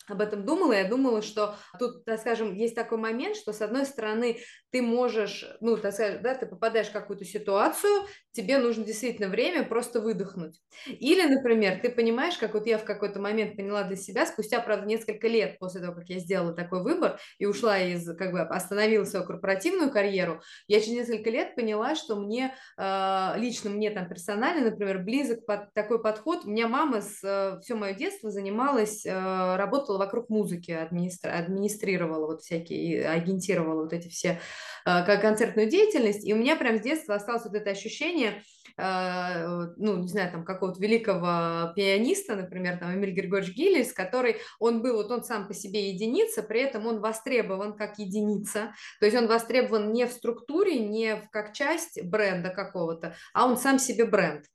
об 0.10 0.22
этом 0.22 0.46
думала, 0.46 0.74
я 0.74 0.86
думала, 0.86 1.22
что 1.22 1.56
тут, 1.78 2.06
так 2.06 2.20
скажем, 2.20 2.54
есть 2.54 2.76
такой 2.76 2.98
момент, 2.98 3.36
что 3.36 3.54
с 3.54 3.62
одной 3.62 3.86
стороны 3.86 4.40
ты 4.72 4.82
можешь, 4.82 5.46
ну, 5.62 5.78
так 5.78 5.94
сказать, 5.94 6.22
да, 6.22 6.36
ты 6.36 6.46
попадаешь 6.46 6.88
в 6.88 6.94
какую-то 6.94 7.26
ситуацию, 7.26 8.04
тебе 8.32 8.60
нужно 8.60 8.84
действительно 8.84 9.28
время 9.28 9.64
просто 9.64 10.00
выдохнуть. 10.00 10.60
Или, 10.88 11.28
например, 11.28 11.80
ты 11.82 11.90
понимаешь, 11.90 12.38
как 12.38 12.54
вот 12.54 12.68
я 12.68 12.78
в 12.78 12.84
какой-то 12.84 13.20
момент 13.20 13.56
поняла 13.56 13.84
для 13.84 13.96
себя, 13.96 14.26
спустя, 14.26 14.60
правда, 14.60 14.86
несколько 14.86 15.28
лет 15.28 15.58
после 15.60 15.82
того, 15.82 15.96
как 15.96 16.10
я 16.10 16.20
сделала 16.20 16.54
такой 16.54 16.84
выбор 16.84 17.20
и 17.38 17.46
ушла 17.46 17.80
из, 17.80 18.06
как 18.16 18.32
бы, 18.32 18.42
остановила 18.42 19.04
свою 19.06 19.26
корпоративную 19.26 19.92
карьеру, 19.92 20.42
я 20.68 20.80
через 20.80 21.10
несколько 21.10 21.30
лет 21.30 21.56
поняла, 21.56 21.96
что 21.96 22.16
мне, 22.16 22.56
э, 22.78 23.34
лично 23.38 23.70
мне 23.70 23.90
там 23.92 24.08
персонально, 24.08 24.70
например, 24.70 25.00
близок 25.00 25.46
под 25.46 25.74
такой 25.74 26.02
подход. 26.02 26.46
У 26.46 26.50
меня 26.50 26.68
мама 26.68 27.02
с, 27.02 27.24
э, 27.24 27.60
все 27.62 27.76
мое 27.76 27.94
детство 27.94 28.30
занималась, 28.30 29.06
э, 29.06 29.56
работала 29.56 29.98
вокруг 30.00 30.30
музыки, 30.30 30.72
администра, 30.72 31.38
администрировала 31.38 32.26
вот 32.26 32.42
всякие, 32.42 33.08
агентировала 33.08 33.84
вот 33.84 33.94
эти 33.94 34.08
все 34.08 34.40
Э, 34.86 35.06
как 35.06 35.22
концертную 35.22 35.70
деятельность, 35.70 36.26
и 36.26 36.34
у 36.34 36.38
меня 36.38 36.56
прям 36.56 36.78
с 36.78 36.82
детства 36.82 37.16
осталось 37.16 37.44
вот 37.44 37.54
это 37.54 37.70
ощущение, 37.70 38.44
э, 38.78 39.68
ну, 39.78 39.98
не 39.98 40.08
знаю, 40.08 40.32
там, 40.32 40.46
какого-то 40.46 40.82
великого 40.82 41.74
пианиста, 41.76 42.36
например, 42.36 42.78
там, 42.78 42.94
Эмиль 42.94 43.14
Григорьевич 43.14 43.56
Гиллис, 43.56 43.94
который, 43.94 44.38
он 44.60 44.82
был, 44.82 44.96
вот 44.96 45.12
он 45.12 45.24
сам 45.24 45.48
по 45.48 45.54
себе 45.54 45.92
единица, 45.92 46.44
при 46.44 46.62
этом 46.62 46.86
он 46.88 47.00
востребован 47.02 47.76
как 47.76 48.00
единица, 48.00 48.74
то 49.00 49.06
есть 49.06 49.18
он 49.18 49.28
востребован 49.28 49.92
не 49.92 50.06
в 50.06 50.12
структуре, 50.12 50.80
не 50.80 51.16
в, 51.16 51.30
как 51.30 51.54
часть 51.54 52.02
бренда 52.04 52.50
какого-то, 52.50 53.16
а 53.34 53.48
он 53.48 53.58
сам 53.58 53.80
себе 53.80 54.06
бренд. 54.06 54.46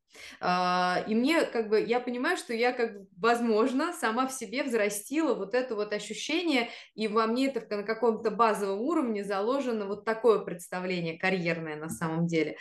А, 0.41 1.05
и 1.07 1.15
мне 1.15 1.45
как 1.45 1.69
бы, 1.69 1.81
я 1.81 2.01
понимаю, 2.01 2.37
что 2.37 2.53
я 2.55 2.73
как 2.73 2.95
бы, 2.95 3.07
возможно, 3.17 3.93
сама 3.93 4.27
в 4.27 4.33
себе 4.33 4.63
взрастила 4.63 5.35
вот 5.35 5.55
это 5.55 5.75
вот 5.75 5.93
ощущение, 5.93 6.71
и 6.95 7.09
во 7.09 7.27
мне 7.27 7.47
это 7.49 7.77
на 7.77 7.83
каком-то 7.83 8.31
базовом 8.31 8.81
уровне 8.81 9.25
заложено 9.25 9.87
вот 9.87 10.05
такое 10.05 10.41
представление 10.41 11.19
карьерное 11.19 11.77
на 11.77 11.89
самом 11.89 12.27
деле. 12.27 12.57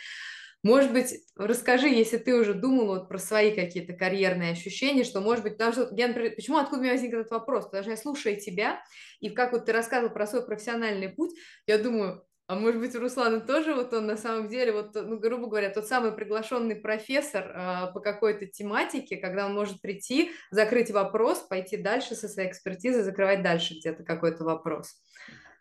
Может 0.62 0.92
быть, 0.94 1.14
расскажи, 1.36 1.88
если 1.88 2.16
ты 2.16 2.34
уже 2.34 2.54
думал 2.54 2.86
вот 2.86 3.08
про 3.10 3.18
свои 3.18 3.54
какие-то 3.54 3.92
карьерные 3.92 4.52
ощущения, 4.52 5.04
что, 5.04 5.20
может 5.20 5.44
быть, 5.44 5.58
потому 5.58 5.72
что 5.72 5.90
я, 5.94 6.08
например, 6.08 6.34
почему, 6.34 6.56
откуда 6.56 6.80
у 6.80 6.82
меня 6.84 6.92
возник 6.92 7.12
этот 7.12 7.30
вопрос? 7.30 7.66
Потому 7.66 7.82
что 7.82 7.90
я 7.90 7.96
слушаю 7.98 8.40
тебя, 8.40 8.82
и 9.20 9.28
как 9.28 9.52
вот 9.52 9.66
ты 9.66 9.72
рассказывал 9.72 10.14
про 10.14 10.26
свой 10.26 10.44
профессиональный 10.46 11.10
путь, 11.10 11.32
я 11.66 11.76
думаю, 11.76 12.24
а 12.46 12.56
может 12.56 12.78
быть, 12.80 12.94
у 12.94 13.00
Руслана 13.00 13.40
тоже 13.40 13.74
вот 13.74 13.92
он 13.94 14.06
на 14.06 14.16
самом 14.16 14.48
деле, 14.48 14.72
вот, 14.72 14.94
ну, 14.94 15.18
грубо 15.18 15.46
говоря, 15.46 15.70
тот 15.70 15.86
самый 15.86 16.12
приглашенный 16.12 16.76
профессор 16.76 17.44
э, 17.44 17.92
по 17.92 18.00
какой-то 18.00 18.46
тематике, 18.46 19.16
когда 19.16 19.46
он 19.46 19.54
может 19.54 19.80
прийти, 19.80 20.30
закрыть 20.50 20.90
вопрос, 20.90 21.40
пойти 21.40 21.78
дальше 21.78 22.14
со 22.14 22.28
своей 22.28 22.50
экспертизой, 22.50 23.02
закрывать 23.02 23.42
дальше 23.42 23.74
где-то 23.74 24.04
какой-то 24.04 24.44
вопрос. 24.44 24.94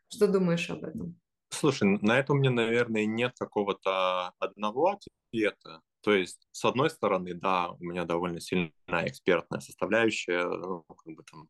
Что 0.10 0.28
думаешь 0.28 0.70
об 0.70 0.84
этом? 0.84 1.20
Слушай, 1.50 2.00
на 2.02 2.20
это 2.20 2.34
у 2.34 2.36
меня, 2.36 2.50
наверное, 2.50 3.06
нет 3.06 3.34
какого-то 3.40 4.34
одного 4.40 4.98
ответа. 4.98 5.82
То 6.02 6.14
есть, 6.14 6.48
с 6.52 6.66
одной 6.66 6.90
стороны, 6.90 7.34
да, 7.34 7.70
у 7.70 7.84
меня 7.84 8.04
довольно 8.04 8.42
сильная 8.42 8.72
экспертная 9.08 9.62
составляющая, 9.62 10.44
ну, 10.44 10.84
как 10.84 11.16
бы 11.16 11.24
там 11.24 11.48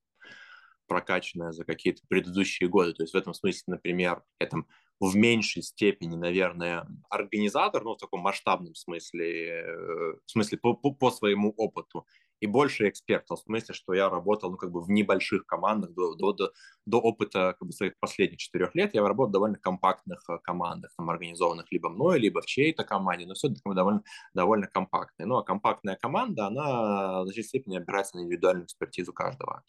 прокачанная 0.85 1.51
за 1.53 1.65
какие-то 1.65 2.03
предыдущие 2.07 2.69
годы. 2.69 2.93
То 2.93 3.01
есть 3.03 3.13
в 3.13 3.17
этом 3.17 3.33
смысле, 3.33 3.63
например, 3.67 4.21
я 4.39 4.47
там 4.47 4.67
в 4.99 5.15
меньшей 5.15 5.63
степени, 5.63 6.15
наверное, 6.15 6.87
организатор, 7.09 7.83
ну, 7.83 7.95
в 7.95 7.97
таком 7.97 8.21
масштабном 8.21 8.75
смысле, 8.75 9.49
э, 9.49 10.13
в 10.25 10.31
смысле 10.31 10.57
по, 10.57 10.73
по, 10.73 10.91
по 10.91 11.11
своему 11.11 11.53
опыту, 11.57 12.05
и 12.43 12.45
больше 12.45 12.89
эксперт, 12.89 13.29
в 13.29 13.37
смысле, 13.37 13.73
что 13.73 13.93
я 13.93 14.09
работал, 14.09 14.51
ну, 14.51 14.57
как 14.57 14.69
бы 14.69 14.81
в 14.81 14.89
небольших 14.89 15.45
командах 15.45 15.93
до, 15.93 16.13
до, 16.15 16.33
до, 16.33 16.51
до 16.85 16.97
опыта 16.99 17.55
как 17.57 17.65
бы, 17.65 17.71
своих 17.71 17.93
последних 18.01 18.39
четырех 18.39 18.75
лет, 18.75 18.93
я 18.93 19.01
работал 19.01 19.29
в 19.29 19.31
довольно 19.31 19.57
компактных 19.57 20.21
э, 20.29 20.37
командах, 20.43 20.91
там, 20.97 21.09
организованных 21.09 21.71
либо 21.71 21.89
мной, 21.89 22.19
либо 22.19 22.41
в 22.41 22.45
чьей-то 22.45 22.83
команде, 22.83 23.25
но 23.25 23.33
все-таки 23.33 23.61
довольно, 23.63 24.03
довольно 24.33 24.67
компактные. 24.67 25.25
Ну, 25.25 25.37
а 25.37 25.43
компактная 25.43 25.95
команда, 25.95 26.47
она 26.47 27.21
в 27.21 27.25
значительной 27.27 27.47
степени 27.47 27.77
опирается 27.77 28.17
на 28.17 28.23
индивидуальную 28.23 28.65
экспертизу 28.65 29.13
каждого. 29.13 29.63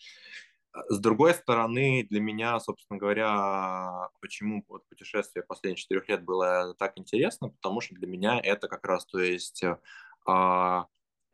С 0.88 0.98
другой 0.98 1.34
стороны, 1.34 2.04
для 2.10 2.20
меня, 2.20 2.58
собственно 2.58 2.98
говоря, 2.98 4.08
почему 4.20 4.64
вот 4.68 4.82
путешествие 4.88 5.44
последних 5.44 5.78
четырех 5.78 6.08
лет 6.08 6.24
было 6.24 6.74
так 6.78 6.98
интересно, 6.98 7.50
потому 7.50 7.80
что 7.80 7.94
для 7.94 8.08
меня 8.08 8.40
это 8.42 8.66
как 8.66 8.84
раз, 8.84 9.06
то 9.06 9.20
есть 9.20 9.62
а, 10.26 10.86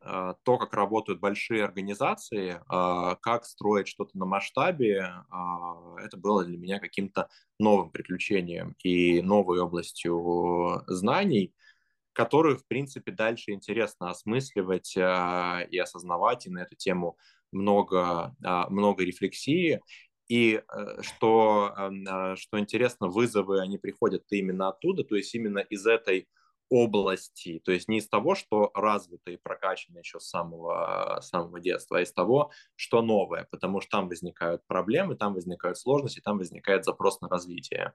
а, 0.02 0.34
то, 0.44 0.58
как 0.58 0.74
работают 0.74 1.20
большие 1.20 1.64
организации, 1.64 2.60
а, 2.68 3.16
как 3.16 3.44
строить 3.44 3.88
что-то 3.88 4.16
на 4.18 4.24
масштабе, 4.24 5.10
а, 5.30 5.96
это 5.98 6.16
было 6.16 6.44
для 6.44 6.56
меня 6.58 6.78
каким-то 6.78 7.28
новым 7.58 7.90
приключением 7.90 8.74
и 8.82 9.20
новой 9.22 9.60
областью 9.60 10.82
знаний, 10.86 11.54
которую, 12.12 12.58
в 12.58 12.66
принципе, 12.66 13.12
дальше 13.12 13.52
интересно 13.52 14.10
осмысливать 14.10 14.96
и 14.96 15.78
осознавать, 15.78 16.46
и 16.46 16.50
на 16.50 16.60
эту 16.62 16.76
тему 16.76 17.16
много, 17.52 18.34
а, 18.44 18.68
много 18.68 19.04
рефлексии, 19.04 19.80
и 20.28 20.62
э, 20.62 21.02
что, 21.02 21.72
а, 21.76 22.36
что 22.36 22.60
интересно, 22.60 23.08
вызовы, 23.08 23.60
они 23.60 23.78
приходят 23.78 24.24
именно 24.30 24.68
оттуда, 24.68 25.02
то 25.02 25.16
есть 25.16 25.34
именно 25.34 25.58
из 25.58 25.86
этой 25.86 26.28
области, 26.68 27.60
то 27.64 27.72
есть 27.72 27.88
не 27.88 27.98
из 27.98 28.08
того, 28.08 28.36
что 28.36 28.70
развито 28.74 29.32
и 29.32 29.36
прокачано 29.36 29.98
еще 29.98 30.20
с 30.20 30.28
самого, 30.28 31.18
самого 31.20 31.58
детства, 31.58 31.98
а 31.98 32.02
из 32.02 32.12
того, 32.12 32.52
что 32.76 33.02
новое, 33.02 33.48
потому 33.50 33.80
что 33.80 33.90
там 33.90 34.08
возникают 34.08 34.64
проблемы, 34.68 35.16
там 35.16 35.34
возникают 35.34 35.78
сложности, 35.78 36.20
там 36.20 36.38
возникает 36.38 36.84
запрос 36.84 37.20
на 37.20 37.28
развитие. 37.28 37.92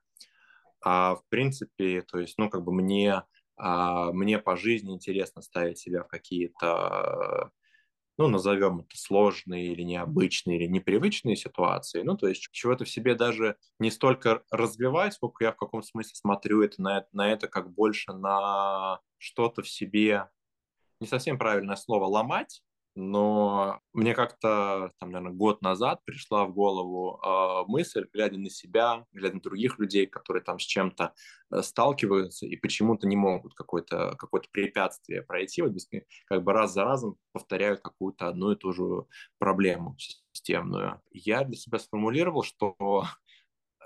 А 0.83 1.15
в 1.15 1.23
принципе, 1.29 2.01
то 2.01 2.19
есть, 2.19 2.37
ну, 2.37 2.49
как 2.49 2.63
бы 2.63 2.73
мне 2.73 3.23
мне 3.57 4.39
по 4.39 4.55
жизни 4.57 4.93
интересно 4.93 5.41
ставить 5.41 5.79
себя 5.79 6.03
в 6.03 6.07
какие-то 6.07 7.51
ну, 8.17 8.27
назовем 8.27 8.79
это 8.79 8.97
сложные 8.97 9.73
или 9.73 9.81
необычные, 9.81 10.57
или 10.57 10.67
непривычные 10.67 11.35
ситуации. 11.35 12.01
Ну, 12.01 12.15
то 12.15 12.27
есть 12.27 12.47
чего-то 12.51 12.85
в 12.85 12.89
себе 12.89 13.13
даже 13.15 13.57
не 13.77 13.91
столько 13.91 14.43
развивать, 14.49 15.13
сколько 15.13 15.43
я 15.43 15.51
в 15.51 15.57
каком 15.57 15.83
смысле 15.83 16.15
смотрю 16.15 16.61
это 16.61 16.81
на, 16.81 17.05
на 17.11 17.31
это 17.31 17.47
как 17.47 17.73
больше 17.73 18.13
на 18.13 18.99
что-то 19.17 19.63
в 19.63 19.69
себе, 19.69 20.29
не 21.01 21.07
совсем 21.07 21.37
правильное 21.37 21.75
слово, 21.75 22.05
ломать, 22.05 22.63
но 22.95 23.81
мне 23.93 24.13
как-то, 24.15 24.91
там, 24.99 25.11
наверное, 25.11 25.35
год 25.35 25.61
назад 25.61 25.99
пришла 26.05 26.45
в 26.45 26.53
голову 26.53 27.19
э, 27.21 27.69
мысль, 27.69 28.07
глядя 28.13 28.37
на 28.37 28.49
себя, 28.49 29.05
глядя 29.11 29.35
на 29.35 29.41
других 29.41 29.77
людей, 29.79 30.05
которые 30.07 30.43
там 30.43 30.59
с 30.59 30.63
чем-то 30.63 31.13
э, 31.51 31.61
сталкиваются 31.61 32.45
и 32.45 32.55
почему-то 32.55 33.07
не 33.07 33.17
могут 33.17 33.53
какое-то 33.53 34.15
какое 34.17 34.41
препятствие 34.51 35.23
пройти, 35.23 35.61
вот 35.61 35.73
как 36.25 36.43
бы 36.43 36.53
раз 36.53 36.73
за 36.73 36.85
разом 36.85 37.17
повторяют 37.33 37.81
какую-то 37.81 38.29
одну 38.29 38.51
и 38.51 38.55
ту 38.55 38.71
же 38.71 39.05
проблему 39.37 39.97
системную. 40.31 41.01
Я 41.11 41.43
для 41.43 41.57
себя 41.57 41.79
сформулировал, 41.79 42.43
что 42.43 42.75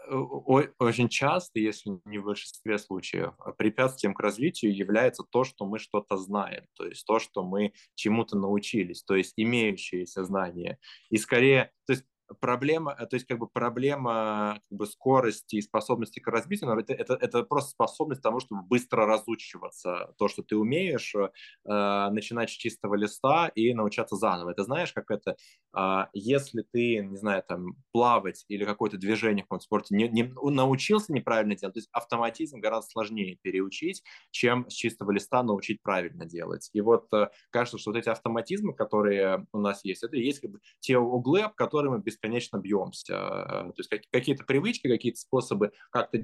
очень 0.10 1.10
часто, 1.10 1.60
если 1.60 1.99
не 2.05 2.18
в 2.18 2.26
большинстве 2.26 2.78
случаев, 2.78 3.34
а, 3.39 3.51
препятствием 3.51 4.14
к 4.14 4.20
развитию 4.20 4.76
является 4.76 5.24
то, 5.30 5.43
что 5.43 5.66
мы 5.66 5.80
что-то 5.80 6.18
знаем, 6.18 6.66
то 6.74 6.86
есть 6.86 7.05
то, 7.05 7.20
что 7.20 7.43
мы 7.43 7.74
чему-то 7.95 8.38
научились, 8.38 9.03
то 9.03 9.16
есть 9.16 9.34
имеющиеся 9.38 10.24
знания. 10.26 10.80
И 11.10 11.18
скорее, 11.18 11.72
то 11.86 11.93
есть 11.93 12.05
проблема, 12.39 12.95
э, 12.97 13.05
то 13.05 13.15
есть 13.15 13.27
как 13.27 13.39
бы 13.39 13.47
проблема 13.47 14.61
как 14.69 14.77
бы, 14.77 14.86
скорости 14.86 15.55
и 15.57 15.61
способности 15.61 16.19
к 16.19 16.27
развитию, 16.27 16.71
это, 16.77 16.93
это, 16.93 17.13
это 17.13 17.43
просто 17.43 17.71
способность 17.71 18.21
к 18.21 18.23
тому, 18.23 18.39
чтобы 18.39 18.63
быстро 18.63 19.05
разучиваться 19.05 20.13
то, 20.17 20.27
что 20.27 20.43
ты 20.43 20.55
умеешь, 20.55 21.13
э, 21.15 21.30
начинать 21.65 22.49
с 22.49 22.53
чистого 22.53 22.95
листа 22.95 23.47
и 23.47 23.73
научаться 23.73 24.15
заново. 24.15 24.51
Это 24.51 24.63
знаешь, 24.63 24.93
как 24.93 25.11
это, 25.11 25.36
э, 25.77 26.05
если 26.13 26.63
ты, 26.71 27.05
не 27.05 27.17
знаю, 27.17 27.43
там, 27.47 27.75
плавать 27.91 28.45
или 28.47 28.65
какое-то 28.65 28.97
движение 28.97 29.43
в 29.43 29.47
каком-то 29.47 29.65
спорте 29.65 29.95
не, 29.95 30.07
не, 30.09 30.23
научился 30.23 31.13
неправильно 31.13 31.55
делать, 31.55 31.73
то 31.73 31.80
есть 31.80 31.89
автоматизм 31.91 32.59
гораздо 32.59 32.89
сложнее 32.89 33.38
переучить, 33.41 34.03
чем 34.32 34.69
с 34.69 34.73
чистого 34.73 35.11
листа 35.11 35.43
научить 35.43 35.82
правильно 35.82 36.25
делать. 36.25 36.69
И 36.73 36.82
вот 36.82 37.07
э, 37.13 37.30
кажется, 37.51 37.77
что 37.77 37.91
вот 37.91 37.97
эти 37.97 38.09
автоматизмы, 38.09 38.73
которые 38.73 39.45
у 39.53 39.59
нас 39.59 39.84
есть, 39.84 40.03
это 40.03 40.17
есть 40.17 40.39
как 40.39 40.51
бы 40.51 40.59
те 40.80 40.97
углы, 40.97 41.41
об 41.41 41.55
которые 41.55 41.91
мы 41.91 41.99
без 41.99 42.17
бесконечно 42.20 42.57
бьемся. 42.57 43.13
То 43.13 43.74
есть 43.78 43.89
какие-то 44.11 44.43
привычки, 44.45 44.88
какие-то 44.88 45.20
способы 45.20 45.72
как-то 45.91 46.20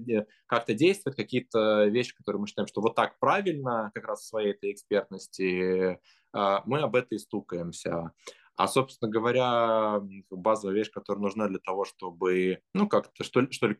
как 0.47 0.65
действовать, 0.67 1.15
какие-то 1.15 1.85
вещи, 1.85 2.15
которые 2.15 2.41
мы 2.41 2.47
считаем, 2.47 2.67
что 2.67 2.81
вот 2.81 2.95
так 2.95 3.17
правильно, 3.19 3.91
как 3.93 4.07
раз 4.07 4.21
в 4.21 4.27
своей 4.27 4.51
этой 4.51 4.71
экспертности, 4.71 5.99
а, 6.33 6.63
мы 6.65 6.79
об 6.81 6.95
этом 6.95 7.15
и 7.15 7.19
стукаемся. 7.19 8.11
А, 8.57 8.67
собственно 8.67 9.11
говоря, 9.11 10.01
базовая 10.29 10.75
вещь, 10.75 10.91
которая 10.91 11.21
нужна 11.21 11.47
для 11.47 11.59
того, 11.59 11.83
чтобы, 11.85 12.59
ну, 12.73 12.87
как-то, 12.87 13.23
что, 13.23 13.49
что 13.51 13.67
ли, 13.67 13.77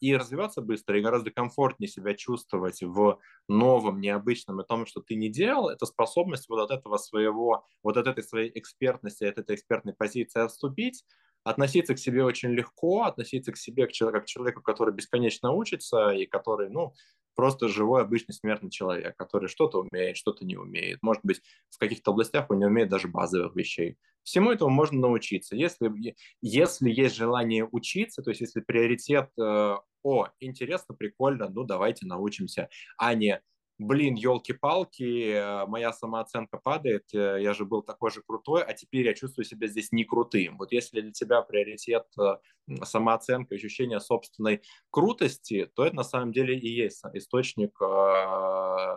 и 0.00 0.16
развиваться 0.16 0.60
быстро, 0.60 0.98
и 0.98 1.02
гораздо 1.02 1.30
комфортнее 1.30 1.88
себя 1.88 2.14
чувствовать 2.14 2.82
в 2.82 3.18
новом, 3.48 4.00
необычном, 4.00 4.60
и 4.60 4.64
том, 4.64 4.86
что 4.86 5.00
ты 5.00 5.14
не 5.14 5.28
делал, 5.28 5.68
это 5.68 5.86
способность 5.86 6.48
вот 6.48 6.60
от 6.60 6.70
этого 6.70 6.96
своего, 6.96 7.64
вот 7.82 7.96
от 7.96 8.06
этой 8.06 8.24
своей 8.24 8.50
экспертности, 8.58 9.24
от 9.24 9.38
этой 9.38 9.56
экспертной 9.56 9.94
позиции 9.94 10.40
отступить, 10.40 11.04
относиться 11.44 11.94
к 11.94 11.98
себе 11.98 12.24
очень 12.24 12.50
легко, 12.50 13.02
относиться 13.04 13.52
к 13.52 13.56
себе 13.56 13.86
как 13.86 14.24
к 14.24 14.26
человеку, 14.26 14.62
который 14.62 14.94
бесконечно 14.94 15.52
учится 15.52 16.10
и 16.10 16.26
который, 16.26 16.68
ну, 16.70 16.94
просто 17.34 17.68
живой 17.68 18.02
обычный 18.02 18.34
смертный 18.34 18.70
человек, 18.70 19.16
который 19.16 19.48
что-то 19.48 19.80
умеет, 19.80 20.16
что-то 20.16 20.44
не 20.44 20.56
умеет. 20.56 20.98
Может 21.02 21.24
быть, 21.24 21.42
в 21.70 21.78
каких-то 21.78 22.10
областях 22.10 22.50
он 22.50 22.58
не 22.58 22.66
умеет 22.66 22.88
даже 22.88 23.08
базовых 23.08 23.56
вещей. 23.56 23.96
Всему 24.22 24.52
этому 24.52 24.70
можно 24.70 25.00
научиться. 25.00 25.56
Если, 25.56 26.14
если 26.40 26.90
есть 26.90 27.16
желание 27.16 27.68
учиться, 27.70 28.22
то 28.22 28.30
есть 28.30 28.40
если 28.40 28.60
приоритет 28.60 29.30
э, 29.38 29.76
«О, 30.02 30.28
интересно, 30.40 30.94
прикольно, 30.94 31.48
ну 31.48 31.64
давайте 31.64 32.06
научимся», 32.06 32.68
а 32.98 33.14
не 33.14 33.40
блин, 33.78 34.14
елки-палки, 34.14 35.32
э, 35.32 35.66
моя 35.66 35.92
самооценка 35.92 36.58
падает, 36.58 37.04
э, 37.14 37.38
я 37.42 37.52
же 37.54 37.64
был 37.64 37.82
такой 37.82 38.10
же 38.10 38.22
крутой, 38.22 38.62
а 38.62 38.72
теперь 38.74 39.06
я 39.06 39.14
чувствую 39.14 39.44
себя 39.44 39.66
здесь 39.66 39.92
не 39.92 40.04
крутым. 40.04 40.58
Вот 40.58 40.72
если 40.72 41.00
для 41.00 41.12
тебя 41.12 41.42
приоритет 41.42 42.04
э, 42.18 42.36
самооценка, 42.84 43.54
ощущение 43.54 44.00
собственной 44.00 44.62
крутости, 44.90 45.68
то 45.74 45.84
это 45.84 45.96
на 45.96 46.04
самом 46.04 46.32
деле 46.32 46.56
и 46.58 46.68
есть 46.68 47.02
источник 47.14 47.80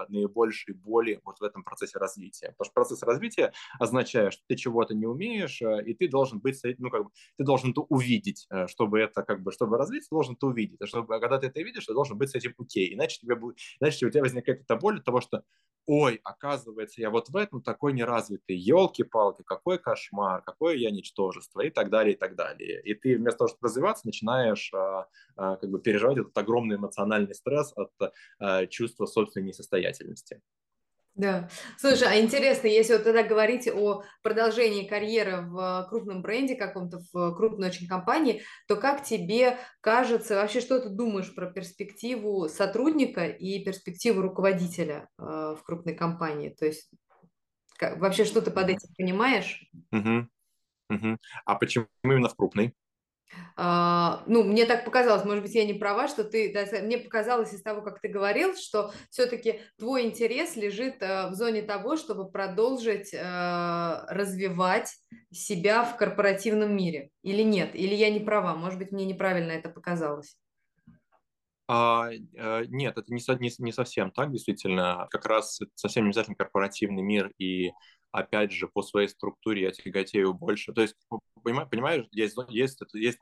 наибольшей 0.09 0.75
боли 0.75 1.19
вот 1.23 1.39
в 1.39 1.43
этом 1.43 1.63
процессе 1.63 1.97
развития. 1.97 2.49
Потому 2.57 2.65
что 2.65 2.73
процесс 2.73 3.03
развития 3.03 3.53
означает, 3.79 4.33
что 4.33 4.43
ты 4.47 4.55
чего-то 4.55 4.93
не 4.93 5.05
умеешь, 5.05 5.61
и 5.61 5.93
ты 5.93 6.07
должен 6.07 6.39
быть, 6.39 6.59
ну, 6.77 6.89
как 6.89 7.05
бы, 7.05 7.09
ты 7.37 7.43
должен 7.43 7.71
это 7.71 7.81
увидеть, 7.81 8.47
чтобы 8.67 8.99
это, 8.99 9.23
как 9.23 9.41
бы, 9.41 9.51
чтобы 9.51 9.77
развиться, 9.77 10.09
ты 10.09 10.15
должен 10.15 10.35
это 10.35 10.47
увидеть. 10.47 10.81
А 10.81 10.85
чтобы, 10.87 11.19
когда 11.19 11.37
ты 11.39 11.47
это 11.47 11.61
видишь, 11.61 11.85
ты 11.85 11.93
должен 11.93 12.17
быть 12.17 12.29
с 12.29 12.35
этим 12.35 12.53
окей. 12.57 12.93
Иначе, 12.93 13.19
тебе 13.19 13.35
будет, 13.35 13.57
иначе 13.79 14.05
у 14.05 14.09
тебя 14.09 14.21
возникает 14.21 14.61
это 14.61 14.74
боль 14.75 14.99
от 14.99 15.05
того, 15.05 15.21
что 15.21 15.43
ой, 15.87 16.19
оказывается, 16.23 17.01
я 17.01 17.09
вот 17.09 17.29
в 17.29 17.35
этом 17.35 17.61
такой 17.61 17.93
неразвитый, 17.93 18.55
елки-палки, 18.55 19.43
какой 19.43 19.77
кошмар, 19.77 20.41
какое 20.41 20.75
я 20.75 20.89
ничтожество 20.91 21.61
и 21.61 21.69
так 21.69 21.89
далее, 21.89 22.15
и 22.15 22.17
так 22.17 22.35
далее. 22.35 22.81
И 22.81 22.93
ты 22.95 23.17
вместо 23.17 23.39
того, 23.39 23.47
чтобы 23.49 23.67
развиваться, 23.67 24.07
начинаешь 24.07 24.71
а, 24.73 25.07
а, 25.35 25.57
как 25.57 25.69
бы 25.69 25.79
переживать 25.79 26.17
этот 26.17 26.37
огромный 26.37 26.77
эмоциональный 26.77 27.35
стресс 27.35 27.71
от 27.75 27.91
а, 28.39 28.65
чувства 28.67 29.05
собственной 29.05 29.47
несостоятельности. 29.47 30.41
Да. 31.15 31.47
Слушай, 31.77 32.09
а 32.09 32.19
интересно, 32.19 32.67
если 32.67 32.93
вот 32.93 33.05
тогда 33.05 33.23
говорить 33.23 33.69
о 33.69 34.03
продолжении 34.21 34.85
карьеры 34.85 35.43
в 35.43 35.87
крупном 35.89 36.21
бренде 36.21 36.55
каком-то, 36.55 36.99
в 37.13 37.33
крупной 37.35 37.69
очень 37.69 37.87
компании, 37.87 38.43
то 38.67 38.75
как 38.75 39.01
тебе 39.01 39.57
кажется, 39.79 40.35
вообще 40.35 40.59
что 40.59 40.79
ты 40.79 40.89
думаешь 40.89 41.33
про 41.33 41.49
перспективу 41.49 42.49
сотрудника 42.49 43.27
и 43.27 43.63
перспективу 43.63 44.21
руководителя 44.21 45.07
э, 45.17 45.23
в 45.23 45.63
крупной 45.63 45.95
компании? 45.95 46.49
То 46.49 46.65
есть 46.65 46.89
как, 47.77 47.97
вообще 47.97 48.25
что 48.25 48.41
ты 48.41 48.51
под 48.51 48.69
этим 48.69 48.89
понимаешь? 48.97 49.69
Угу. 49.93 50.27
Угу. 50.89 51.17
А 51.45 51.55
почему 51.55 51.87
именно 52.03 52.27
в 52.27 52.35
крупной? 52.35 52.73
А, 53.57 54.23
ну, 54.27 54.43
мне 54.43 54.65
так 54.65 54.85
показалось, 54.85 55.23
может 55.25 55.43
быть, 55.43 55.55
я 55.55 55.65
не 55.65 55.73
права, 55.73 56.07
что 56.07 56.23
ты, 56.23 56.53
да, 56.53 56.65
мне 56.81 56.97
показалось 56.97 57.53
из 57.53 57.61
того, 57.61 57.81
как 57.81 58.01
ты 58.01 58.07
говорил, 58.07 58.55
что 58.55 58.91
все-таки 59.09 59.61
твой 59.77 60.05
интерес 60.05 60.55
лежит 60.55 61.01
э, 61.01 61.29
в 61.29 61.33
зоне 61.35 61.61
того, 61.61 61.95
чтобы 61.95 62.29
продолжить 62.29 63.13
э, 63.13 64.05
развивать 64.09 64.93
себя 65.31 65.83
в 65.83 65.95
корпоративном 65.97 66.75
мире, 66.75 67.11
или 67.23 67.43
нет, 67.43 67.75
или 67.75 67.95
я 67.95 68.09
не 68.09 68.19
права, 68.19 68.55
может 68.55 68.77
быть, 68.77 68.91
мне 68.91 69.05
неправильно 69.05 69.51
это 69.51 69.69
показалось. 69.69 70.35
А, 71.67 72.09
э, 72.11 72.65
нет, 72.67 72.97
это 72.97 73.11
не, 73.11 73.21
не, 73.39 73.51
не 73.57 73.71
совсем 73.71 74.11
так, 74.11 74.31
действительно. 74.31 75.07
Как 75.09 75.25
раз 75.25 75.59
совсем 75.73 76.03
не 76.03 76.09
обязательно 76.09 76.35
корпоративный 76.35 77.01
мир 77.01 77.31
и 77.39 77.71
опять 78.15 78.51
же, 78.51 78.67
по 78.67 78.81
своей 78.81 79.07
структуре 79.09 79.63
я 79.63 79.71
тяготею 79.71 80.33
больше. 80.33 80.73
То 80.73 80.81
есть, 80.81 80.95
понимаешь, 81.43 82.05
есть, 82.11 82.37
есть, 82.49 82.79
есть 82.93 83.19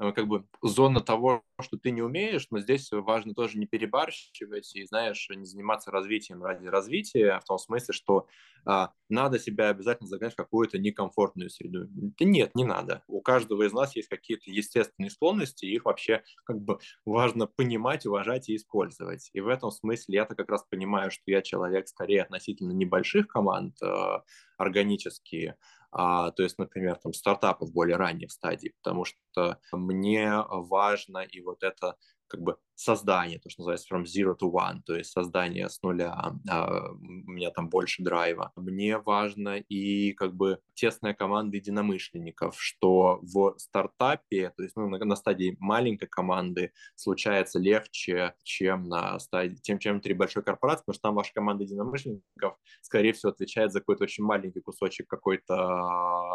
как 0.00 0.26
бы 0.26 0.46
зона 0.62 1.00
того, 1.00 1.42
что 1.60 1.76
ты 1.76 1.90
не 1.90 2.00
умеешь, 2.00 2.46
но 2.50 2.60
здесь 2.60 2.88
важно 2.90 3.34
тоже 3.34 3.58
не 3.58 3.66
перебарщивать 3.66 4.74
и, 4.74 4.84
знаешь, 4.86 5.28
не 5.28 5.44
заниматься 5.44 5.90
развитием 5.90 6.42
ради 6.42 6.66
развития, 6.66 7.38
в 7.40 7.44
том 7.44 7.58
смысле, 7.58 7.92
что 7.92 8.26
а, 8.64 8.92
надо 9.08 9.38
себя 9.38 9.68
обязательно 9.68 10.08
загнать 10.08 10.32
в 10.32 10.36
какую-то 10.36 10.78
некомфортную 10.78 11.50
среду. 11.50 11.86
Да 11.90 12.24
нет, 12.24 12.54
не 12.54 12.64
надо. 12.64 13.02
У 13.08 13.20
каждого 13.20 13.64
из 13.64 13.72
нас 13.72 13.94
есть 13.94 14.08
какие-то 14.08 14.50
естественные 14.50 15.10
склонности, 15.10 15.66
их 15.66 15.84
вообще 15.84 16.22
как 16.44 16.60
бы 16.60 16.78
важно 17.04 17.46
понимать, 17.46 18.06
уважать 18.06 18.48
и 18.48 18.56
использовать. 18.56 19.30
И 19.34 19.40
в 19.40 19.48
этом 19.48 19.70
смысле 19.70 20.14
я-то 20.14 20.34
как 20.34 20.48
раз 20.48 20.64
понимаю, 20.68 21.10
что 21.10 21.22
я 21.26 21.42
человек 21.42 21.88
скорее 21.88 22.22
относительно 22.22 22.72
небольших 22.72 23.28
команд, 23.28 23.76
э, 23.82 24.18
органические, 24.56 25.56
а, 25.92 26.30
то 26.30 26.42
есть, 26.42 26.58
например, 26.58 26.96
там 26.96 27.12
стартапов 27.12 27.70
в 27.70 27.72
более 27.72 27.96
ранних 27.96 28.30
стадий, 28.32 28.72
потому 28.82 29.04
что 29.04 29.58
мне 29.72 30.32
важно 30.48 31.18
и 31.18 31.40
вот 31.40 31.62
это 31.62 31.96
как 32.28 32.40
бы 32.42 32.58
создание, 32.80 33.38
то, 33.38 33.50
что 33.50 33.60
называется 33.60 33.94
from 33.94 34.04
zero 34.04 34.34
to 34.34 34.50
one, 34.50 34.80
то 34.86 34.96
есть 34.96 35.12
создание 35.12 35.68
с 35.68 35.82
нуля. 35.82 36.32
А, 36.48 36.90
у 36.92 36.96
меня 36.96 37.50
там 37.50 37.68
больше 37.68 38.02
драйва. 38.02 38.52
Мне 38.56 38.96
важно 38.98 39.58
и 39.58 40.12
как 40.12 40.34
бы 40.34 40.60
тесная 40.72 41.12
команда 41.12 41.58
единомышленников, 41.58 42.56
что 42.58 43.18
в 43.20 43.54
стартапе, 43.58 44.50
то 44.56 44.62
есть 44.62 44.76
ну, 44.76 44.88
на, 44.88 44.98
на 45.04 45.14
стадии 45.14 45.56
маленькой 45.60 46.06
команды 46.06 46.72
случается 46.96 47.58
легче, 47.58 48.34
чем 48.44 48.84
на 48.84 49.18
стадии, 49.18 49.56
тем, 49.56 49.78
чем 49.78 49.94
внутри 49.94 50.14
большой 50.14 50.42
корпорации, 50.42 50.82
потому 50.82 50.94
что 50.94 51.02
там 51.02 51.14
ваша 51.16 51.34
команда 51.34 51.64
единомышленников, 51.64 52.56
скорее 52.80 53.12
всего, 53.12 53.30
отвечает 53.30 53.72
за 53.72 53.80
какой-то 53.80 54.04
очень 54.04 54.24
маленький 54.24 54.60
кусочек 54.60 55.06
какой-то 55.06 55.54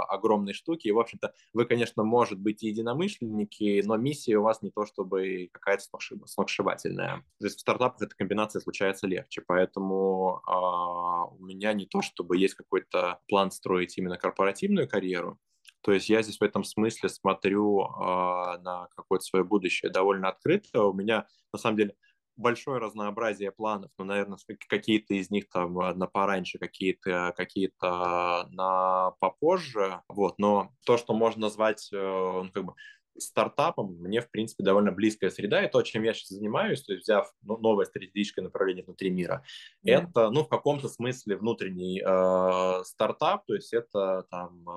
огромной 0.09 0.53
штуки. 0.53 0.89
И, 0.89 0.91
в 0.91 0.99
общем-то, 0.99 1.33
вы, 1.53 1.65
конечно, 1.65 2.03
может 2.03 2.39
быть, 2.39 2.61
единомышленники, 2.61 3.81
но 3.83 3.97
миссия 3.97 4.37
у 4.37 4.43
вас 4.43 4.61
не 4.61 4.69
то, 4.69 4.85
чтобы 4.85 5.49
какая-то 5.51 5.83
сношиба 5.83 6.27
сногсшибательная. 6.35 7.23
То 7.39 7.45
есть 7.45 7.57
в 7.57 7.61
стартапах 7.61 8.01
эта 8.01 8.15
комбинация 8.15 8.59
случается 8.59 9.07
легче, 9.07 9.41
поэтому 9.45 10.41
а, 10.45 11.25
у 11.25 11.43
меня 11.43 11.73
не 11.73 11.85
то, 11.85 12.01
чтобы 12.01 12.37
есть 12.37 12.55
какой-то 12.55 13.19
план 13.27 13.51
строить 13.51 13.97
именно 13.97 14.17
корпоративную 14.17 14.87
карьеру, 14.87 15.39
то 15.81 15.91
есть 15.91 16.09
я 16.09 16.23
здесь 16.23 16.39
в 16.39 16.43
этом 16.43 16.63
смысле 16.63 17.09
смотрю 17.09 17.81
э, 17.81 18.57
на 18.63 18.87
какое-то 18.95 19.23
свое 19.23 19.45
будущее 19.45 19.91
довольно 19.91 20.29
открыто. 20.29 20.83
У 20.85 20.93
меня, 20.93 21.27
на 21.53 21.59
самом 21.59 21.77
деле, 21.77 21.95
большое 22.37 22.79
разнообразие 22.79 23.51
планов, 23.51 23.91
но, 23.99 24.05
наверное, 24.05 24.39
какие-то 24.67 25.13
из 25.13 25.29
них 25.29 25.47
там 25.49 25.77
а, 25.79 25.93
на 25.93 26.07
пораньше, 26.07 26.57
какие-то 26.57 27.33
какие 27.37 27.71
на 27.81 29.11
попозже, 29.19 30.01
вот, 30.09 30.39
но 30.39 30.71
то, 30.85 30.97
что 30.97 31.13
можно 31.13 31.41
назвать, 31.41 31.89
э, 31.93 31.97
ну, 31.97 32.49
как 32.51 32.65
бы, 32.65 32.73
стартапом 33.17 33.95
мне, 33.99 34.21
в 34.21 34.29
принципе, 34.29 34.63
довольно 34.63 34.91
близкая 34.91 35.29
среда, 35.29 35.63
и 35.63 35.71
то, 35.71 35.81
чем 35.81 36.03
я 36.03 36.13
сейчас 36.13 36.29
занимаюсь, 36.29 36.83
то 36.83 36.93
есть 36.93 37.03
взяв 37.03 37.31
ну, 37.41 37.57
новое 37.57 37.85
стратегическое 37.85 38.41
направление 38.41 38.83
внутри 38.83 39.09
мира, 39.09 39.43
yeah. 39.85 40.07
это, 40.09 40.29
ну, 40.29 40.43
в 40.43 40.49
каком-то 40.49 40.87
смысле 40.89 41.37
внутренний 41.37 42.01
э, 42.05 42.83
стартап, 42.83 43.45
то 43.45 43.53
есть 43.55 43.73
это 43.73 44.25
там 44.29 44.67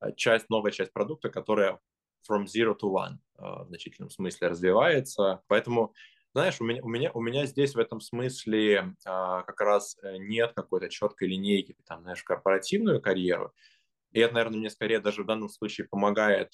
э, 0.00 0.12
часть, 0.16 0.48
новая 0.48 0.70
часть 0.70 0.92
продукта, 0.92 1.28
которая 1.28 1.78
from 2.30 2.44
zero 2.44 2.76
to 2.76 2.90
one 2.92 3.16
э, 3.38 3.64
в 3.64 3.66
значительном 3.68 4.10
смысле 4.10 4.48
развивается, 4.48 5.42
поэтому 5.48 5.92
знаешь, 6.36 6.60
у 6.60 6.64
меня, 6.64 6.82
у 6.82 6.88
меня, 6.88 7.10
у 7.14 7.22
меня 7.22 7.46
здесь 7.46 7.74
в 7.74 7.78
этом 7.78 7.98
смысле 7.98 8.94
а, 9.06 9.40
как 9.44 9.58
раз 9.62 9.96
э, 10.02 10.18
нет 10.18 10.52
какой-то 10.54 10.90
четкой 10.90 11.28
линейки, 11.28 11.74
там, 11.86 12.02
знаешь, 12.02 12.22
корпоративную 12.22 13.00
карьеру. 13.00 13.54
И 14.12 14.20
это, 14.20 14.34
наверное, 14.34 14.58
мне 14.58 14.68
скорее 14.68 15.00
даже 15.00 15.22
в 15.22 15.26
данном 15.26 15.48
случае 15.48 15.88
помогает, 15.88 16.52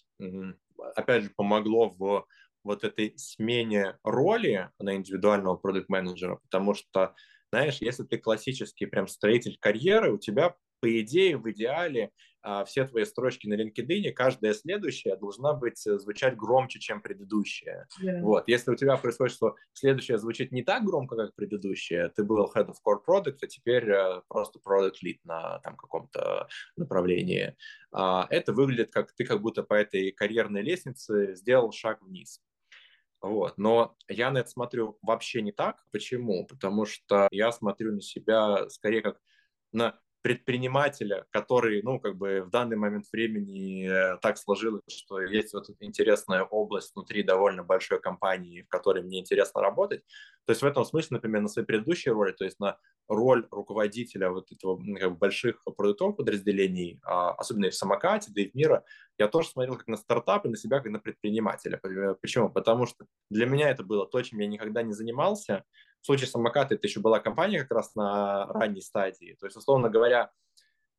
опять 0.95 1.25
же, 1.25 1.31
помогло 1.37 1.91
в 1.91 2.27
вот 2.65 2.85
этой 2.85 3.15
смене 3.17 3.99
роли 4.05 4.71
на 4.79 4.95
индивидуального 4.95 5.57
продукт-менеджера, 5.57 6.37
потому 6.37 6.75
что, 6.75 7.15
знаешь, 7.53 7.79
если 7.81 8.05
ты 8.05 8.19
классический 8.19 8.87
прям 8.87 9.09
строитель 9.09 9.57
карьеры, 9.61 10.13
у 10.13 10.19
тебя, 10.19 10.55
по 10.81 11.01
идее, 11.01 11.37
в 11.37 11.51
идеале 11.51 12.11
все 12.67 12.85
твои 12.87 13.05
строчки 13.05 13.47
на 13.47 13.55
LinkedIn, 13.55 14.13
каждая 14.13 14.53
следующая 14.55 15.17
должна 15.17 15.53
быть 15.53 15.87
э, 15.87 15.99
звучать 15.99 16.37
громче, 16.37 16.81
чем 16.81 17.01
предыдущая. 17.01 17.87
Yeah. 18.03 18.21
Вот. 18.21 18.49
Если 18.49 18.71
у 18.71 18.75
тебя 18.75 18.97
происходит, 18.97 19.35
что 19.35 19.57
следующая 19.73 20.19
звучит 20.19 20.53
не 20.53 20.63
так 20.63 20.85
громко, 20.85 21.17
как 21.17 21.35
предыдущая, 21.35 22.09
ты 22.09 22.25
был 22.25 22.51
head 22.55 22.69
of 22.69 22.77
core 22.85 23.01
product, 23.07 23.39
а 23.43 23.47
теперь 23.47 23.89
э, 23.89 24.23
просто 24.29 24.59
product 24.59 24.97
lead 25.05 25.19
на 25.25 25.61
там 25.61 25.77
каком-то 25.77 26.49
направлении, 26.77 27.57
а, 27.93 28.27
это 28.31 28.53
выглядит 28.53 28.91
как 28.91 29.13
ты 29.13 29.25
как 29.25 29.41
будто 29.41 29.63
по 29.63 29.75
этой 29.75 30.11
карьерной 30.13 30.63
лестнице 30.63 31.35
сделал 31.35 31.73
шаг 31.73 32.03
вниз. 32.03 32.41
Вот. 33.21 33.57
Но 33.57 33.97
я 34.09 34.31
на 34.33 34.39
это 34.39 34.51
смотрю 34.51 34.99
вообще 35.01 35.43
не 35.43 35.53
так. 35.53 35.85
Почему? 35.93 36.45
Потому 36.47 36.87
что 36.87 37.29
я 37.31 37.53
смотрю 37.53 37.93
на 37.95 38.01
себя 38.01 38.69
скорее 38.69 39.01
как 39.01 39.21
на 39.71 39.99
предпринимателя, 40.23 41.27
который, 41.31 41.83
ну, 41.83 41.99
как 41.99 42.17
бы 42.17 42.43
в 42.43 42.51
данный 42.51 42.77
момент 42.77 43.07
времени 43.13 43.89
э, 43.89 44.19
так 44.23 44.39
сложилось, 44.39 44.83
что 44.89 45.21
есть 45.21 45.53
вот 45.53 45.67
интересная 45.81 46.45
область 46.45 46.95
внутри 46.95 47.25
довольно 47.25 47.65
большой 47.65 48.01
компании, 48.01 48.63
в 48.63 48.69
которой 48.69 49.03
мне 49.03 49.19
интересно 49.19 49.61
работать. 49.61 50.03
То 50.47 50.53
есть 50.53 50.63
в 50.63 50.67
этом 50.67 50.85
смысле, 50.85 51.17
например, 51.17 51.43
на 51.43 51.49
своей 51.49 51.67
предыдущей 51.67 52.11
роли, 52.11 52.33
то 52.33 52.45
есть 52.45 52.61
на 52.61 52.79
роль 53.09 53.47
руководителя 53.51 54.31
вот 54.31 54.51
этого 54.53 54.77
как 54.99 55.11
бы, 55.11 55.17
больших 55.17 55.63
продуктовых 55.65 56.17
подразделений, 56.17 57.01
а, 57.05 57.33
особенно 57.33 57.67
и 57.67 57.71
в 57.71 57.75
самокате, 57.75 58.31
да 58.35 58.43
и 58.43 58.51
в 58.51 58.55
мира, 58.55 58.85
я 59.19 59.29
тоже 59.29 59.49
смотрел 59.49 59.77
как 59.77 59.89
на 59.89 59.97
стартап 59.97 60.47
и 60.47 60.49
на 60.49 60.57
себя 60.57 60.79
как 60.79 60.91
на 60.91 61.01
предпринимателя. 61.01 61.81
Почему? 62.21 62.49
Потому 62.49 62.87
что 62.87 63.07
для 63.29 63.47
меня 63.47 63.71
это 63.71 63.83
было 63.83 64.07
то, 64.07 64.23
чем 64.23 64.39
я 64.39 64.47
никогда 64.47 64.83
не 64.83 64.93
занимался, 64.93 65.65
в 66.03 66.07
случае 66.07 66.27
самоката 66.27 66.75
это 66.75 66.87
еще 66.87 67.01
была 67.01 67.21
компания 67.21 67.61
как 67.61 67.71
раз 67.71 67.95
на 67.95 68.47
ранней 68.47 68.83
стадии. 68.83 69.37
То 69.41 69.47
есть, 69.47 69.57
условно 69.57 69.89
говоря, 69.89 70.31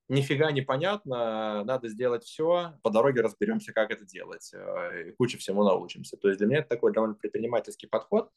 нифига 0.09 0.51
не 0.51 0.61
понятно, 0.61 1.63
надо 1.63 1.87
сделать 1.87 2.23
все, 2.23 2.73
по 2.83 2.89
дороге 2.89 3.21
разберемся, 3.21 3.73
как 3.73 3.91
это 3.91 4.05
делать, 4.05 4.51
э, 4.53 5.09
и 5.09 5.11
куча 5.11 5.37
всему 5.37 5.63
научимся. 5.63 6.17
То 6.17 6.27
есть 6.27 6.39
для 6.39 6.47
меня 6.47 6.59
это 6.59 6.69
такой 6.69 6.93
довольно 6.93 7.15
предпринимательский 7.15 7.87
подход. 7.87 8.29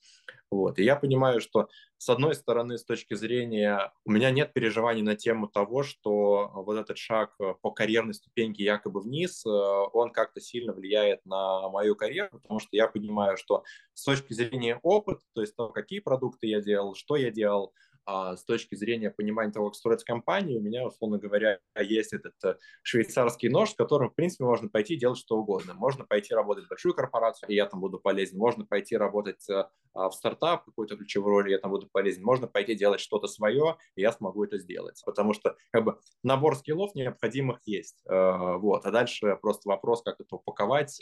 Вот. 0.51 0.79
И 0.79 0.85
я 0.85 0.97
понимаю, 0.97 1.41
что 1.41 1.69
с 1.99 2.09
одной 2.09 2.35
стороны, 2.35 2.79
с 2.79 2.85
точки 2.85 3.15
зрения, 3.15 3.93
у 4.05 4.11
меня 4.11 4.31
нет 4.31 4.53
переживаний 4.53 5.03
на 5.03 5.17
тему 5.17 5.49
того, 5.49 5.83
что 5.83 6.51
вот 6.55 6.77
этот 6.77 6.99
шаг 6.99 7.37
по 7.63 7.71
карьерной 7.71 8.15
ступеньке 8.15 8.65
якобы 8.65 9.01
вниз, 9.01 9.45
э, 9.45 9.49
он 9.49 10.11
как-то 10.11 10.41
сильно 10.41 10.73
влияет 10.73 11.25
на 11.25 11.69
мою 11.69 11.97
карьеру, 11.97 12.39
потому 12.41 12.61
что 12.61 12.71
я 12.73 12.87
понимаю, 12.87 13.37
что 13.37 13.65
с 13.95 14.05
точки 14.05 14.33
зрения 14.33 14.79
опыта, 14.83 15.23
то 15.35 15.41
есть 15.41 15.57
то, 15.57 15.71
какие 15.71 16.01
продукты 16.01 16.47
я 16.47 16.61
делал, 16.61 16.95
что 16.95 17.17
я 17.17 17.31
делал, 17.31 17.73
а 18.07 18.37
с 18.37 18.45
точки 18.45 18.77
зрения 18.77 19.11
понимания 19.11 19.53
того, 19.53 19.67
как 19.67 19.75
строить 19.75 20.05
компанию, 20.05 20.61
у 20.61 20.63
меня, 20.63 20.87
условно 20.87 21.19
говоря, 21.19 21.59
есть 21.77 22.13
этот 22.13 22.35
э, 22.45 22.55
швейцарский 22.83 23.49
нож, 23.49 23.71
с 23.71 23.75
которым, 23.75 24.11
в 24.11 24.15
принципе, 24.15 24.45
можно 24.45 24.69
пойти 24.69 24.97
делать 24.97 25.19
что 25.19 25.37
угодно. 25.37 25.75
Можно 25.75 26.05
пойти 26.05 26.33
работать 26.33 26.67
в 26.67 26.69
большую 26.69 26.95
корпорацию, 26.95 27.51
и 27.51 27.57
я 27.57 27.67
там 27.67 27.81
буду 27.81 27.99
полезен. 27.99 28.39
Можно 28.39 28.65
пойти 28.65 28.97
работать 28.97 29.49
э, 29.51 29.65
а, 29.93 30.09
в 30.09 30.15
стартап, 30.15 30.65
какую-то 30.67 30.97
ключевую 30.97 31.33
роль, 31.33 31.51
я 31.51 31.59
там 31.59 31.73
буду 31.73 31.89
полезен. 31.91 32.23
Можно 32.23 32.47
пойти 32.47 32.77
делать 32.77 33.01
что-то 33.01 33.27
свое, 33.27 33.77
и 33.97 34.03
я 34.03 34.13
смогу 34.13 34.45
это 34.45 34.59
сделать. 34.59 35.03
Потому 35.05 35.35
что 35.35 35.57
как 35.73 35.85
бы 35.85 35.99
набор 36.23 36.57
скиллов 36.57 36.95
необходимых 36.95 37.59
есть. 37.65 38.05
Э, 38.09 38.57
вот. 38.57 38.87
А 38.87 38.93
дальше 38.93 39.37
просто 39.43 39.69
вопрос, 39.69 40.03
как 40.03 40.21
это 40.21 40.37
упаковать, 40.37 41.01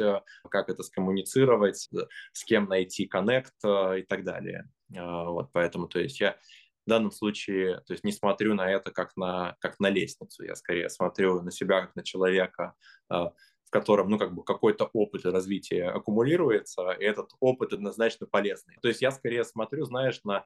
как 0.49 0.71
это 0.71 0.83
скоммуницировать, 0.83 1.91
с 2.33 2.45
кем 2.45 2.65
найти 2.65 3.07
коннект 3.07 3.53
и 3.63 4.03
так 4.09 4.25
далее. 4.25 4.71
Вот, 4.89 5.51
поэтому, 5.53 5.89
то 5.89 5.99
есть 5.99 6.21
я 6.21 6.37
в 6.87 6.91
данном 6.91 7.11
случае, 7.11 7.81
то 7.87 7.93
есть 7.93 8.05
не 8.05 8.13
смотрю 8.13 8.55
на 8.55 8.71
это 8.71 8.91
как 8.91 9.17
на, 9.17 9.57
как 9.61 9.81
на 9.81 9.91
лестницу, 9.91 10.45
я 10.45 10.55
скорее 10.55 10.91
смотрю 10.91 11.43
на 11.43 11.51
себя 11.51 11.83
как 11.83 11.97
на 11.97 12.03
человека, 12.03 12.75
а, 13.09 13.31
в 13.65 13.71
котором, 13.71 14.09
ну, 14.11 14.19
как 14.19 14.35
бы 14.35 14.45
какой-то 14.45 14.91
опыт 14.93 15.25
развития 15.25 15.89
аккумулируется, 15.89 16.91
и 16.93 17.05
этот 17.05 17.31
опыт 17.41 17.73
однозначно 17.73 18.27
полезный. 18.27 18.77
То 18.83 18.89
есть 18.89 19.03
я 19.03 19.11
скорее 19.11 19.45
смотрю, 19.45 19.85
знаешь, 19.85 20.21
на 20.25 20.45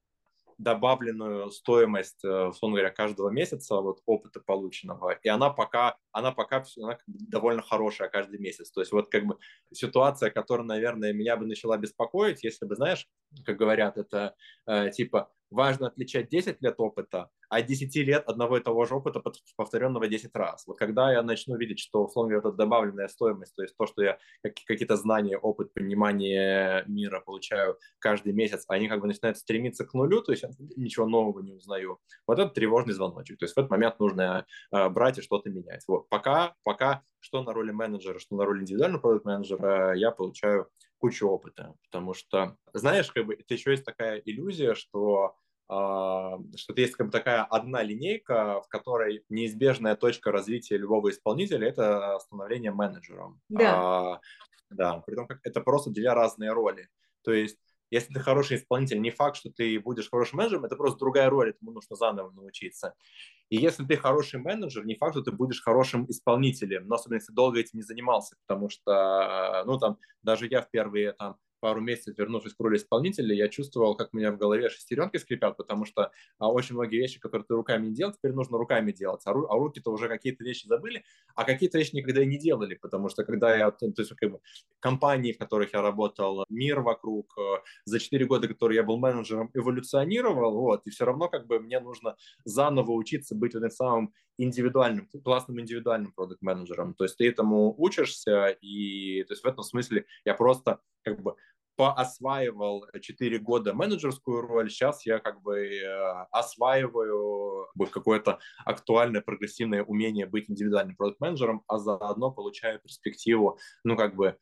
добавленную 0.59 1.51
стоимость, 1.51 2.25
э, 2.25 2.47
условно 2.47 2.79
говоря, 2.79 2.93
каждого 2.93 3.31
месяца 3.31 3.77
вот 3.77 4.01
опыта 4.07 4.41
полученного, 4.41 5.13
и 5.23 5.29
она 5.29 5.51
пока, 5.51 5.97
она 6.11 6.33
пока 6.33 6.65
она 6.83 6.99
довольно 7.07 7.63
хорошая 7.63 8.09
каждый 8.09 8.41
месяц. 8.41 8.71
То 8.73 8.81
есть 8.81 8.91
вот 8.91 9.09
как 9.09 9.25
бы 9.25 9.39
ситуация, 9.73 10.31
которая, 10.31 10.67
наверное, 10.67 11.13
меня 11.13 11.37
бы 11.37 11.47
начала 11.47 11.77
беспокоить, 11.79 12.43
если 12.43 12.67
бы, 12.67 12.75
знаешь, 12.75 13.07
как 13.45 13.57
говорят, 13.57 13.99
это 13.99 14.35
э, 14.67 14.91
типа 14.91 15.31
важно 15.51 15.89
отличать 15.89 16.29
10 16.29 16.63
лет 16.63 16.75
опыта 16.79 17.31
от 17.49 17.67
10 17.67 17.95
лет 17.97 18.25
одного 18.27 18.59
и 18.59 18.63
того 18.63 18.85
же 18.85 18.95
опыта, 18.95 19.23
повторенного 19.57 20.07
10 20.07 20.35
раз. 20.35 20.67
Вот 20.67 20.79
когда 20.79 21.13
я 21.13 21.23
начну 21.23 21.57
видеть, 21.57 21.79
что, 21.79 22.05
условно 22.05 22.33
говоря, 22.33 22.49
эта 22.49 22.57
добавленная 22.57 23.09
стоимость, 23.09 23.55
то 23.57 23.63
есть 23.63 23.77
то, 23.77 23.87
что 23.87 24.03
я 24.03 24.19
какие-то 24.43 24.97
знания, 24.97 25.39
опыт, 25.39 25.73
понимание 25.73 26.85
мира 26.87 27.21
получаю 27.21 27.79
каждый 27.99 28.33
месяц, 28.33 28.65
они 28.69 28.89
как 28.89 29.01
бы 29.01 29.07
начинают 29.07 29.39
стремиться 29.39 29.87
к 29.87 29.95
нулю, 29.95 30.23
то 30.23 30.33
есть 30.33 30.43
я 30.43 30.51
ничего 30.77 31.07
нового 31.07 31.41
не 31.41 31.53
узнаю. 31.53 31.99
Вот 32.27 32.39
это 32.39 32.51
тревожный 32.51 32.95
звоночек. 32.95 33.39
То 33.39 33.45
есть 33.45 33.55
в 33.55 33.59
этот 33.59 33.71
момент 33.71 33.99
нужно 33.99 34.47
э, 34.73 34.89
брать 34.89 35.19
и 35.19 35.23
что-то 35.23 35.51
менять. 35.51 35.85
Вот 35.89 36.09
пока, 36.09 36.55
пока 36.65 37.03
что 37.21 37.43
на 37.43 37.53
роли 37.53 37.71
менеджера, 37.71 38.19
что 38.19 38.37
на 38.37 38.45
роли 38.45 38.61
индивидуального 38.61 39.01
продукт-менеджера 39.01 39.95
я 39.95 40.11
получаю 40.11 40.69
кучу 40.99 41.29
опыта, 41.29 41.75
потому 41.85 42.15
что, 42.15 42.57
знаешь, 42.73 43.11
как 43.11 43.27
бы 43.27 43.35
это 43.35 43.55
еще 43.55 43.71
есть 43.71 43.85
такая 43.85 44.19
иллюзия, 44.19 44.75
что 44.75 45.37
Uh, 45.71 46.43
что 46.57 46.73
есть 46.77 46.95
как 46.95 47.09
бы 47.09 47.13
такая 47.13 47.43
одна 47.45 47.83
линейка, 47.83 48.63
в 48.63 48.69
которой 48.69 49.23
неизбежная 49.29 49.97
точка 49.97 50.33
развития 50.33 50.79
любого 50.79 51.11
исполнителя– 51.11 51.69
это 51.69 52.19
становление 52.21 52.73
менеджером. 52.73 53.39
Да. 53.51 54.15
Uh, 54.15 54.19
да, 54.71 55.03
при 55.07 55.15
том, 55.15 55.27
как 55.27 55.41
это 55.43 55.61
просто 55.61 55.91
две 55.91 56.11
разные 56.15 56.53
роли. 56.53 56.89
То 57.23 57.35
есть 57.35 57.59
если 57.91 58.15
ты 58.15 58.21
хороший 58.21 58.57
исполнитель, 58.57 59.01
не 59.01 59.11
факт, 59.11 59.37
что 59.37 59.51
ты 59.51 59.79
будешь 59.81 60.11
хорошим 60.11 60.39
менеджером, 60.39 60.65
это 60.65 60.77
просто 60.77 60.99
другая 60.99 61.31
роль, 61.31 61.51
этому 61.51 61.73
нужно 61.73 61.97
заново 61.97 62.31
научиться. 62.31 62.95
И 63.51 63.57
если 63.57 63.85
ты 63.85 63.97
хороший 63.97 64.41
менеджер, 64.41 64.85
не 64.85 64.95
факт, 64.97 65.15
что 65.15 65.23
ты 65.23 65.33
будешь 65.33 65.63
хорошим 65.63 66.05
исполнителем, 66.09 66.87
но 66.87 66.97
особенно 66.97 67.17
если 67.19 67.33
долго 67.33 67.59
этим 67.61 67.79
не 67.79 67.83
занимался, 67.83 68.37
потому 68.47 68.69
что, 68.69 69.63
ну, 69.67 69.79
там, 69.79 69.99
даже 70.23 70.47
я 70.49 70.61
в 70.63 70.71
первые, 70.71 71.13
там, 71.13 71.37
пару 71.61 71.81
месяцев, 71.81 72.17
вернувшись 72.17 72.55
к 72.55 72.61
роли 72.61 72.77
исполнителя, 72.77 73.35
я 73.35 73.49
чувствовал, 73.49 73.97
как 73.97 74.11
у 74.13 74.17
меня 74.17 74.33
в 74.33 74.39
голове 74.39 74.69
шестеренки 74.69 75.17
скрипят, 75.17 75.57
потому 75.57 75.85
что 75.85 76.13
а, 76.39 76.51
очень 76.53 76.75
многие 76.75 76.99
вещи, 76.99 77.19
которые 77.19 77.45
ты 77.47 77.55
руками 77.55 77.89
не 77.89 77.95
делал, 77.95 78.13
теперь 78.13 78.33
нужно 78.33 78.59
руками 78.59 78.93
делать. 78.93 79.23
А, 79.25 79.33
ру, 79.33 79.47
а 79.51 79.55
руки-то 79.55 79.91
уже 79.91 80.09
какие-то 80.09 80.45
вещи 80.45 80.67
забыли, 80.67 81.05
а 81.35 81.45
какие-то 81.45 81.79
вещи 81.79 81.95
никогда 81.97 82.23
и 82.23 82.27
не 82.27 82.39
делали, 82.39 82.75
потому 82.77 83.09
что 83.09 83.25
когда 83.25 83.57
я, 83.57 83.71
то 83.71 83.87
есть 83.87 84.15
как 84.17 84.31
бы 84.31 84.41
компании, 84.81 85.33
в 85.33 85.39
которых 85.39 85.73
я 85.73 85.83
работал, 85.83 86.45
мир 86.49 86.81
вокруг, 86.81 87.33
э, 87.39 87.63
за 87.85 87.99
4 87.99 88.27
года, 88.27 88.49
которые 88.49 88.77
я 88.77 88.83
был 88.83 88.99
менеджером, 88.99 89.51
эволюционировал, 89.55 90.53
вот, 90.61 90.87
и 90.87 90.91
все 90.91 91.05
равно 91.05 91.29
как 91.29 91.47
бы 91.47 91.61
мне 91.61 91.81
нужно 91.81 92.17
заново 92.45 92.93
учиться 92.93 93.35
быть 93.35 93.55
вот 93.55 93.65
этим 93.65 93.71
самым 93.71 94.15
индивидуальным, 94.39 95.09
классным 95.25 95.61
индивидуальным 95.61 96.13
продукт-менеджером. 96.13 96.95
То 96.95 97.05
есть 97.05 97.17
ты 97.17 97.29
этому 97.29 97.75
учишься, 97.77 98.49
и 98.61 99.25
то 99.25 99.33
есть 99.33 99.43
в 99.43 99.47
этом 99.47 99.65
смысле 99.65 100.07
я 100.25 100.35
просто 100.35 100.81
как 101.03 101.23
бы 101.23 101.35
поосваивал 101.79 102.87
4 103.01 103.39
года 103.39 103.73
менеджерскую 103.73 104.41
роль, 104.41 104.69
сейчас 104.69 105.07
я 105.07 105.21
как 105.21 105.43
бы 105.43 105.61
э, 105.61 106.27
осваиваю 106.33 107.69
какое-то 107.93 108.41
актуальное 108.65 109.21
прогрессивное 109.21 109.85
умение 109.85 110.27
быть 110.27 110.51
индивидуальным 110.51 110.97
продукт-менеджером, 110.97 111.63
а 111.69 111.79
заодно 111.79 112.33
получаю 112.33 112.81
перспективу, 112.81 113.61
ну 113.85 113.97
как 113.97 114.17
бы 114.17 114.37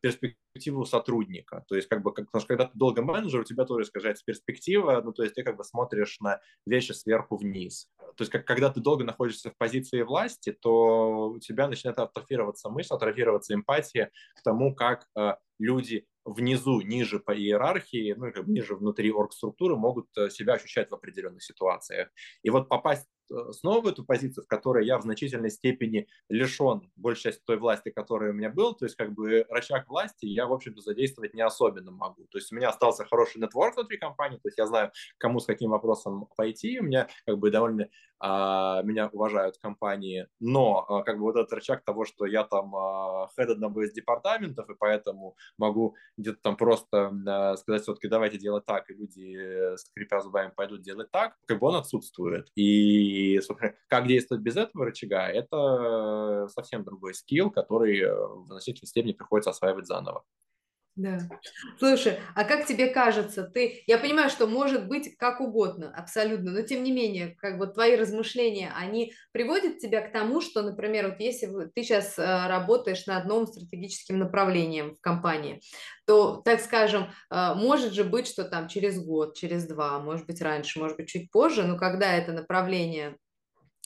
перспективу 0.00 0.84
сотрудника. 0.84 1.64
То 1.68 1.76
есть, 1.76 1.88
как 1.88 2.02
бы, 2.02 2.12
как, 2.12 2.26
потому 2.26 2.40
что 2.40 2.48
когда 2.48 2.64
ты 2.64 2.72
долго 2.74 3.02
менеджер, 3.02 3.40
у 3.40 3.44
тебя 3.44 3.64
тоже 3.64 3.84
искажается 3.84 4.24
перспектива, 4.24 5.00
ну, 5.04 5.12
то 5.12 5.22
есть 5.22 5.34
ты 5.34 5.42
как 5.42 5.56
бы 5.56 5.64
смотришь 5.64 6.18
на 6.20 6.40
вещи 6.66 6.92
сверху 6.92 7.36
вниз. 7.36 7.88
То 8.16 8.22
есть, 8.22 8.32
как, 8.32 8.46
когда 8.46 8.70
ты 8.70 8.80
долго 8.80 9.04
находишься 9.04 9.50
в 9.50 9.56
позиции 9.56 10.02
власти, 10.02 10.52
то 10.52 11.30
у 11.30 11.38
тебя 11.38 11.68
начинает 11.68 11.98
атрофироваться 11.98 12.70
мысль, 12.70 12.94
атрофироваться 12.94 13.54
эмпатия 13.54 14.10
к 14.34 14.42
тому, 14.42 14.74
как 14.74 15.06
э, 15.16 15.34
люди 15.58 16.06
внизу, 16.24 16.80
ниже 16.80 17.20
по 17.20 17.36
иерархии, 17.36 18.14
ну, 18.16 18.32
как 18.32 18.46
бы 18.46 18.52
ниже 18.52 18.74
внутри 18.74 19.10
оргструктуры 19.10 19.76
могут 19.76 20.06
э, 20.16 20.30
себя 20.30 20.54
ощущать 20.54 20.90
в 20.90 20.94
определенных 20.94 21.42
ситуациях. 21.42 22.08
И 22.42 22.50
вот 22.50 22.68
попасть 22.68 23.06
снова 23.52 23.82
в 23.82 23.86
эту 23.86 24.04
позицию, 24.04 24.44
в 24.44 24.48
которой 24.48 24.86
я 24.86 24.98
в 24.98 25.02
значительной 25.02 25.50
степени 25.50 26.08
лишен 26.28 26.90
большей 26.96 27.24
части 27.24 27.42
той 27.44 27.58
власти, 27.58 27.90
которая 27.90 28.30
у 28.30 28.34
меня 28.34 28.50
был, 28.50 28.74
то 28.74 28.84
есть 28.84 28.96
как 28.96 29.12
бы 29.12 29.46
рычаг 29.48 29.88
власти 29.88 30.26
я, 30.26 30.46
в 30.46 30.52
общем-то, 30.52 30.80
задействовать 30.80 31.34
не 31.34 31.42
особенно 31.42 31.90
могу. 31.90 32.26
То 32.30 32.38
есть 32.38 32.52
у 32.52 32.56
меня 32.56 32.70
остался 32.70 33.04
хороший 33.04 33.40
нетворк 33.40 33.76
внутри 33.76 33.98
компании, 33.98 34.38
то 34.38 34.48
есть 34.48 34.58
я 34.58 34.66
знаю, 34.66 34.92
кому 35.18 35.40
с 35.40 35.46
каким 35.46 35.70
вопросом 35.70 36.28
пойти, 36.36 36.78
у 36.80 36.84
меня 36.84 37.08
как 37.26 37.38
бы 37.38 37.50
довольно 37.50 37.88
а, 38.20 38.82
меня 38.82 39.08
уважают 39.12 39.58
компании, 39.58 40.26
но 40.40 40.84
а, 40.88 41.02
как 41.02 41.18
бы 41.18 41.22
вот 41.22 41.36
этот 41.36 41.52
рычаг 41.52 41.84
того, 41.84 42.04
что 42.04 42.26
я 42.26 42.44
там 42.44 42.74
а, 42.74 43.28
хед 43.36 43.50
одного 43.50 43.82
из 43.84 43.92
департаментов, 43.92 44.68
и 44.68 44.74
поэтому 44.74 45.36
могу 45.56 45.94
где-то 46.16 46.38
там 46.42 46.56
просто 46.56 47.12
а, 47.26 47.56
сказать 47.56 47.82
все-таки 47.82 48.08
давайте 48.08 48.38
делать 48.38 48.66
так, 48.66 48.90
и 48.90 48.94
люди, 48.94 49.76
скрипя 49.76 50.20
зубами, 50.20 50.52
пойдут 50.54 50.82
делать 50.82 51.10
так, 51.10 51.36
как 51.46 51.60
бы 51.60 51.68
он 51.68 51.76
отсутствует. 51.76 52.50
И, 52.56 52.62
собственно, 53.40 53.74
как 53.88 54.06
действовать 54.06 54.42
без 54.42 54.56
этого 54.56 54.86
рычага, 54.86 55.28
это 55.28 56.48
совсем 56.48 56.84
другой 56.84 57.14
скилл, 57.14 57.50
который 57.50 58.00
э, 58.00 58.14
в 58.14 58.46
значительной 58.46 58.88
степени 58.88 59.12
приходится 59.12 59.50
осваивать 59.50 59.86
заново. 59.86 60.24
Да. 60.98 61.20
Слушай, 61.78 62.18
а 62.34 62.42
как 62.42 62.66
тебе 62.66 62.88
кажется, 62.88 63.44
ты, 63.44 63.84
я 63.86 63.98
понимаю, 63.98 64.30
что 64.30 64.48
может 64.48 64.88
быть 64.88 65.16
как 65.16 65.40
угодно, 65.40 65.94
абсолютно, 65.96 66.50
но 66.50 66.62
тем 66.62 66.82
не 66.82 66.90
менее, 66.90 67.36
как 67.38 67.58
вот 67.58 67.74
твои 67.74 67.94
размышления, 67.94 68.72
они 68.76 69.14
приводят 69.30 69.78
тебя 69.78 70.00
к 70.00 70.10
тому, 70.10 70.40
что, 70.40 70.60
например, 70.60 71.10
вот 71.10 71.20
если 71.20 71.46
ты 71.72 71.84
сейчас 71.84 72.18
э, 72.18 72.48
работаешь 72.48 73.06
на 73.06 73.16
одном 73.16 73.46
стратегическим 73.46 74.18
направлением 74.18 74.96
в 74.96 75.00
компании, 75.00 75.60
то, 76.04 76.42
так 76.44 76.60
скажем, 76.60 77.12
э, 77.30 77.54
может 77.54 77.92
же 77.92 78.02
быть, 78.02 78.26
что 78.26 78.42
там 78.42 78.66
через 78.66 79.00
год, 79.00 79.36
через 79.36 79.68
два, 79.68 80.00
может 80.00 80.26
быть 80.26 80.42
раньше, 80.42 80.80
может 80.80 80.96
быть 80.96 81.08
чуть 81.08 81.30
позже, 81.30 81.62
но 81.62 81.78
когда 81.78 82.12
это 82.12 82.32
направление 82.32 83.16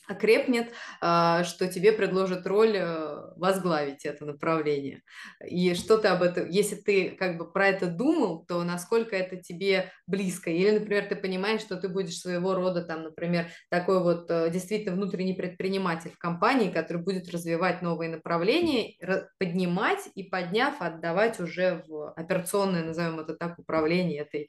окрепнет, 0.08 0.72
а, 1.00 1.44
что 1.44 1.68
тебе 1.68 1.92
предложат 1.92 2.46
роль 2.46 2.76
э, 2.76 3.32
возглавить 3.36 4.04
это 4.04 4.24
направление. 4.24 5.02
И 5.46 5.74
что 5.74 5.96
ты 5.96 6.08
об 6.08 6.22
этом, 6.22 6.48
если 6.48 6.74
ты 6.74 7.10
как 7.10 7.38
бы 7.38 7.50
про 7.50 7.68
это 7.68 7.86
думал, 7.86 8.44
то 8.44 8.64
насколько 8.64 9.14
это 9.14 9.36
тебе 9.36 9.92
близко? 10.06 10.50
Или, 10.50 10.78
например, 10.78 11.06
ты 11.06 11.14
понимаешь, 11.14 11.60
что 11.60 11.76
ты 11.76 11.88
будешь 11.88 12.18
своего 12.18 12.54
рода, 12.54 12.82
там, 12.82 13.04
например, 13.04 13.46
такой 13.70 14.02
вот 14.02 14.30
э, 14.30 14.50
действительно 14.50 14.96
внутренний 14.96 15.34
предприниматель 15.34 16.10
в 16.10 16.18
компании, 16.18 16.70
который 16.70 17.02
будет 17.02 17.30
развивать 17.30 17.80
новые 17.80 18.10
направления, 18.10 18.94
поднимать 19.38 20.08
и 20.14 20.24
подняв, 20.24 20.80
отдавать 20.80 21.38
уже 21.38 21.84
в 21.86 22.12
операционное, 22.12 22.84
назовем 22.84 23.20
это 23.20 23.34
так, 23.34 23.58
управление 23.58 24.22
этой 24.22 24.48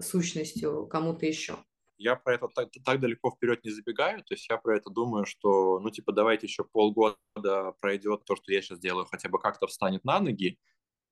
сущностью 0.00 0.86
кому-то 0.86 1.24
еще 1.24 1.58
я 1.98 2.16
про 2.16 2.34
это 2.34 2.48
так, 2.48 2.68
так 2.84 3.00
далеко 3.00 3.30
вперед 3.30 3.64
не 3.64 3.70
забегаю, 3.70 4.20
то 4.24 4.34
есть 4.34 4.48
я 4.48 4.56
про 4.58 4.76
это 4.76 4.90
думаю, 4.90 5.26
что, 5.26 5.80
ну, 5.80 5.90
типа, 5.90 6.12
давайте 6.12 6.46
еще 6.46 6.64
полгода 6.64 7.72
пройдет 7.80 8.24
то, 8.24 8.36
что 8.36 8.52
я 8.52 8.62
сейчас 8.62 8.78
делаю, 8.78 9.06
хотя 9.06 9.28
бы 9.28 9.38
как-то 9.38 9.66
встанет 9.66 10.04
на 10.04 10.20
ноги, 10.20 10.58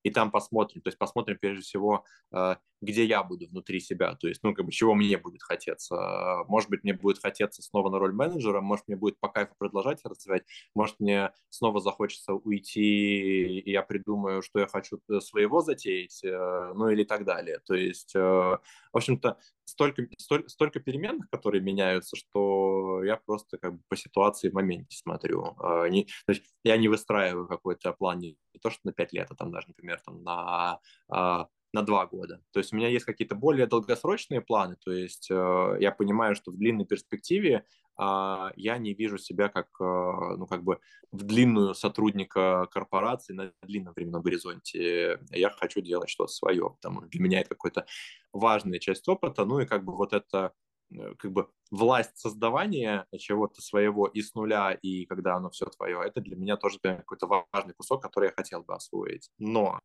и 0.05 0.11
там 0.11 0.31
посмотрим. 0.31 0.83
То 0.83 0.89
есть 0.89 0.99
посмотрим 0.99 1.39
прежде 1.41 1.63
всего, 1.63 2.05
э, 2.33 2.57
где 2.81 3.05
я 3.05 3.23
буду 3.23 3.47
внутри 3.49 3.81
себя, 3.81 4.15
то 4.15 4.29
есть, 4.29 4.43
ну, 4.43 4.55
как 4.55 4.67
бы, 4.67 4.73
чего 4.73 4.95
мне 4.95 5.17
будет 5.19 5.43
хотеться. 5.43 6.45
Может 6.49 6.71
быть, 6.71 6.85
мне 6.85 6.93
будет 6.95 7.19
хотеться 7.21 7.63
снова 7.63 7.91
на 7.91 7.99
роль 7.99 8.13
менеджера, 8.13 8.61
может, 8.61 8.87
мне 8.89 8.97
будет 8.97 9.19
по 9.19 9.29
кайфу 9.29 9.55
продолжать 9.59 10.01
развивать, 10.05 10.45
может, 10.75 11.01
мне 11.01 11.33
снова 11.49 11.81
захочется 11.81 12.35
уйти, 12.35 13.61
и 13.61 13.71
я 13.71 13.83
придумаю, 13.83 14.43
что 14.43 14.61
я 14.61 14.67
хочу 14.67 15.01
э, 15.09 15.21
своего 15.21 15.61
затеять, 15.61 16.23
э, 16.25 16.73
ну, 16.75 16.89
или 16.91 17.05
так 17.05 17.25
далее. 17.25 17.61
То 17.67 17.75
есть, 17.75 18.15
в 18.15 18.61
общем-то, 18.93 19.39
столько, 19.67 20.07
столько, 20.19 20.49
столько 20.49 20.81
переменных, 20.81 21.29
которые 21.31 21.61
меняются, 21.61 22.17
что 22.17 23.03
я 23.05 23.17
просто 23.17 23.59
как 23.59 23.75
бы 23.75 23.83
по 23.89 23.97
ситуации 23.97 24.49
в 24.49 24.55
моменте 24.55 24.97
смотрю. 24.97 25.57
А, 25.59 25.89
не, 25.89 26.05
то 26.05 26.33
есть 26.33 26.45
я 26.65 26.77
не 26.77 26.89
выстраиваю 26.89 27.47
какой-то 27.47 27.93
план 27.93 28.21
не 28.21 28.39
то, 28.63 28.71
что 28.71 28.81
на 28.85 28.93
5 28.93 29.13
лет, 29.13 29.29
а 29.31 29.35
там 29.35 29.51
даже, 29.51 29.69
например, 29.69 30.01
там 30.05 30.23
на 30.23 30.81
а, 31.09 31.49
на 31.73 31.83
два 31.83 32.07
года. 32.07 32.43
То 32.53 32.61
есть 32.61 32.73
у 32.73 32.77
меня 32.77 32.89
есть 32.89 33.05
какие-то 33.05 33.35
более 33.35 33.67
долгосрочные 33.67 34.41
планы, 34.41 34.77
то 34.85 34.93
есть 34.93 35.29
э, 35.31 35.77
я 35.81 35.93
понимаю, 35.93 36.35
что 36.35 36.51
в 36.51 36.57
длинной 36.57 36.87
перспективе 36.87 37.65
э, 37.99 38.51
я 38.57 38.79
не 38.79 38.95
вижу 38.95 39.19
себя 39.19 39.49
как, 39.49 39.67
э, 39.81 39.85
ну, 39.85 40.47
как 40.47 40.63
бы 40.65 40.79
в 41.13 41.23
длинную 41.23 41.75
сотрудника 41.75 42.67
корпорации 42.71 43.33
на 43.35 43.53
длинном 43.63 43.95
временном 43.95 44.23
горизонте. 44.23 45.21
Я 45.31 45.51
хочу 45.51 45.81
делать 45.81 46.09
что-то 46.09 46.33
свое, 46.33 46.71
потому 46.71 47.01
что 47.01 47.11
для 47.11 47.21
меня 47.21 47.41
это 47.41 47.51
какая-то 47.51 47.87
важная 48.33 48.79
часть 48.79 49.09
опыта, 49.09 49.45
ну 49.45 49.61
и 49.61 49.67
как 49.67 49.85
бы 49.85 49.95
вот 49.97 50.13
это 50.13 50.53
э, 50.93 51.15
как 51.19 51.33
бы 51.33 51.49
власть 51.71 52.17
создавания 52.17 53.07
чего-то 53.19 53.61
своего 53.61 54.07
и 54.07 54.23
с 54.23 54.35
нуля, 54.35 54.73
и 54.73 55.05
когда 55.07 55.35
оно 55.35 55.51
все 55.51 55.67
твое, 55.67 56.01
это 56.05 56.21
для 56.21 56.37
меня 56.37 56.57
тоже 56.57 56.79
какой-то 56.81 57.27
важный 57.53 57.75
кусок, 57.75 58.03
который 58.03 58.27
я 58.27 58.33
хотел 58.33 58.63
бы 58.63 58.75
освоить. 58.75 59.31
Но 59.39 59.81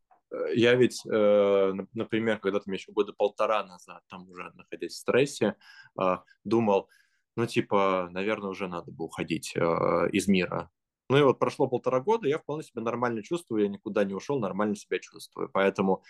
я 0.54 0.74
ведь, 0.74 1.04
э, 1.06 1.72
например, 1.92 2.38
когда-то 2.38 2.70
еще 2.70 2.92
года 2.92 3.12
полтора 3.12 3.64
назад, 3.64 4.02
там 4.08 4.28
уже 4.30 4.50
находясь 4.54 4.92
в 4.92 4.96
стрессе, 4.96 5.56
э, 6.00 6.16
думал, 6.44 6.88
ну, 7.36 7.46
типа, 7.46 8.08
наверное, 8.10 8.50
уже 8.50 8.68
надо 8.68 8.90
бы 8.92 9.04
уходить 9.04 9.52
э, 9.56 9.60
из 10.12 10.28
мира. 10.28 10.70
Ну 11.08 11.18
и 11.18 11.22
вот 11.22 11.38
прошло 11.38 11.66
полтора 11.66 12.00
года, 12.00 12.28
я 12.28 12.38
вполне 12.38 12.62
себя 12.62 12.82
нормально 12.82 13.22
чувствую, 13.22 13.62
я 13.62 13.68
никуда 13.68 14.04
не 14.04 14.14
ушел, 14.14 14.38
нормально 14.38 14.76
себя 14.76 14.98
чувствую. 14.98 15.50
Поэтому 15.52 16.02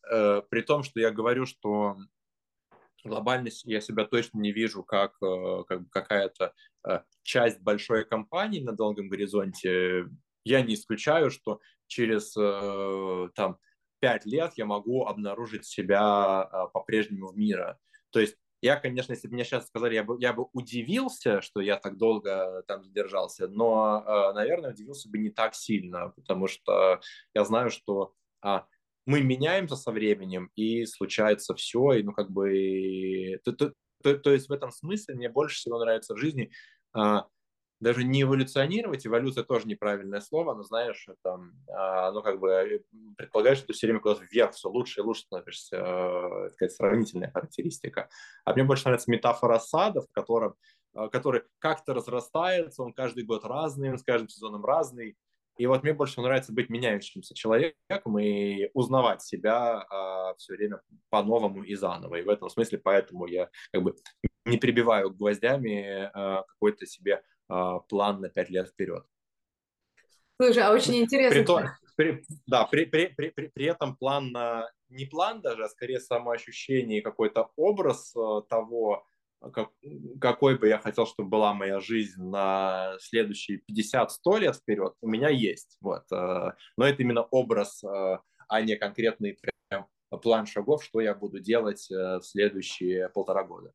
при 0.00 0.62
том, 0.62 0.82
что 0.82 1.00
я 1.00 1.10
говорю, 1.10 1.44
что 1.44 1.96
глобальность 3.04 3.64
я 3.66 3.80
себя 3.80 4.06
точно 4.06 4.38
не 4.38 4.52
вижу 4.52 4.82
как, 4.82 5.18
как 5.18 5.90
какая-то 5.90 6.54
часть 7.22 7.60
большой 7.60 8.04
компании 8.06 8.60
на 8.60 8.72
долгом 8.72 9.08
горизонте, 9.08 10.06
я 10.44 10.62
не 10.62 10.74
исключаю, 10.74 11.30
что 11.30 11.60
через 11.86 12.32
там 13.34 13.58
пять 14.00 14.26
лет 14.26 14.52
я 14.56 14.66
могу 14.66 15.06
обнаружить 15.06 15.64
себя 15.66 16.42
а, 16.42 16.66
по-прежнему 16.68 17.28
в 17.28 17.36
мире. 17.36 17.76
То 18.10 18.20
есть 18.20 18.36
я, 18.60 18.76
конечно, 18.76 19.12
если 19.12 19.28
бы 19.28 19.34
мне 19.34 19.44
сейчас 19.44 19.66
сказали, 19.66 19.94
я 19.94 20.02
бы, 20.02 20.16
я 20.20 20.32
бы 20.32 20.46
удивился, 20.52 21.40
что 21.40 21.60
я 21.60 21.76
так 21.76 21.96
долго 21.96 22.64
там 22.66 22.82
задержался, 22.82 23.46
но, 23.48 24.02
а, 24.04 24.32
наверное, 24.32 24.70
удивился 24.70 25.08
бы 25.08 25.18
не 25.18 25.30
так 25.30 25.54
сильно, 25.54 26.10
потому 26.16 26.48
что 26.48 27.00
я 27.34 27.44
знаю, 27.44 27.70
что 27.70 28.14
а, 28.42 28.66
мы 29.06 29.22
меняемся 29.22 29.76
со 29.76 29.92
временем, 29.92 30.50
и 30.54 30.84
случается 30.86 31.54
все, 31.54 31.92
и 31.92 32.02
ну 32.02 32.12
как 32.12 32.30
бы... 32.30 33.40
То, 33.44 33.52
то, 33.52 33.72
то, 34.02 34.18
то 34.18 34.32
есть 34.32 34.48
в 34.48 34.52
этом 34.52 34.70
смысле 34.70 35.14
мне 35.14 35.28
больше 35.28 35.56
всего 35.56 35.78
нравится 35.78 36.14
в 36.14 36.18
жизни 36.18 36.50
даже 37.80 38.04
не 38.04 38.22
эволюционировать, 38.22 39.06
эволюция 39.06 39.44
тоже 39.44 39.68
неправильное 39.68 40.20
слово, 40.20 40.54
но 40.54 40.62
знаешь, 40.62 41.06
это, 41.08 41.40
а, 41.68 42.10
ну, 42.12 42.22
как 42.22 42.40
бы 42.40 42.50
э, 42.50 42.80
предполагаешь, 43.16 43.58
что 43.58 43.68
ты 43.68 43.72
все 43.72 43.86
время 43.86 44.00
куда-то 44.00 44.24
вверх, 44.24 44.52
все 44.52 44.68
лучше 44.68 45.00
и 45.00 45.04
лучше 45.04 45.22
становишься, 45.22 45.76
э, 45.76 46.50
такая 46.50 46.68
сравнительная 46.68 47.30
характеристика. 47.30 48.08
А 48.44 48.52
мне 48.54 48.64
больше 48.64 48.84
нравится 48.84 49.10
метафора 49.10 49.58
сада, 49.58 50.00
в 50.00 50.10
котором, 50.10 50.54
э, 50.94 51.08
который 51.10 51.42
как-то 51.60 51.94
разрастается, 51.94 52.82
он 52.82 52.92
каждый 52.92 53.24
год 53.24 53.44
разный, 53.44 53.90
он 53.90 53.98
с 53.98 54.02
каждым 54.02 54.28
сезоном 54.28 54.64
разный, 54.64 55.16
и 55.58 55.66
вот 55.66 55.82
мне 55.82 55.92
больше 55.92 56.20
нравится 56.20 56.52
быть 56.52 56.70
меняющимся 56.70 57.34
человеком 57.34 58.18
и 58.18 58.70
узнавать 58.74 59.22
себя 59.22 59.84
а, 59.90 60.34
все 60.36 60.54
время 60.54 60.80
по-новому 61.10 61.64
и 61.64 61.74
заново. 61.74 62.14
И 62.14 62.22
в 62.22 62.28
этом 62.28 62.48
смысле 62.48 62.78
поэтому 62.78 63.26
я 63.26 63.50
как 63.72 63.82
бы 63.82 63.96
не 64.44 64.56
прибиваю 64.56 65.10
гвоздями 65.10 66.10
а, 66.14 66.44
какой-то 66.44 66.86
себе 66.86 67.16
а, 67.16 67.20
план 67.48 68.20
на 68.20 68.28
пять 68.28 68.50
лет 68.50 68.68
вперед. 68.68 69.04
Слушай, 70.40 70.62
а 70.62 70.72
очень 70.72 70.96
интересно. 70.96 71.34
При 71.34 71.44
то, 71.44 71.62
при, 71.96 72.24
да, 72.46 72.64
при, 72.64 72.84
при, 72.84 73.06
при, 73.06 73.30
при, 73.30 73.48
при 73.48 73.64
этом 73.66 73.96
план, 73.96 74.30
на, 74.30 74.70
не 74.88 75.04
план 75.04 75.40
даже, 75.40 75.64
а 75.64 75.68
скорее 75.68 75.98
самоощущение 75.98 77.00
и 77.00 77.02
какой-то 77.02 77.50
образ 77.56 78.14
э, 78.14 78.42
того, 78.48 79.04
как, 79.52 79.70
какой 80.20 80.56
бы 80.56 80.68
я 80.68 80.78
хотел, 80.78 81.06
чтобы 81.06 81.28
была 81.28 81.54
моя 81.54 81.80
жизнь 81.80 82.22
на 82.22 82.94
следующие 83.00 83.62
50-100 83.68 84.38
лет 84.38 84.54
вперед, 84.54 84.94
у 85.00 85.08
меня 85.08 85.28
есть. 85.28 85.76
Вот. 85.80 86.04
Э, 86.12 86.52
но 86.76 86.86
это 86.86 87.02
именно 87.02 87.22
образ, 87.22 87.82
а 87.82 88.60
не 88.60 88.76
конкретный 88.76 89.36
прям 89.68 89.88
план 90.22 90.46
шагов, 90.46 90.84
что 90.84 91.00
я 91.00 91.16
буду 91.16 91.40
делать 91.40 91.88
в 91.90 92.22
следующие 92.22 93.08
полтора 93.08 93.42
года. 93.42 93.72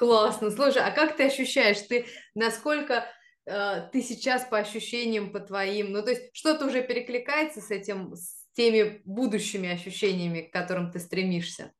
Классно. 0.00 0.50
Слушай, 0.50 0.82
а 0.82 0.92
как 0.92 1.14
ты 1.14 1.26
ощущаешь, 1.26 1.82
ты 1.82 2.06
насколько 2.34 3.04
э, 3.44 3.88
ты 3.92 4.00
сейчас 4.00 4.46
по 4.46 4.56
ощущениям, 4.56 5.30
по 5.30 5.40
твоим, 5.40 5.92
ну 5.92 6.02
то 6.02 6.08
есть 6.08 6.34
что-то 6.34 6.64
уже 6.64 6.82
перекликается 6.82 7.60
с 7.60 7.70
этим, 7.70 8.14
с 8.14 8.48
теми 8.54 9.02
будущими 9.04 9.68
ощущениями, 9.68 10.40
к 10.40 10.54
которым 10.54 10.90
ты 10.90 11.00
стремишься? 11.00 11.74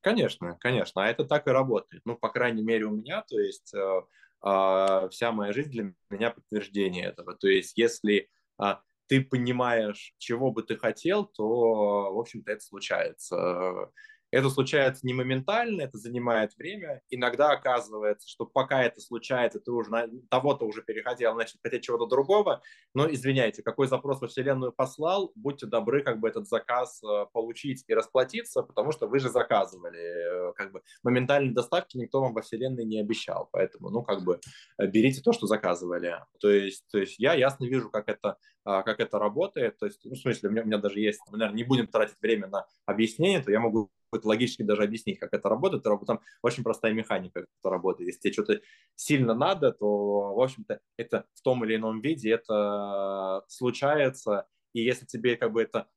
Конечно, 0.00 0.56
конечно, 0.58 1.04
а 1.04 1.08
это 1.08 1.26
так 1.26 1.46
и 1.48 1.50
работает. 1.50 2.00
Ну, 2.06 2.16
по 2.16 2.30
крайней 2.30 2.62
мере, 2.62 2.86
у 2.86 2.92
меня, 2.92 3.22
то 3.28 3.38
есть 3.38 3.74
э, 3.74 4.00
э, 4.42 5.08
вся 5.10 5.32
моя 5.32 5.52
жизнь 5.52 5.70
для 5.70 5.92
меня 6.08 6.30
подтверждение 6.30 7.08
этого. 7.08 7.34
То 7.34 7.48
есть 7.48 7.76
если 7.76 8.30
э, 8.58 8.74
ты 9.06 9.20
понимаешь, 9.22 10.14
чего 10.16 10.50
бы 10.50 10.62
ты 10.62 10.78
хотел, 10.78 11.26
то, 11.26 12.14
в 12.14 12.18
общем-то, 12.18 12.52
это 12.52 12.64
случается. 12.64 13.90
Это 14.30 14.50
случается 14.50 15.06
не 15.06 15.14
моментально, 15.14 15.82
это 15.82 15.96
занимает 15.98 16.56
время. 16.56 17.00
Иногда 17.08 17.50
оказывается, 17.52 18.28
что 18.28 18.46
пока 18.46 18.82
это 18.82 19.00
случается, 19.00 19.60
ты 19.60 19.70
уже 19.72 19.90
того-то 20.30 20.66
уже 20.66 20.82
переходил, 20.82 21.32
значит, 21.32 21.56
хотеть 21.62 21.84
чего-то 21.84 22.06
другого. 22.06 22.62
Но, 22.94 23.10
извиняйте, 23.10 23.62
какой 23.62 23.86
запрос 23.86 24.20
во 24.20 24.28
Вселенную 24.28 24.72
послал, 24.72 25.32
будьте 25.34 25.66
добры 25.66 26.02
как 26.02 26.20
бы 26.20 26.28
этот 26.28 26.46
заказ 26.46 27.02
э, 27.02 27.26
получить 27.32 27.84
и 27.86 27.94
расплатиться, 27.94 28.62
потому 28.62 28.92
что 28.92 29.06
вы 29.06 29.18
же 29.18 29.30
заказывали. 29.30 30.50
Э, 30.50 30.52
как 30.54 30.72
бы 30.72 30.82
моментальной 31.02 31.54
доставки 31.54 31.96
никто 31.96 32.20
вам 32.20 32.34
во 32.34 32.42
Вселенной 32.42 32.84
не 32.84 33.00
обещал. 33.00 33.48
Поэтому, 33.52 33.90
ну, 33.90 34.02
как 34.02 34.24
бы 34.24 34.40
э, 34.78 34.86
берите 34.86 35.22
то, 35.22 35.32
что 35.32 35.46
заказывали. 35.46 36.16
То 36.40 36.50
есть, 36.50 36.84
то 36.90 36.98
есть 36.98 37.18
я 37.18 37.34
ясно 37.34 37.64
вижу, 37.64 37.90
как 37.90 38.08
это 38.08 38.36
а, 38.68 38.82
как 38.82 39.00
это 39.00 39.18
работает. 39.18 39.78
То 39.78 39.86
есть, 39.86 40.04
ну, 40.04 40.14
в 40.14 40.18
смысле, 40.18 40.50
у 40.50 40.52
меня, 40.52 40.62
у 40.62 40.66
меня 40.66 40.76
даже 40.76 41.00
есть, 41.00 41.20
мы, 41.30 41.38
наверное, 41.38 41.56
не 41.56 41.64
будем 41.64 41.86
тратить 41.86 42.20
время 42.20 42.48
на 42.48 42.66
объяснение, 42.84 43.40
то 43.42 43.50
я 43.50 43.60
могу 43.60 43.90
логически 44.12 44.62
даже 44.62 44.82
объяснить, 44.82 45.18
как 45.18 45.32
это 45.32 45.48
работает. 45.48 45.82
Там 45.82 46.20
очень 46.42 46.62
простая 46.62 46.92
механика, 46.92 47.40
как 47.40 47.48
это 47.62 47.70
работает. 47.70 48.08
Если 48.08 48.20
тебе 48.20 48.32
что-то 48.32 48.60
сильно 48.94 49.34
надо, 49.34 49.72
то, 49.72 50.34
в 50.34 50.40
общем-то, 50.40 50.80
это 50.96 51.26
в 51.34 51.42
том 51.42 51.64
или 51.64 51.76
ином 51.76 52.00
виде 52.00 52.30
это 52.30 53.44
случается. 53.48 54.46
И 54.72 54.82
если 54.82 55.06
тебе 55.06 55.36
как 55.36 55.52
бы 55.52 55.62
это 55.62 55.88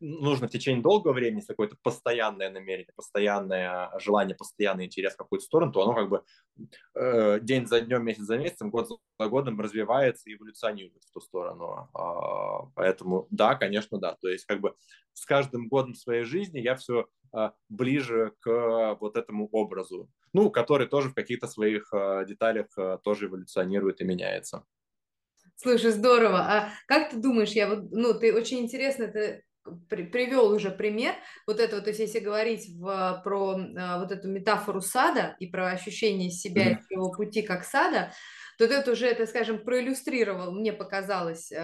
нужно 0.00 0.48
в 0.48 0.50
течение 0.50 0.82
долгого 0.82 1.12
времени, 1.12 1.38
если 1.38 1.52
какое-то 1.52 1.76
постоянное 1.82 2.50
намерение, 2.50 2.92
постоянное 2.94 3.90
желание, 3.98 4.36
постоянный 4.36 4.86
интерес 4.86 5.14
в 5.14 5.16
какую-то 5.16 5.44
сторону, 5.44 5.72
то 5.72 5.82
оно 5.82 5.94
как 5.94 6.08
бы 6.08 6.22
э, 6.94 7.40
день 7.40 7.66
за 7.66 7.80
днем, 7.80 8.04
месяц 8.04 8.22
за 8.22 8.38
месяцем, 8.38 8.70
год 8.70 8.88
за 9.18 9.26
годом 9.28 9.60
развивается 9.60 10.28
и 10.28 10.34
эволюционирует 10.34 11.02
в 11.04 11.12
ту 11.12 11.20
сторону. 11.20 11.88
А, 11.94 12.66
поэтому 12.74 13.26
да, 13.30 13.54
конечно, 13.54 13.98
да. 13.98 14.16
То 14.20 14.28
есть 14.28 14.44
как 14.46 14.60
бы 14.60 14.74
с 15.12 15.24
каждым 15.26 15.68
годом 15.68 15.94
своей 15.94 16.24
жизни 16.24 16.60
я 16.60 16.76
все 16.76 17.06
а, 17.32 17.54
ближе 17.68 18.32
к 18.40 18.96
вот 19.00 19.16
этому 19.16 19.48
образу, 19.52 20.10
ну, 20.32 20.50
который 20.50 20.86
тоже 20.86 21.10
в 21.10 21.14
каких-то 21.14 21.46
своих 21.46 21.92
а, 21.92 22.24
деталях 22.24 22.66
а, 22.76 22.98
тоже 22.98 23.26
эволюционирует 23.26 24.00
и 24.00 24.04
меняется. 24.04 24.64
Слушай, 25.56 25.90
здорово. 25.90 26.38
А 26.38 26.70
как 26.86 27.10
ты 27.10 27.16
думаешь, 27.18 27.50
я 27.50 27.68
вот, 27.68 27.90
ну, 27.90 28.18
ты 28.18 28.34
очень 28.34 28.60
интересно 28.60 29.04
это 29.04 29.42
при, 29.88 30.04
привел 30.04 30.52
уже 30.52 30.70
пример. 30.70 31.14
Вот 31.46 31.60
этого, 31.60 31.82
то 31.82 31.90
есть 31.90 32.00
если 32.00 32.20
говорить 32.20 32.68
в, 32.68 33.20
про 33.24 33.58
а, 33.76 34.00
вот 34.00 34.12
эту 34.12 34.28
метафору 34.28 34.80
сада 34.80 35.36
и 35.38 35.46
про 35.46 35.68
ощущение 35.70 36.30
себя 36.30 36.70
и 36.70 36.82
своего 36.82 37.10
пути 37.10 37.42
как 37.42 37.64
сада, 37.64 38.12
то 38.58 38.68
ты 38.68 38.90
уже 38.90 39.06
это, 39.06 39.26
скажем, 39.26 39.64
проиллюстрировал, 39.64 40.52
мне 40.52 40.74
показалось, 40.74 41.50
э, 41.50 41.56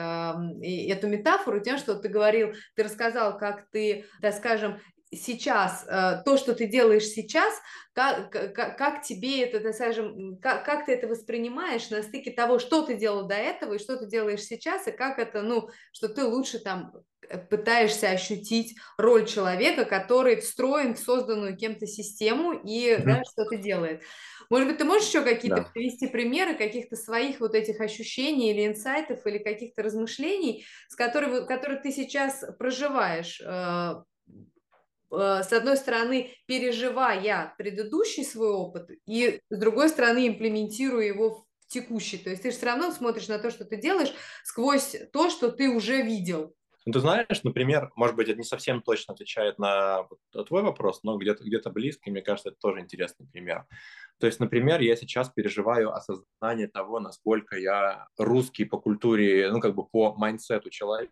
эту 0.89 1.09
метафору 1.09 1.61
тем, 1.61 1.77
что 1.77 1.95
ты 1.95 2.09
говорил, 2.09 2.55
ты 2.75 2.85
рассказал, 2.85 3.37
как 3.37 3.69
ты, 3.71 4.07
так 4.23 4.33
скажем, 4.33 4.81
сейчас, 5.13 5.85
э, 5.87 6.23
то, 6.25 6.37
что 6.37 6.55
ты 6.55 6.67
делаешь 6.67 7.05
сейчас, 7.05 7.55
как, 7.93 8.31
как, 8.31 8.77
как 8.77 9.03
тебе 9.03 9.43
это, 9.43 9.61
так 9.61 9.75
скажем, 9.75 10.37
как, 10.39 10.65
как 10.65 10.87
ты 10.87 10.93
это 10.93 11.07
воспринимаешь 11.07 11.89
на 11.91 12.03
стыке 12.03 12.31
того, 12.31 12.59
что 12.59 12.83
ты 12.83 12.95
делал 12.95 13.27
до 13.27 13.35
этого 13.35 13.75
и 13.75 13.79
что 13.79 13.97
ты 13.97 14.07
делаешь 14.07 14.43
сейчас, 14.43 14.87
и 14.87 14.93
как 14.93 15.19
это, 15.19 15.43
ну, 15.43 15.69
что 15.93 16.09
ты 16.09 16.25
лучше 16.25 16.59
там 16.59 16.93
э, 17.29 17.39
пытаешься 17.39 18.11
ощутить 18.11 18.77
роль 18.99 19.27
человека, 19.27 19.85
который 19.85 20.41
встроен 20.41 20.95
в 20.95 20.99
созданную 20.99 21.57
кем-то 21.57 21.87
систему 21.87 22.53
и 22.53 22.91
mm-hmm. 22.91 23.05
да, 23.05 23.23
что-то 23.25 23.57
делает. 23.57 24.03
Может 24.51 24.69
быть, 24.69 24.79
ты 24.79 24.85
можешь 24.85 25.09
еще 25.09 25.23
какие-то 25.23 25.63
да. 25.63 25.71
привести 25.73 26.07
примеры 26.07 26.55
каких-то 26.55 26.97
своих 26.97 27.41
вот 27.41 27.55
этих 27.55 27.81
ощущений 27.81 28.53
или 28.53 28.67
инсайтов 28.67 29.27
или 29.27 29.39
каких-то 29.39 29.83
размышлений, 29.83 30.67
с 30.89 30.95
которыми, 30.95 31.47
которые 31.47 31.81
ты 31.81 31.91
сейчас 31.91 32.45
проживаешь 32.59 33.41
э, 33.41 33.95
с 35.11 35.53
одной 35.53 35.77
стороны, 35.77 36.35
переживая 36.47 37.55
предыдущий 37.59 38.25
свой 38.25 38.51
опыт, 38.51 38.91
и 39.07 39.41
с 39.51 39.59
другой 39.59 39.89
стороны, 39.89 40.29
имплементируя 40.29 41.07
его 41.07 41.47
в 41.61 41.67
текущий. 41.69 42.19
То 42.19 42.31
есть 42.31 42.43
ты 42.43 42.51
же 42.51 42.57
все 42.57 42.67
равно 42.67 42.91
смотришь 42.91 43.29
на 43.29 43.39
то, 43.39 43.51
что 43.51 43.65
ты 43.65 43.77
делаешь, 43.77 44.13
сквозь 44.45 44.97
то, 45.13 45.31
что 45.31 45.51
ты 45.51 45.69
уже 45.69 46.03
видел. 46.03 46.55
Ну, 46.87 46.93
ты 46.93 47.01
знаешь, 47.01 47.43
например, 47.43 47.91
может 47.97 48.15
быть, 48.15 48.29
это 48.29 48.39
не 48.39 48.45
совсем 48.45 48.81
точно 48.81 49.15
отвечает 49.15 49.59
на 49.59 50.07
твой 50.47 50.63
вопрос, 50.63 51.03
но 51.03 51.19
где-то 51.19 51.43
где 51.43 51.59
близко, 51.59 52.11
мне 52.11 52.23
кажется, 52.23 52.51
это 52.51 52.59
тоже 52.61 52.79
интересный 52.81 53.27
пример. 53.27 53.67
То 54.21 54.27
есть, 54.27 54.39
например, 54.39 54.81
я 54.81 54.95
сейчас 54.95 55.29
переживаю 55.29 55.93
осознание 55.93 56.69
того, 56.69 57.01
насколько 57.01 57.57
я 57.59 58.07
русский 58.17 58.65
по 58.65 58.79
культуре, 58.79 59.51
ну, 59.51 59.61
как 59.61 59.75
бы 59.75 59.85
по 59.85 60.15
mindset'у 60.15 60.71
человек. 60.71 61.11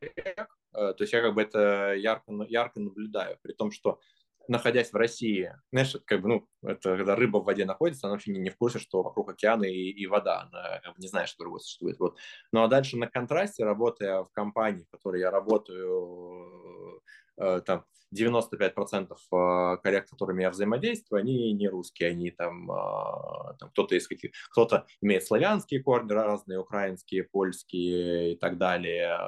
Э, 0.74 0.92
то 0.92 0.96
есть 1.00 1.12
я 1.12 1.20
как 1.20 1.34
бы 1.34 1.42
это 1.42 1.94
ярко, 1.94 2.32
ярко 2.48 2.80
наблюдаю, 2.80 3.36
при 3.42 3.52
том, 3.52 3.70
что 3.72 4.00
находясь 4.48 4.92
в 4.92 4.96
России, 4.96 5.54
знаешь, 5.72 5.96
как 6.06 6.22
бы, 6.22 6.28
ну, 6.28 6.48
это 6.62 6.96
когда 6.96 7.16
рыба 7.16 7.38
в 7.38 7.44
воде 7.44 7.64
находится, 7.64 8.06
она 8.06 8.14
вообще 8.14 8.32
не, 8.32 8.40
не 8.40 8.50
в 8.50 8.56
курсе, 8.56 8.78
что 8.78 9.02
вокруг 9.02 9.30
океана 9.30 9.64
и, 9.64 9.90
и 9.90 10.06
вода, 10.06 10.42
она 10.42 10.80
как 10.82 10.94
бы, 10.94 11.00
не 11.00 11.08
знает, 11.08 11.28
что 11.28 11.44
другое 11.44 11.60
существует. 11.60 11.98
Вот. 11.98 12.16
Ну 12.52 12.62
а 12.62 12.68
дальше 12.68 12.96
на 12.96 13.06
контрасте, 13.06 13.64
работая 13.64 14.22
в 14.24 14.30
компании, 14.32 14.84
в 14.84 14.90
которой 14.90 15.20
я 15.20 15.30
работаю, 15.30 17.02
э, 17.38 17.60
там 17.64 17.84
95% 18.14 19.12
э, 19.12 19.76
коллег, 19.82 20.06
с 20.06 20.10
которыми 20.10 20.42
я 20.42 20.50
взаимодействую, 20.50 21.20
они 21.20 21.52
не 21.52 21.68
русские, 21.68 22.10
они 22.10 22.30
там, 22.30 22.70
э, 22.70 23.54
там 23.58 23.70
кто-то 23.70 23.94
из 23.94 24.06
каких, 24.08 24.32
кто-то 24.50 24.86
имеет 25.00 25.24
славянские 25.24 25.82
корни, 25.82 26.12
разные 26.12 26.58
украинские, 26.58 27.24
польские 27.24 28.34
и 28.34 28.36
так 28.36 28.58
далее. 28.58 29.18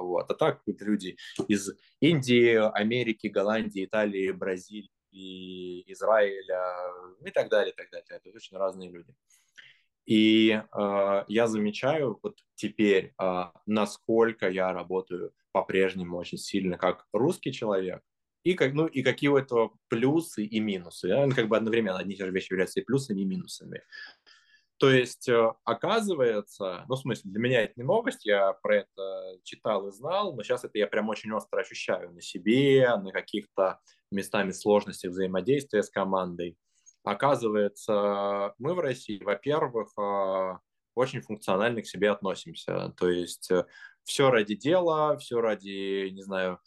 Вот. 0.00 0.30
А 0.30 0.34
так 0.34 0.62
люди 0.66 1.16
из 1.48 1.70
Индии, 2.00 2.54
Америки, 2.76 3.26
Голландии, 3.26 3.84
Италии, 3.84 4.30
Бразилии, 4.32 4.90
Израиля 5.92 6.74
и 7.24 7.30
так 7.30 7.48
далее, 7.50 7.72
и 7.72 7.76
так 7.76 7.90
далее. 7.90 8.06
Это 8.08 8.30
очень 8.34 8.56
разные 8.56 8.90
люди. 8.90 9.14
И 10.04 10.50
э, 10.50 11.24
я 11.28 11.46
замечаю 11.46 12.18
вот 12.22 12.38
теперь, 12.56 13.14
э, 13.20 13.42
насколько 13.66 14.48
я 14.48 14.72
работаю 14.72 15.32
по-прежнему 15.52 16.16
очень 16.16 16.38
сильно 16.38 16.76
как 16.76 17.06
русский 17.12 17.52
человек, 17.52 18.02
и, 18.44 18.54
как, 18.54 18.74
ну, 18.74 18.86
и 18.86 19.02
какие 19.02 19.28
у 19.28 19.36
этого 19.36 19.72
плюсы 19.88 20.44
и 20.44 20.60
минусы. 20.60 21.08
Да? 21.08 21.28
Как 21.30 21.48
бы 21.48 21.56
одновременно 21.56 21.98
одни 21.98 22.14
и 22.14 22.16
те 22.16 22.26
же 22.26 22.32
вещи 22.32 22.52
являются 22.52 22.80
и 22.80 22.84
плюсами, 22.84 23.20
и 23.20 23.24
минусами. 23.24 23.82
То 24.78 24.90
есть, 24.90 25.28
э, 25.28 25.52
оказывается, 25.64 26.84
ну, 26.88 26.96
в 26.96 26.98
смысле, 26.98 27.30
для 27.30 27.40
меня 27.40 27.62
это 27.62 27.74
не 27.76 27.84
новость, 27.84 28.24
я 28.24 28.52
про 28.52 28.78
это 28.78 29.38
читал 29.44 29.86
и 29.86 29.92
знал, 29.92 30.34
но 30.34 30.42
сейчас 30.42 30.64
это 30.64 30.76
я 30.76 30.88
прям 30.88 31.08
очень 31.08 31.30
остро 31.32 31.60
ощущаю 31.60 32.12
на 32.12 32.20
себе, 32.20 32.96
на 32.96 33.12
каких-то 33.12 33.78
местами 34.10 34.50
сложностях 34.50 35.12
взаимодействия 35.12 35.84
с 35.84 35.88
командой. 35.88 36.56
Оказывается, 37.04 38.54
мы 38.58 38.74
в 38.74 38.80
России, 38.80 39.22
во-первых, 39.22 39.92
э, 39.96 40.58
очень 40.96 41.20
функционально 41.20 41.82
к 41.82 41.86
себе 41.86 42.10
относимся. 42.10 42.92
То 42.96 43.08
есть 43.08 43.52
э, 43.52 43.64
все 44.02 44.30
ради 44.30 44.56
дела, 44.56 45.16
все 45.16 45.40
ради, 45.40 46.08
не 46.10 46.22
знаю, 46.22 46.58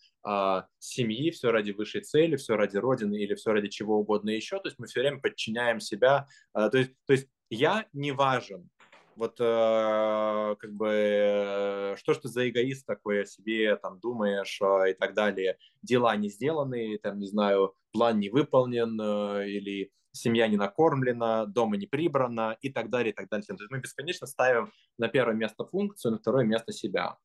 семьи, 0.79 1.31
все 1.31 1.51
ради 1.51 1.71
высшей 1.71 2.01
цели, 2.01 2.35
все 2.35 2.55
ради 2.55 2.77
родины 2.77 3.15
или 3.15 3.35
все 3.35 3.51
ради 3.51 3.67
чего 3.67 3.99
угодно 3.99 4.31
еще. 4.31 4.57
То 4.59 4.67
есть 4.67 4.79
мы 4.79 4.87
все 4.87 5.01
время 5.01 5.19
подчиняем 5.19 5.79
себя. 5.79 6.27
А, 6.53 6.69
то 6.69 6.77
есть, 6.77 6.91
то 7.05 7.13
есть 7.13 7.27
я 7.49 7.85
не 7.93 8.11
важен. 8.11 8.69
Вот 9.15 9.39
э, 9.39 10.55
как 10.59 10.73
бы 10.73 11.95
что 11.97 12.13
ж 12.13 12.17
ты 12.17 12.27
за 12.27 12.49
эгоист 12.49 12.85
такой 12.85 13.21
о 13.21 13.25
себе 13.25 13.77
там 13.77 13.99
думаешь 13.99 14.59
и 14.89 14.93
так 14.93 15.13
далее. 15.13 15.57
Дела 15.81 16.15
не 16.17 16.29
сделаны, 16.29 16.97
там 17.01 17.19
не 17.19 17.27
знаю, 17.27 17.75
план 17.93 18.19
не 18.19 18.29
выполнен 18.29 18.99
или 19.41 19.91
семья 20.11 20.47
не 20.47 20.57
накормлена, 20.57 21.45
дома 21.45 21.77
не 21.77 21.87
прибрано 21.87 22.57
и 22.61 22.69
так 22.69 22.89
далее, 22.89 23.11
и 23.11 23.15
так 23.15 23.29
далее. 23.29 23.45
То 23.45 23.53
есть 23.53 23.71
мы 23.71 23.79
бесконечно 23.79 24.27
ставим 24.27 24.71
на 24.97 25.07
первое 25.07 25.35
место 25.35 25.65
функцию, 25.65 26.13
на 26.13 26.17
второе 26.17 26.45
место 26.45 26.71
себя. 26.71 27.17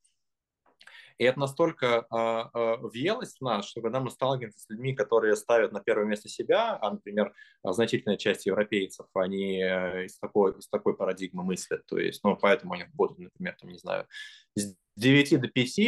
И 1.20 1.24
это 1.24 1.38
настолько 1.38 2.06
э, 2.10 2.58
э, 2.58 2.76
въелось 2.78 3.36
в 3.36 3.42
нас, 3.42 3.68
что 3.68 3.82
когда 3.82 4.00
мы 4.00 4.10
сталкиваемся 4.10 4.58
с 4.58 4.70
людьми, 4.70 4.94
которые 4.94 5.36
ставят 5.36 5.70
на 5.70 5.80
первое 5.80 6.06
место 6.06 6.30
себя, 6.30 6.78
а, 6.80 6.92
например, 6.92 7.34
значительная 7.62 8.16
часть 8.16 8.46
европейцев, 8.46 9.04
они 9.12 9.62
э, 9.62 10.06
из 10.06 10.18
такой, 10.18 10.58
из 10.58 10.66
такой 10.68 10.96
парадигмы 10.96 11.42
мыслят, 11.44 11.84
то 11.84 11.98
есть, 11.98 12.24
ну, 12.24 12.38
поэтому 12.38 12.72
они 12.72 12.84
работают, 12.84 13.20
например, 13.34 13.54
там, 13.60 13.68
не 13.68 13.76
знаю, 13.76 14.06
с 14.54 14.74
9 14.96 15.40
до 15.42 15.48
5, 15.48 15.78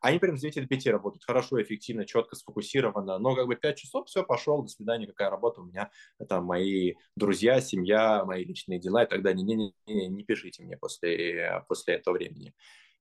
Они 0.00 0.18
прям 0.18 0.38
с 0.38 0.40
9 0.40 0.62
до 0.62 0.66
5 0.66 0.86
работают 0.86 1.24
хорошо, 1.24 1.60
эффективно, 1.60 2.06
четко, 2.06 2.34
сфокусированно, 2.34 3.18
но 3.18 3.34
как 3.34 3.48
бы 3.48 3.56
5 3.56 3.76
часов, 3.76 4.06
все, 4.08 4.24
пошел, 4.24 4.62
до 4.62 4.68
свидания, 4.68 5.06
какая 5.06 5.28
работа 5.28 5.60
у 5.60 5.66
меня, 5.66 5.90
там 6.30 6.46
мои 6.46 6.94
друзья, 7.14 7.60
семья, 7.60 8.24
мои 8.24 8.42
личные 8.42 8.78
дела 8.78 9.04
и 9.04 9.06
так 9.06 9.22
далее. 9.22 9.44
Не-не-не, 9.44 10.08
не 10.08 10.24
пишите 10.24 10.62
мне 10.62 10.78
после, 10.78 11.62
после 11.68 11.96
этого 11.96 12.14
времени. 12.14 12.54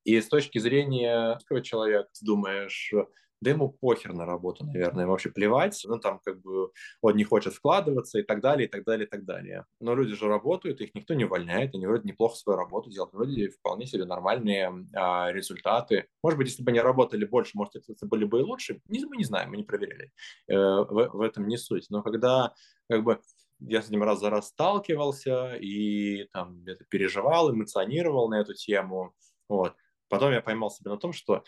И 0.03 0.19
с 0.19 0.27
точки 0.27 0.59
зрения 0.59 1.39
человека, 1.63 2.09
ты 2.13 2.25
думаешь, 2.25 2.93
да 3.41 3.49
ему 3.49 3.69
похер 3.69 4.13
на 4.13 4.25
работу, 4.25 4.63
наверное, 4.65 5.07
вообще 5.07 5.29
плевать, 5.29 5.81
ну, 5.85 5.99
там, 5.99 6.19
как 6.23 6.39
бы, 6.41 6.71
он 7.01 7.15
не 7.15 7.23
хочет 7.23 7.53
вкладываться 7.53 8.19
и 8.19 8.23
так 8.23 8.39
далее, 8.39 8.67
и 8.67 8.69
так 8.69 8.83
далее, 8.83 9.07
и 9.07 9.09
так 9.09 9.25
далее. 9.25 9.65
Но 9.79 9.95
люди 9.95 10.13
же 10.13 10.27
работают, 10.27 10.79
их 10.79 10.93
никто 10.93 11.15
не 11.15 11.25
увольняет, 11.25 11.73
они 11.73 11.87
вроде 11.87 12.07
неплохо 12.07 12.35
свою 12.35 12.57
работу 12.57 12.91
делают, 12.91 13.13
вроде 13.13 13.49
вполне 13.49 13.87
себе 13.87 14.05
нормальные 14.05 14.87
а, 14.93 15.31
результаты. 15.31 16.07
Может 16.21 16.37
быть, 16.37 16.49
если 16.49 16.63
бы 16.63 16.69
они 16.69 16.79
работали 16.79 17.25
больше, 17.25 17.57
может, 17.57 17.75
это 17.75 18.05
были 18.05 18.25
бы 18.25 18.39
и 18.39 18.43
лучше, 18.43 18.79
не, 18.87 19.03
мы 19.05 19.17
не 19.17 19.23
знаем, 19.23 19.49
мы 19.49 19.57
не 19.57 19.63
проверяли. 19.63 20.11
Э, 20.47 20.55
в, 20.55 21.09
в 21.13 21.21
этом 21.21 21.47
не 21.47 21.57
суть. 21.57 21.87
Но 21.89 22.03
когда, 22.03 22.53
как 22.87 23.03
бы, 23.03 23.21
я 23.59 23.81
с 23.81 23.89
ним 23.89 24.03
раз 24.03 24.19
за 24.19 24.29
раз 24.29 24.49
сталкивался 24.49 25.55
и 25.55 26.25
там 26.25 26.63
переживал, 26.89 27.51
эмоционировал 27.51 28.29
на 28.29 28.39
эту 28.39 28.53
тему, 28.53 29.15
вот. 29.49 29.73
Потом 30.11 30.33
я 30.33 30.41
поймал 30.41 30.69
себя 30.69 30.91
на 30.91 30.97
том, 30.97 31.13
что 31.13 31.45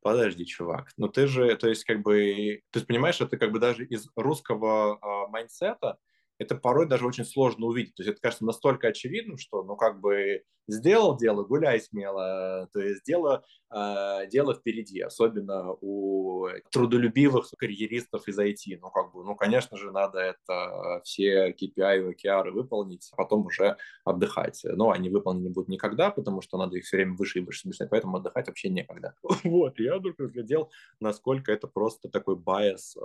подожди, 0.00 0.46
чувак, 0.46 0.90
ну 0.96 1.08
ты 1.08 1.26
же, 1.26 1.54
то 1.56 1.68
есть 1.68 1.84
как 1.84 2.00
бы, 2.00 2.62
ты 2.70 2.80
понимаешь, 2.80 3.20
это 3.20 3.36
как 3.36 3.52
бы 3.52 3.58
даже 3.58 3.84
из 3.84 4.08
русского 4.16 4.96
э, 4.96 5.30
mindset'а, 5.30 5.98
это 6.38 6.54
порой 6.54 6.86
даже 6.86 7.06
очень 7.06 7.24
сложно 7.24 7.66
увидеть. 7.66 7.94
То 7.94 8.02
есть 8.02 8.12
это 8.12 8.20
кажется 8.20 8.44
настолько 8.44 8.88
очевидным, 8.88 9.38
что, 9.38 9.62
ну, 9.62 9.76
как 9.76 10.00
бы 10.00 10.42
сделал 10.68 11.16
дело, 11.16 11.44
гуляй 11.44 11.80
смело. 11.80 12.68
То 12.72 12.80
есть 12.80 13.04
дело, 13.04 13.44
э, 13.74 14.26
дело 14.28 14.54
впереди, 14.54 15.00
особенно 15.00 15.72
у 15.80 16.48
трудолюбивых 16.70 17.48
карьеристов 17.56 18.28
из 18.28 18.38
IT. 18.38 18.78
Ну, 18.80 18.90
как 18.90 19.12
бы, 19.12 19.24
ну, 19.24 19.36
конечно 19.36 19.76
же, 19.76 19.92
надо 19.92 20.18
это 20.18 21.00
все 21.04 21.50
KPI 21.52 21.98
и 21.98 22.26
OKR 22.26 22.50
выполнить, 22.50 23.08
а 23.12 23.16
потом 23.16 23.46
уже 23.46 23.76
отдыхать. 24.04 24.60
Но 24.64 24.90
они 24.90 25.08
выполнены 25.08 25.50
будут 25.50 25.68
никогда, 25.68 26.10
потому 26.10 26.42
что 26.42 26.58
надо 26.58 26.76
их 26.76 26.84
все 26.84 26.96
время 26.96 27.16
выше 27.16 27.38
и 27.38 27.42
выше 27.42 27.60
смешать, 27.60 27.90
поэтому 27.90 28.16
отдыхать 28.16 28.48
вообще 28.48 28.68
некогда. 28.68 29.14
Вот, 29.56 29.78
я 29.78 29.96
вдруг 29.96 30.18
разглядел, 30.18 30.70
насколько 31.00 31.52
это 31.52 31.66
просто 31.68 32.08
такой 32.08 32.36
байс, 32.36 32.96
э, 32.96 33.00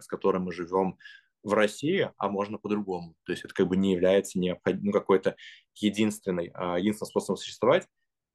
с 0.00 0.06
которым 0.06 0.44
мы 0.44 0.52
живем 0.52 0.98
в 1.44 1.52
России, 1.52 2.10
а 2.16 2.28
можно 2.28 2.58
по-другому. 2.58 3.14
То 3.24 3.32
есть 3.32 3.44
это 3.44 3.54
как 3.54 3.68
бы 3.68 3.76
не 3.76 3.92
является 3.92 4.38
необходимым, 4.38 4.86
ну, 4.86 4.92
какой-то 4.92 5.36
единственный, 5.76 6.50
а, 6.54 6.78
единственным 6.78 7.10
способом 7.10 7.36
существовать. 7.36 7.86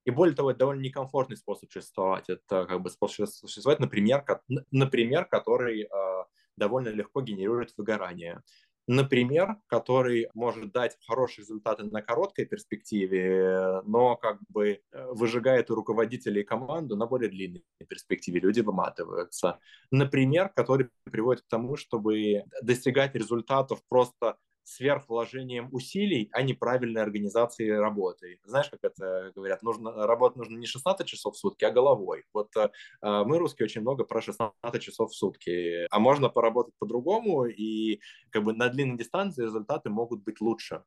И 0.06 0.12
более 0.12 0.36
того, 0.36 0.52
это 0.52 0.60
довольно 0.60 0.82
некомфортный 0.82 1.36
способ 1.36 1.72
существовать. 1.72 2.30
Это 2.30 2.66
как 2.66 2.82
бы 2.82 2.90
способ 2.90 3.28
существовать, 3.28 3.80
например, 3.80 4.24
например 4.72 5.26
который 5.26 5.84
э, 5.84 6.24
довольно 6.56 6.90
легко 6.90 7.22
генерирует 7.22 7.74
выгорание 7.78 8.42
например, 8.90 9.58
который 9.68 10.30
может 10.34 10.72
дать 10.72 10.98
хорошие 11.08 11.44
результаты 11.44 11.84
на 11.84 12.02
короткой 12.02 12.46
перспективе, 12.46 13.82
но 13.86 14.16
как 14.16 14.40
бы 14.50 14.82
э, 14.92 15.06
выжигает 15.12 15.70
у 15.70 15.76
руководителей 15.76 16.44
команду 16.44 16.96
на 16.96 17.06
более 17.06 17.30
длинной 17.30 17.64
перспективе. 17.88 18.40
Люди 18.40 18.62
выматываются. 18.62 19.60
Например, 19.92 20.50
который 20.50 20.90
приводит 21.04 21.44
к 21.44 21.48
тому, 21.48 21.78
чтобы 21.78 22.46
достигать 22.64 23.14
результатов 23.14 23.80
просто 23.90 24.38
сверхвложением 24.70 25.70
усилий, 25.72 26.30
а 26.32 26.42
не 26.42 26.54
правильной 26.54 27.02
организацией 27.02 27.72
работы. 27.72 28.40
Знаешь, 28.44 28.70
как 28.70 28.80
это 28.84 29.32
говорят, 29.36 29.64
нужно, 29.64 30.06
работать 30.06 30.38
нужно 30.38 30.58
не 30.58 30.68
16 30.68 31.08
часов 31.08 31.36
в 31.36 31.38
сутки, 31.38 31.66
а 31.66 31.72
головой. 31.72 32.24
Вот 32.34 32.56
э, 32.56 32.70
мы, 33.02 33.38
русские, 33.38 33.66
очень 33.66 33.82
много 33.82 34.04
про 34.04 34.22
16 34.22 34.82
часов 34.82 35.12
в 35.12 35.16
сутки, 35.16 35.88
а 35.90 36.00
можно 36.00 36.30
поработать 36.30 36.74
по-другому, 36.78 37.46
и 37.46 38.00
как 38.32 38.44
бы 38.44 38.54
на 38.54 38.70
длинной 38.70 38.98
дистанции 38.98 39.44
результаты 39.44 39.90
могут 39.90 40.24
быть 40.24 40.42
лучше. 40.42 40.84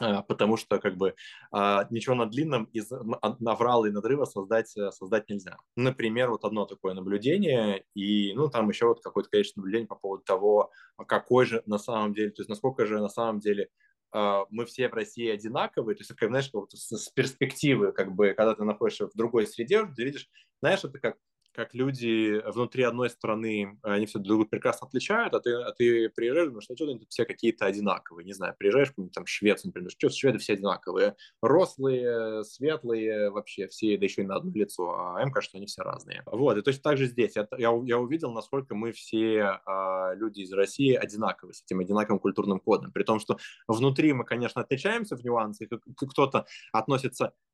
А, 0.00 0.22
потому 0.22 0.56
что 0.56 0.78
как 0.78 0.96
бы 0.96 1.14
а, 1.50 1.86
ничего 1.90 2.14
на 2.14 2.26
длинном 2.26 2.64
из 2.66 2.90
наврала 3.40 3.86
и 3.86 3.90
надрыва 3.90 4.24
создать, 4.24 4.76
э, 4.76 4.90
создать 4.92 5.28
нельзя. 5.28 5.56
Например, 5.76 6.30
вот 6.30 6.44
одно 6.44 6.66
такое 6.66 6.94
наблюдение, 6.94 7.84
и 7.94 8.32
ну 8.34 8.48
там 8.48 8.68
еще 8.68 8.86
вот 8.86 9.02
какое-то, 9.02 9.30
конечно, 9.30 9.60
наблюдение 9.60 9.88
по 9.88 9.96
поводу 9.96 10.22
того, 10.24 10.70
а 10.96 11.04
какой 11.04 11.46
же 11.46 11.62
на 11.66 11.78
самом 11.78 12.14
деле, 12.14 12.30
то 12.30 12.42
есть 12.42 12.48
насколько 12.48 12.86
же 12.86 13.00
на 13.00 13.08
самом 13.08 13.40
деле 13.40 13.68
мы 14.10 14.64
все 14.64 14.88
в 14.88 14.94
России 14.94 15.28
одинаковые, 15.28 15.94
то 15.94 16.00
есть, 16.00 16.14
как, 16.14 16.30
знаешь, 16.30 16.48
вот 16.54 16.70
с 16.72 17.10
перспективы, 17.10 17.92
как 17.92 18.14
бы, 18.14 18.32
когда 18.32 18.54
ты 18.54 18.64
находишься 18.64 19.06
в 19.06 19.14
другой 19.14 19.46
среде, 19.46 19.84
ты 19.84 20.02
видишь, 20.02 20.30
знаешь, 20.62 20.82
это 20.82 20.98
как 20.98 21.16
как 21.58 21.74
люди 21.74 22.40
внутри 22.52 22.84
одной 22.84 23.10
страны, 23.10 23.80
они 23.82 24.06
все 24.06 24.20
друг 24.20 24.28
друга 24.28 24.44
прекрасно 24.48 24.86
отличают, 24.86 25.34
а 25.34 25.40
ты, 25.40 25.54
а 25.54 25.72
ты 25.72 26.08
приезжаешь, 26.08 26.46
думаешь, 26.46 26.62
что 26.62 26.76
что 26.76 26.96
все 27.08 27.24
какие-то 27.24 27.66
одинаковые, 27.66 28.24
не 28.24 28.32
знаю, 28.32 28.54
приезжаешь 28.56 28.92
в 28.96 29.08
там 29.08 29.26
Швецию, 29.26 29.70
например, 29.70 29.90
что 29.90 30.08
шведы 30.08 30.38
все 30.38 30.52
одинаковые, 30.52 31.16
рослые, 31.42 32.44
светлые, 32.44 33.30
вообще 33.30 33.66
все, 33.66 33.98
да 33.98 34.04
еще 34.04 34.22
и 34.22 34.24
на 34.24 34.36
одно 34.36 34.52
лицо, 34.54 34.88
а 34.96 35.20
им 35.20 35.32
кажется, 35.32 35.50
что 35.50 35.58
они 35.58 35.66
все 35.66 35.82
разные. 35.82 36.22
Вот, 36.26 36.56
и 36.56 36.62
точно 36.62 36.82
так 36.82 36.96
же 36.96 37.06
здесь. 37.06 37.34
Я, 37.34 37.48
я, 37.58 37.76
я 37.84 37.98
увидел, 37.98 38.30
насколько 38.30 38.76
мы 38.76 38.92
все 38.92 39.60
а, 39.66 40.14
люди 40.14 40.42
из 40.42 40.52
России 40.52 40.94
одинаковы, 40.94 41.54
с 41.54 41.64
этим 41.64 41.80
одинаковым 41.80 42.20
культурным 42.20 42.60
кодом, 42.60 42.92
при 42.92 43.02
том, 43.02 43.18
что 43.18 43.36
внутри 43.66 44.12
мы, 44.12 44.24
конечно, 44.24 44.60
отличаемся 44.60 45.16
в 45.16 45.24
нюансах, 45.24 45.68
кто-то 45.96 46.46
относится 46.72 47.32
Э, 47.32 47.47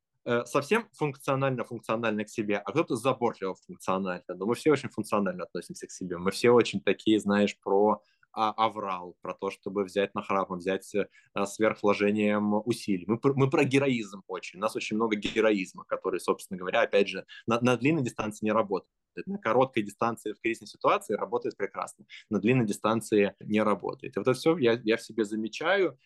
совсем 0.46 0.88
функционально-функционально 0.92 2.24
к 2.24 2.28
себе, 2.28 2.58
а 2.58 2.70
кто-то 2.70 2.96
заботливо 2.96 3.54
функционально. 3.66 4.24
Но 4.28 4.46
мы 4.46 4.54
все 4.54 4.72
очень 4.72 4.88
функционально 4.88 5.44
относимся 5.44 5.86
к 5.86 5.90
себе. 5.90 6.18
Мы 6.18 6.30
все 6.30 6.50
очень 6.50 6.80
такие, 6.80 7.20
знаешь, 7.20 7.56
про 7.62 8.02
а, 8.36 8.50
аврал, 8.56 9.16
про 9.22 9.32
то, 9.34 9.50
чтобы 9.50 9.84
взять 9.84 10.12
на 10.14 10.22
храпом, 10.22 10.58
взять 10.58 10.92
а, 11.34 11.46
сверхвложением 11.46 12.54
усилий. 12.66 13.04
Мы, 13.06 13.18
мы 13.22 13.48
про 13.48 13.64
героизм 13.64 14.22
очень. 14.26 14.58
У 14.58 14.62
нас 14.62 14.74
очень 14.74 14.96
много 14.96 15.14
героизма, 15.16 15.84
который, 15.84 16.18
собственно 16.18 16.58
говоря, 16.58 16.82
опять 16.82 17.08
же, 17.08 17.24
на, 17.46 17.60
на 17.60 17.76
длинной 17.76 18.02
дистанции 18.02 18.44
не 18.44 18.52
работает. 18.52 18.90
На 19.26 19.38
короткой 19.38 19.84
дистанции 19.84 20.32
в 20.32 20.40
кризисной 20.40 20.66
ситуации 20.66 21.14
работает 21.14 21.56
прекрасно. 21.56 22.06
На 22.28 22.40
длинной 22.40 22.66
дистанции 22.66 23.36
не 23.38 23.62
работает. 23.62 24.16
И 24.16 24.18
вот 24.18 24.26
это 24.26 24.36
все 24.36 24.56
я, 24.58 24.80
я 24.82 24.96
в 24.96 25.02
себе 25.02 25.24
замечаю, 25.24 25.96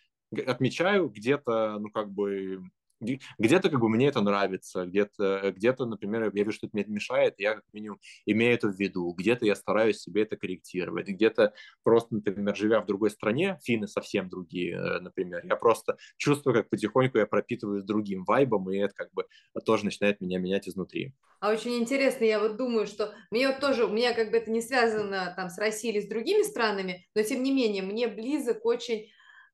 отмечаю 0.46 1.08
где-то, 1.08 1.78
ну, 1.78 1.88
как 1.90 2.10
бы 2.10 2.60
где-то 3.00 3.70
как 3.70 3.80
бы 3.80 3.88
мне 3.88 4.08
это 4.08 4.20
нравится, 4.20 4.86
где-то, 4.86 5.52
где-то, 5.54 5.86
например, 5.86 6.24
я 6.34 6.44
вижу, 6.44 6.52
что 6.52 6.66
это 6.66 6.76
мне 6.76 6.84
мешает, 6.86 7.34
я 7.38 7.56
как 7.56 7.64
минимум 7.72 8.00
имею 8.26 8.54
это 8.54 8.68
в 8.68 8.78
виду, 8.78 9.12
где-то 9.12 9.46
я 9.46 9.54
стараюсь 9.54 10.00
себе 10.00 10.22
это 10.22 10.36
корректировать, 10.36 11.08
где-то 11.08 11.54
просто, 11.82 12.14
например, 12.16 12.56
живя 12.56 12.80
в 12.80 12.86
другой 12.86 13.10
стране, 13.10 13.58
финны 13.62 13.86
совсем 13.86 14.28
другие, 14.28 14.76
э, 14.76 15.00
например, 15.00 15.42
я 15.44 15.56
просто 15.56 15.96
чувствую, 16.16 16.54
как 16.54 16.70
потихоньку 16.70 17.18
я 17.18 17.26
пропитываюсь 17.26 17.84
другим 17.84 18.24
вайбом, 18.24 18.70
и 18.70 18.78
это 18.78 18.94
как 18.94 19.12
бы 19.12 19.26
тоже 19.64 19.84
начинает 19.84 20.20
меня 20.20 20.38
менять 20.38 20.68
изнутри. 20.68 21.14
А 21.40 21.50
очень 21.52 21.76
интересно, 21.76 22.24
я 22.24 22.40
вот 22.40 22.56
думаю, 22.56 22.86
что 22.86 23.14
мне 23.30 23.46
вот 23.48 23.60
тоже, 23.60 23.84
у 23.84 23.90
меня 23.90 24.12
как 24.12 24.30
бы 24.30 24.38
это 24.38 24.50
не 24.50 24.60
связано 24.60 25.32
там 25.36 25.50
с 25.50 25.58
Россией 25.58 25.94
или 25.94 26.00
с 26.00 26.08
другими 26.08 26.42
странами, 26.42 27.06
но 27.14 27.22
тем 27.22 27.42
не 27.42 27.52
менее, 27.52 27.82
мне 27.82 28.08
близок 28.08 28.64
очень 28.64 29.08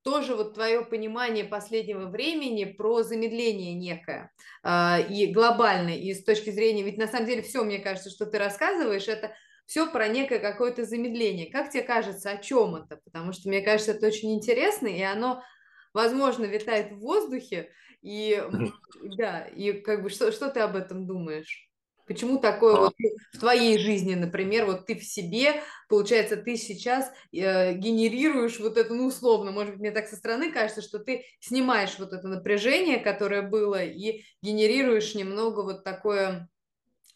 тоже 0.04 0.36
вот 0.36 0.54
твое 0.54 0.84
понимание 0.84 1.44
последнего 1.44 2.06
времени 2.06 2.64
про 2.64 3.02
замедление 3.02 3.74
некое 3.74 4.30
э, 4.62 5.08
и 5.08 5.32
глобальное, 5.32 5.96
и 5.96 6.12
с 6.12 6.22
точки 6.22 6.50
зрения, 6.50 6.82
ведь 6.82 6.98
на 6.98 7.08
самом 7.08 7.26
деле 7.26 7.42
все, 7.42 7.64
мне 7.64 7.78
кажется, 7.78 8.10
что 8.10 8.26
ты 8.26 8.38
рассказываешь, 8.38 9.08
это 9.08 9.34
все 9.66 9.90
про 9.90 10.08
некое 10.08 10.38
какое-то 10.38 10.84
замедление. 10.84 11.50
Как 11.50 11.70
тебе 11.70 11.82
кажется, 11.82 12.30
о 12.30 12.36
чем 12.36 12.76
это? 12.76 13.00
Потому 13.02 13.32
что 13.32 13.48
мне 13.48 13.62
кажется, 13.62 13.92
это 13.92 14.06
очень 14.06 14.34
интересно, 14.34 14.86
и 14.86 15.00
оно, 15.00 15.42
возможно, 15.94 16.44
витает 16.44 16.92
в 16.92 16.98
воздухе, 16.98 17.70
и 18.02 18.42
да, 19.16 19.46
и 19.46 19.72
как 19.72 20.02
бы 20.02 20.10
что, 20.10 20.30
что 20.32 20.50
ты 20.50 20.60
об 20.60 20.76
этом 20.76 21.06
думаешь? 21.06 21.70
Почему 22.06 22.38
такое 22.38 22.74
а. 22.74 22.80
вот 22.80 22.94
в 23.32 23.38
твоей 23.38 23.78
жизни, 23.78 24.14
например, 24.14 24.66
вот 24.66 24.86
ты 24.86 24.94
в 24.94 25.04
себе, 25.04 25.62
получается, 25.88 26.36
ты 26.36 26.56
сейчас 26.56 27.10
э, 27.32 27.74
генерируешь 27.74 28.60
вот 28.60 28.76
это, 28.76 28.92
ну, 28.94 29.06
условно, 29.06 29.52
может 29.52 29.74
быть, 29.74 29.80
мне 29.80 29.90
так 29.90 30.06
со 30.06 30.16
стороны 30.16 30.52
кажется, 30.52 30.82
что 30.82 30.98
ты 30.98 31.24
снимаешь 31.40 31.98
вот 31.98 32.12
это 32.12 32.28
напряжение, 32.28 32.98
которое 32.98 33.42
было, 33.42 33.82
и 33.82 34.22
генерируешь 34.42 35.14
немного 35.14 35.62
вот 35.62 35.84
такое 35.84 36.48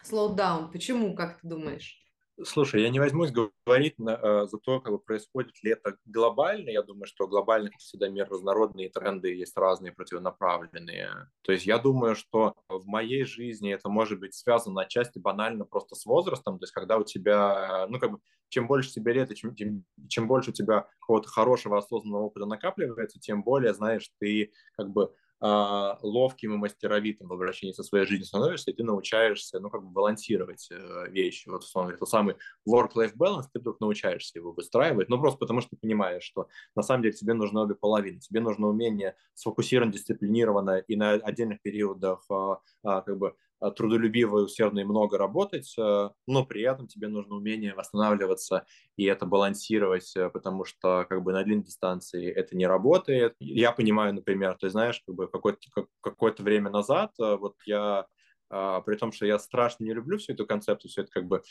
slowdown. 0.05 0.73
Почему, 0.73 1.15
как 1.15 1.41
ты 1.41 1.49
думаешь? 1.49 1.99
Слушай, 2.45 2.83
я 2.83 2.91
не 2.91 3.01
возьмусь 3.01 3.33
говорить 3.33 3.99
на, 3.99 4.11
э, 4.11 4.47
за 4.47 4.59
то, 4.59 4.81
как 4.81 4.93
бы 4.93 4.99
происходит 5.01 5.61
ли 5.65 5.73
это 5.73 5.97
глобально. 6.05 6.71
Я 6.71 6.83
думаю, 6.83 7.07
что 7.07 7.27
глобально 7.27 7.71
всегда 7.79 8.09
мир 8.09 8.29
разнородный, 8.29 8.85
и 8.85 8.89
тренды 8.89 9.35
есть 9.35 9.57
разные, 9.57 9.93
противонаправленные. 9.93 11.11
То 11.43 11.51
есть 11.51 11.67
я 11.67 11.79
думаю, 11.79 12.15
что 12.15 12.55
в 12.69 12.87
моей 12.87 13.25
жизни 13.25 13.73
это 13.73 13.89
может 13.89 14.21
быть 14.21 14.35
связано 14.35 14.83
отчасти 14.83 15.19
банально 15.19 15.65
просто 15.65 15.97
с 15.97 16.07
возрастом. 16.07 16.59
То 16.59 16.65
есть 16.65 16.73
когда 16.73 16.99
у 16.99 17.03
тебя, 17.03 17.87
ну 17.89 17.99
как 17.99 18.13
бы, 18.13 18.19
чем 18.51 18.69
больше 18.69 18.93
тебе 18.93 19.15
лет, 19.15 19.33
и 19.33 19.37
чем, 19.37 19.57
чем, 19.57 19.85
чем 20.09 20.29
больше 20.29 20.51
у 20.51 20.55
тебя 20.55 20.87
какого-то 21.01 21.29
хорошего 21.29 21.79
осознанного 21.79 22.25
опыта 22.25 22.47
накапливается, 22.47 23.19
тем 23.19 23.43
более, 23.43 23.75
знаешь, 23.75 24.11
ты 24.21 24.53
как 24.77 24.91
бы 24.91 25.13
ловким 25.41 26.55
и 26.55 26.57
мастеровитым 26.57 27.29
в 27.29 27.33
обращении 27.33 27.73
со 27.73 27.85
своей 27.85 28.07
жизнью 28.07 28.27
становишься, 28.27 28.71
и 28.71 28.75
ты 28.75 28.83
научаешься, 28.83 29.61
ну, 29.61 29.71
как 29.71 29.83
бы 29.85 29.91
балансировать 29.91 30.69
э, 30.71 31.11
вещи. 31.11 31.49
Вот, 31.49 31.63
условно 31.63 31.89
говоря, 31.89 31.99
тот 31.99 32.11
самый 32.11 32.35
work-life 32.69 33.15
balance, 33.17 33.45
ты 33.53 33.61
вдруг 33.61 33.81
научаешься 33.81 34.39
его 34.39 34.53
выстраивать, 34.53 35.09
ну, 35.09 35.19
просто 35.19 35.39
потому 35.39 35.61
что 35.61 35.71
ты 35.71 35.77
понимаешь, 35.77 36.25
что 36.25 36.49
на 36.75 36.83
самом 36.83 37.03
деле 37.03 37.15
тебе 37.15 37.35
нужны 37.35 37.61
обе 37.61 37.75
половины. 37.75 38.21
Тебе 38.21 38.41
нужно 38.41 38.69
умение 38.69 39.15
сфокусировано, 39.35 39.93
дисциплинированно 39.93 40.79
и 40.79 40.97
на 40.97 41.13
отдельных 41.13 41.63
периодах 41.63 42.25
а, 42.31 42.61
а, 42.83 43.03
как 43.03 43.19
бы 43.19 43.35
трудолюбиво 43.77 44.41
и 44.41 44.43
усердно 44.45 44.81
и 44.81 44.85
много 44.85 45.19
работать, 45.19 45.75
э, 45.79 46.11
но 46.27 46.47
при 46.47 46.63
этом 46.63 46.87
тебе 46.87 47.09
нужно 47.09 47.37
умение 47.37 47.75
восстанавливаться 47.75 48.67
и 48.97 49.05
это 49.05 49.27
балансировать, 49.27 50.15
э, 50.17 50.31
потому 50.31 50.65
что 50.65 51.07
как 51.09 51.23
бы 51.23 51.33
на 51.33 51.43
длинной 51.43 51.65
дистанции 51.65 52.31
это 52.31 52.57
не 52.57 52.67
работает. 52.67 53.35
Я 53.41 53.73
понимаю, 53.73 54.15
например, 54.15 54.57
ты 54.61 54.71
знаешь, 54.71 55.03
как 55.07 55.15
бы 55.15 55.29
какое-то, 55.29 56.43
время 56.43 56.71
назад 56.71 57.13
вот 57.19 57.57
я 57.67 58.07
при 58.49 58.97
том, 58.97 59.13
что 59.13 59.27
я 59.27 59.39
страшно 59.39 59.85
не 59.85 59.93
люблю 59.93 60.17
всю 60.17 60.33
эту 60.33 60.47
концепцию, 60.47 60.91
все 60.91 61.03
это 61.03 61.11
как 61.11 61.27
бы 61.27 61.43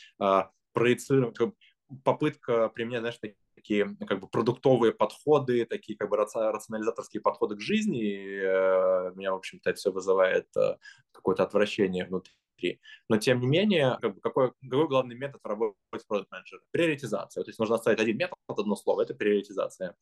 проецировать, 0.72 1.36
попытка 2.04 2.68
применять, 2.70 3.00
знаешь, 3.00 3.20
как 4.06 4.20
бы 4.20 4.28
продуктовые 4.28 4.92
подходы, 4.92 5.64
такие 5.64 5.96
как 5.96 6.10
бы 6.10 6.16
рационализаторские 6.16 7.20
подходы 7.20 7.56
к 7.56 7.60
жизни. 7.60 8.00
И, 8.02 8.40
э, 8.40 9.12
меня, 9.14 9.32
в 9.32 9.36
общем-то, 9.36 9.70
это 9.70 9.78
все 9.78 9.92
вызывает 9.92 10.48
э, 10.56 10.76
какое-то 11.12 11.42
отвращение 11.42 12.04
внутри. 12.04 12.80
Но, 13.08 13.18
тем 13.18 13.40
не 13.40 13.46
менее, 13.46 13.98
как 14.00 14.14
бы, 14.14 14.20
какой, 14.20 14.52
какой 14.62 14.88
главный 14.88 15.14
метод 15.14 15.40
работы 15.44 15.76
продукт 16.08 16.30
менеджера? 16.30 16.60
Приоритизация. 16.70 17.44
То 17.44 17.48
есть 17.48 17.58
нужно 17.58 17.76
оставить 17.76 18.00
один 18.00 18.16
метод, 18.16 18.36
одно 18.48 18.76
слово, 18.76 19.02
это 19.02 19.14
приоритизация. 19.14 19.94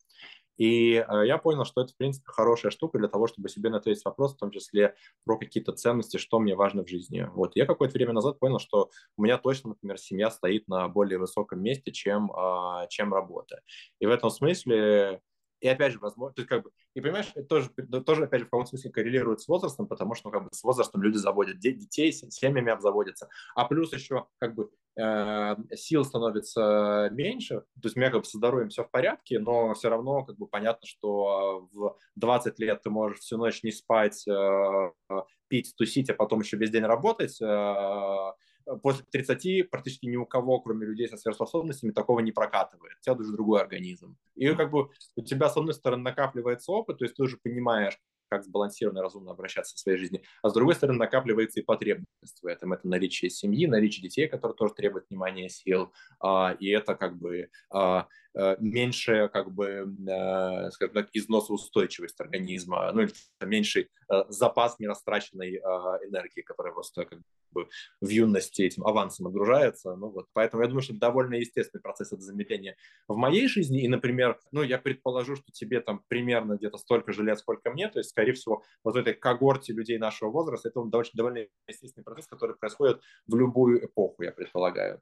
И 0.57 0.93
э, 0.95 1.27
я 1.27 1.37
понял, 1.37 1.65
что 1.65 1.81
это, 1.81 1.93
в 1.93 1.97
принципе, 1.97 2.25
хорошая 2.31 2.71
штука 2.71 2.97
для 2.97 3.07
того, 3.07 3.27
чтобы 3.27 3.49
себе 3.49 3.69
ответить 3.69 4.03
вопрос, 4.05 4.33
в 4.33 4.37
том 4.37 4.51
числе 4.51 4.95
про 5.23 5.37
какие-то 5.37 5.71
ценности, 5.73 6.17
что 6.17 6.39
мне 6.39 6.55
важно 6.55 6.83
в 6.83 6.89
жизни. 6.89 7.29
Вот 7.33 7.55
я 7.55 7.65
какое-то 7.65 7.93
время 7.93 8.13
назад 8.13 8.39
понял, 8.39 8.59
что 8.59 8.89
у 9.17 9.23
меня 9.23 9.37
точно, 9.37 9.69
например, 9.69 9.97
семья 9.97 10.31
стоит 10.31 10.67
на 10.67 10.87
более 10.87 11.19
высоком 11.19 11.61
месте, 11.61 11.91
чем, 11.91 12.31
э, 12.31 12.87
чем 12.89 13.13
работа. 13.13 13.61
И 13.99 14.05
в 14.05 14.09
этом 14.09 14.29
смысле 14.29 15.21
и 15.59 15.67
опять 15.67 15.93
же, 15.93 15.99
возможно, 15.99 16.33
то 16.33 16.41
есть 16.41 16.49
как 16.49 16.63
бы, 16.63 16.71
и 16.93 17.01
понимаешь, 17.01 17.31
это 17.35 17.47
тоже, 17.47 17.69
тоже 18.05 18.25
опять 18.25 18.41
же 18.41 18.45
в 18.45 18.49
каком-то 18.49 18.69
смысле 18.69 18.91
коррелирует 18.91 19.41
с 19.41 19.47
возрастом, 19.47 19.87
потому 19.87 20.13
что 20.13 20.27
ну, 20.27 20.31
как 20.31 20.43
бы 20.43 20.49
с 20.51 20.63
возрастом 20.63 21.01
люди 21.01 21.17
заводят 21.17 21.59
детей, 21.59 22.11
семьями 22.11 22.71
обзаводятся, 22.71 23.29
а 23.55 23.65
плюс 23.65 23.91
еще 23.93 24.27
как 24.39 24.55
бы 24.55 24.69
э, 24.97 25.55
сил 25.75 26.05
становится 26.05 27.09
меньше, 27.11 27.61
то 27.61 27.85
есть 27.85 27.97
у 27.97 27.99
меня 27.99 28.11
как 28.11 28.21
бы 28.21 28.25
со 28.25 28.37
здоровьем 28.37 28.69
все 28.69 28.83
в 28.83 28.91
порядке, 28.91 29.39
но 29.39 29.73
все 29.73 29.89
равно 29.89 30.23
как 30.23 30.37
бы 30.37 30.47
понятно, 30.47 30.85
что 30.87 31.67
в 31.71 31.97
20 32.15 32.59
лет 32.59 32.81
ты 32.83 32.89
можешь 32.89 33.19
всю 33.19 33.37
ночь 33.37 33.63
не 33.63 33.71
спать, 33.71 34.27
э, 34.27 34.91
пить, 35.47 35.73
тусить, 35.77 36.09
а 36.09 36.13
потом 36.13 36.41
еще 36.41 36.57
весь 36.57 36.71
день 36.71 36.83
работать, 36.83 37.41
э, 37.41 38.31
после 38.81 39.05
30 39.09 39.69
практически 39.69 40.05
ни 40.05 40.15
у 40.15 40.25
кого, 40.25 40.59
кроме 40.59 40.85
людей 40.85 41.07
со 41.07 41.17
сверхспособностями, 41.17 41.91
такого 41.91 42.19
не 42.19 42.31
прокатывает. 42.31 42.97
У 42.99 43.03
тебя 43.03 43.13
уже 43.13 43.31
другой 43.31 43.61
организм. 43.61 44.17
И 44.35 44.47
как 44.53 44.71
бы 44.71 44.89
у 45.15 45.21
тебя, 45.21 45.49
с 45.49 45.57
одной 45.57 45.73
стороны, 45.73 46.03
накапливается 46.03 46.71
опыт, 46.71 46.97
то 46.99 47.05
есть 47.05 47.15
ты 47.15 47.23
уже 47.23 47.37
понимаешь, 47.37 47.99
как 48.29 48.43
сбалансированно 48.43 48.99
и 48.99 49.01
разумно 49.01 49.31
обращаться 49.31 49.75
в 49.75 49.79
своей 49.79 49.97
жизни, 49.97 50.21
а 50.41 50.49
с 50.49 50.53
другой 50.53 50.75
стороны 50.75 50.99
накапливается 50.99 51.59
и 51.59 51.63
потребность 51.63 52.41
в 52.41 52.45
этом. 52.45 52.73
Это 52.73 52.87
наличие 52.87 53.29
семьи, 53.29 53.65
наличие 53.67 54.03
детей, 54.03 54.27
которые 54.27 54.55
тоже 54.55 54.73
требуют 54.73 55.05
внимания, 55.09 55.49
сил, 55.49 55.93
а, 56.19 56.55
и 56.59 56.67
это 56.69 56.95
как 56.95 57.17
бы 57.17 57.49
а, 57.69 58.07
а, 58.35 58.57
меньше 58.59 59.29
как 59.31 59.51
бы, 59.51 59.87
скажем 60.71 60.93
так, 60.93 61.09
износоустойчивость 61.13 62.19
организма, 62.19 62.91
ну 62.91 63.01
или 63.01 63.11
меньший 63.41 63.89
запас 64.29 64.79
нерастраченной 64.79 65.57
энергии, 65.57 66.41
которая 66.41 66.73
просто 66.73 67.05
как 67.05 67.19
бы 67.19 67.23
в 68.01 68.07
юности 68.07 68.61
этим 68.61 68.85
авансом 68.85 69.27
отгружается. 69.27 69.95
Ну 69.95 70.09
вот, 70.09 70.27
поэтому 70.33 70.63
я 70.63 70.67
думаю, 70.67 70.81
что 70.81 70.93
это 70.93 71.01
довольно 71.01 71.35
естественный 71.35 71.81
процесс 71.81 72.13
от 72.13 72.21
замедления 72.21 72.75
в 73.07 73.15
моей 73.15 73.47
жизни. 73.47 73.81
И, 73.81 73.87
например, 73.87 74.39
ну 74.51 74.61
я 74.61 74.77
предположу, 74.77 75.35
что 75.35 75.51
тебе 75.51 75.81
там 75.81 76.03
примерно 76.07 76.57
где-то 76.57 76.77
столько 76.77 77.13
же 77.13 77.23
лет, 77.23 77.39
сколько 77.39 77.71
мне, 77.71 77.89
то 77.89 77.99
есть 77.99 78.11
скорее 78.11 78.33
всего, 78.33 78.63
вот 78.83 78.93
в 78.95 78.97
этой 78.97 79.13
когорте 79.13 79.73
людей 79.73 79.97
нашего 79.97 80.29
возраста, 80.29 80.69
это 80.69 80.83
довольно, 80.83 81.11
довольно 81.13 81.47
естественный 81.67 82.03
процесс, 82.03 82.27
который 82.27 82.55
происходит 82.55 83.01
в 83.27 83.35
любую 83.35 83.85
эпоху, 83.85 84.23
я 84.23 84.31
предполагаю. 84.31 85.01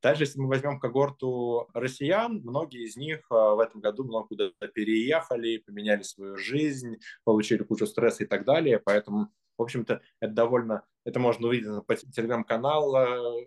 Также, 0.00 0.24
если 0.24 0.38
мы 0.38 0.48
возьмем 0.48 0.78
когорту 0.78 1.68
россиян, 1.72 2.40
многие 2.44 2.84
из 2.84 2.96
них 2.96 3.26
а, 3.30 3.54
в 3.54 3.60
этом 3.60 3.80
году 3.80 4.04
много 4.04 4.28
куда 4.28 4.50
переехали, 4.72 5.56
поменяли 5.58 6.02
свою 6.02 6.36
жизнь, 6.36 6.98
получили 7.24 7.62
кучу 7.62 7.86
стресса 7.86 8.24
и 8.24 8.26
так 8.26 8.44
далее. 8.44 8.78
Поэтому 8.78 9.30
в 9.58 9.62
общем-то, 9.62 10.02
это 10.20 10.32
довольно, 10.32 10.82
это 11.06 11.20
можно 11.20 11.46
увидеть 11.46 11.68
по 11.86 11.94
телеграм-канал 11.94 13.38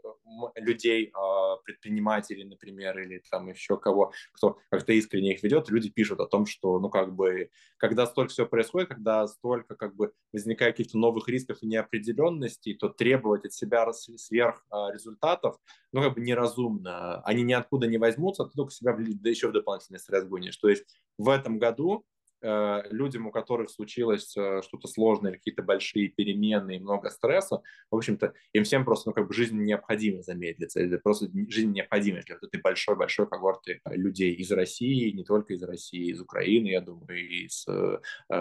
людей, 0.56 1.12
а, 1.14 1.58
предпринимателей, 1.58 2.46
например, 2.46 2.98
или 3.00 3.22
там 3.30 3.50
еще 3.50 3.78
кого, 3.78 4.14
кто 4.32 4.58
как-то 4.70 4.94
искренне 4.94 5.34
их 5.34 5.44
ведет, 5.44 5.70
люди 5.70 5.90
пишут 5.90 6.22
о 6.22 6.26
том, 6.26 6.46
что, 6.46 6.80
ну, 6.80 6.90
как 6.90 7.14
бы, 7.14 7.50
когда 7.78 8.06
столько 8.06 8.32
всего 8.32 8.48
происходит, 8.48 8.90
когда 8.90 9.28
столько, 9.28 9.76
как 9.76 9.96
бы, 9.96 10.14
возникает 10.32 10.78
каких-то 10.78 10.98
новых 10.98 11.28
рисков 11.28 11.58
и 11.62 11.68
неопределенностей, 11.68 12.76
то 12.76 12.88
требовать 12.88 13.46
от 13.46 13.54
себя 13.54 13.92
сверх 13.92 14.66
а, 14.70 14.92
результатов, 14.94 15.58
ну, 15.92 16.02
как 16.02 16.16
бы 16.16 16.22
неразумно. 16.22 17.22
Они 17.24 17.44
ниоткуда 17.44 17.88
не 17.88 17.98
возьмутся, 17.98 18.44
а 18.44 18.46
ты 18.48 18.54
только 18.56 18.72
себя 18.72 18.96
да 18.98 19.30
еще 19.30 19.50
в 19.50 19.52
дополнительный 19.52 20.00
стресс 20.00 20.24
гонишь. 20.24 20.58
То 20.58 20.70
есть 20.70 20.86
в 21.18 21.28
этом 21.28 21.60
году 21.60 22.06
Э, 22.19 22.19
людям, 22.42 23.28
у 23.28 23.32
которых 23.32 23.70
случилось 23.70 24.36
э, 24.38 24.62
что-то 24.64 24.88
сложное, 24.88 25.34
какие-то 25.34 25.64
большие 25.64 26.10
перемены 26.10 26.76
и 26.76 26.80
много 26.80 27.10
стресса, 27.10 27.62
в 27.92 27.96
общем-то, 27.96 28.34
им 28.54 28.64
всем 28.64 28.86
просто 28.86 29.10
ну, 29.10 29.14
как 29.14 29.28
бы 29.28 29.34
жизнь 29.34 29.58
необходимо 29.58 30.22
замедлиться. 30.22 30.80
Это 30.80 30.98
просто 31.00 31.30
жизнь 31.50 31.72
необходима 31.72 32.22
для 32.22 32.36
вот 32.36 32.48
этой 32.48 32.62
большой-большой 32.62 33.28
когорты 33.28 33.82
людей 33.86 34.34
из 34.34 34.52
России, 34.52 35.12
не 35.12 35.24
только 35.24 35.54
из 35.54 35.64
России, 35.64 36.12
из 36.12 36.22
Украины, 36.22 36.68
я 36.68 36.82
думаю, 36.82 37.20
и 37.20 37.46
из 37.46 37.66
э, 37.68 38.00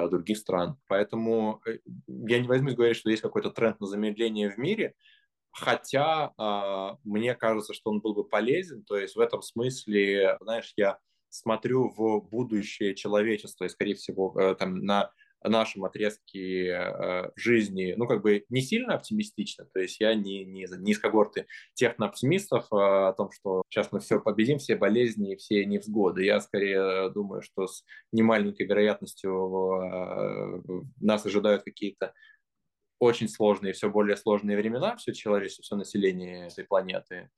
других 0.08 0.38
стран. 0.38 0.76
Поэтому 0.86 1.60
э, 1.66 1.78
я 2.06 2.38
не 2.38 2.48
возьмусь 2.48 2.74
говорить, 2.74 2.96
что 2.96 3.10
есть 3.10 3.22
какой-то 3.22 3.50
тренд 3.50 3.80
на 3.80 3.86
замедление 3.86 4.50
в 4.50 4.58
мире, 4.58 4.94
Хотя 5.50 6.32
э, 6.38 6.96
мне 7.04 7.34
кажется, 7.34 7.74
что 7.74 7.90
он 7.90 8.00
был 8.00 8.14
бы 8.14 8.22
полезен. 8.22 8.84
То 8.84 8.96
есть 8.96 9.16
в 9.16 9.20
этом 9.20 9.42
смысле, 9.42 10.36
знаешь, 10.40 10.72
я 10.76 10.98
смотрю 11.30 11.88
в 11.90 12.20
будущее 12.28 12.94
человечества 12.94 13.64
и, 13.64 13.68
скорее 13.68 13.94
всего, 13.94 14.34
э, 14.38 14.54
там 14.54 14.84
на 14.84 15.12
нашем 15.42 15.84
отрезке 15.84 16.66
э, 16.66 17.30
жизни, 17.36 17.94
ну, 17.96 18.06
как 18.06 18.22
бы 18.22 18.44
не 18.48 18.60
сильно 18.60 18.94
оптимистично, 18.94 19.66
то 19.66 19.80
есть 19.80 20.00
я 20.00 20.14
не, 20.14 20.44
не, 20.44 20.66
не 20.78 20.92
из 20.92 20.98
когорты 20.98 21.46
технооптимистов 21.74 22.66
а, 22.72 23.08
о 23.08 23.12
том, 23.12 23.30
что 23.30 23.62
сейчас 23.68 23.92
мы 23.92 24.00
все 24.00 24.20
победим, 24.20 24.58
все 24.58 24.74
болезни, 24.74 25.36
все 25.36 25.64
невзгоды. 25.64 26.24
Я 26.24 26.40
скорее 26.40 27.10
думаю, 27.10 27.42
что 27.42 27.66
с 27.68 27.84
немаленькой 28.10 28.66
вероятностью 28.66 29.30
э, 29.30 30.62
нас 31.00 31.24
ожидают 31.24 31.62
какие-то 31.62 32.12
очень 32.98 33.28
сложные, 33.28 33.74
все 33.74 33.88
более 33.90 34.16
сложные 34.16 34.56
времена, 34.56 34.96
все 34.96 35.12
человечество, 35.12 35.62
все 35.62 35.76
население 35.76 36.48
этой 36.48 36.64
планеты. 36.64 37.30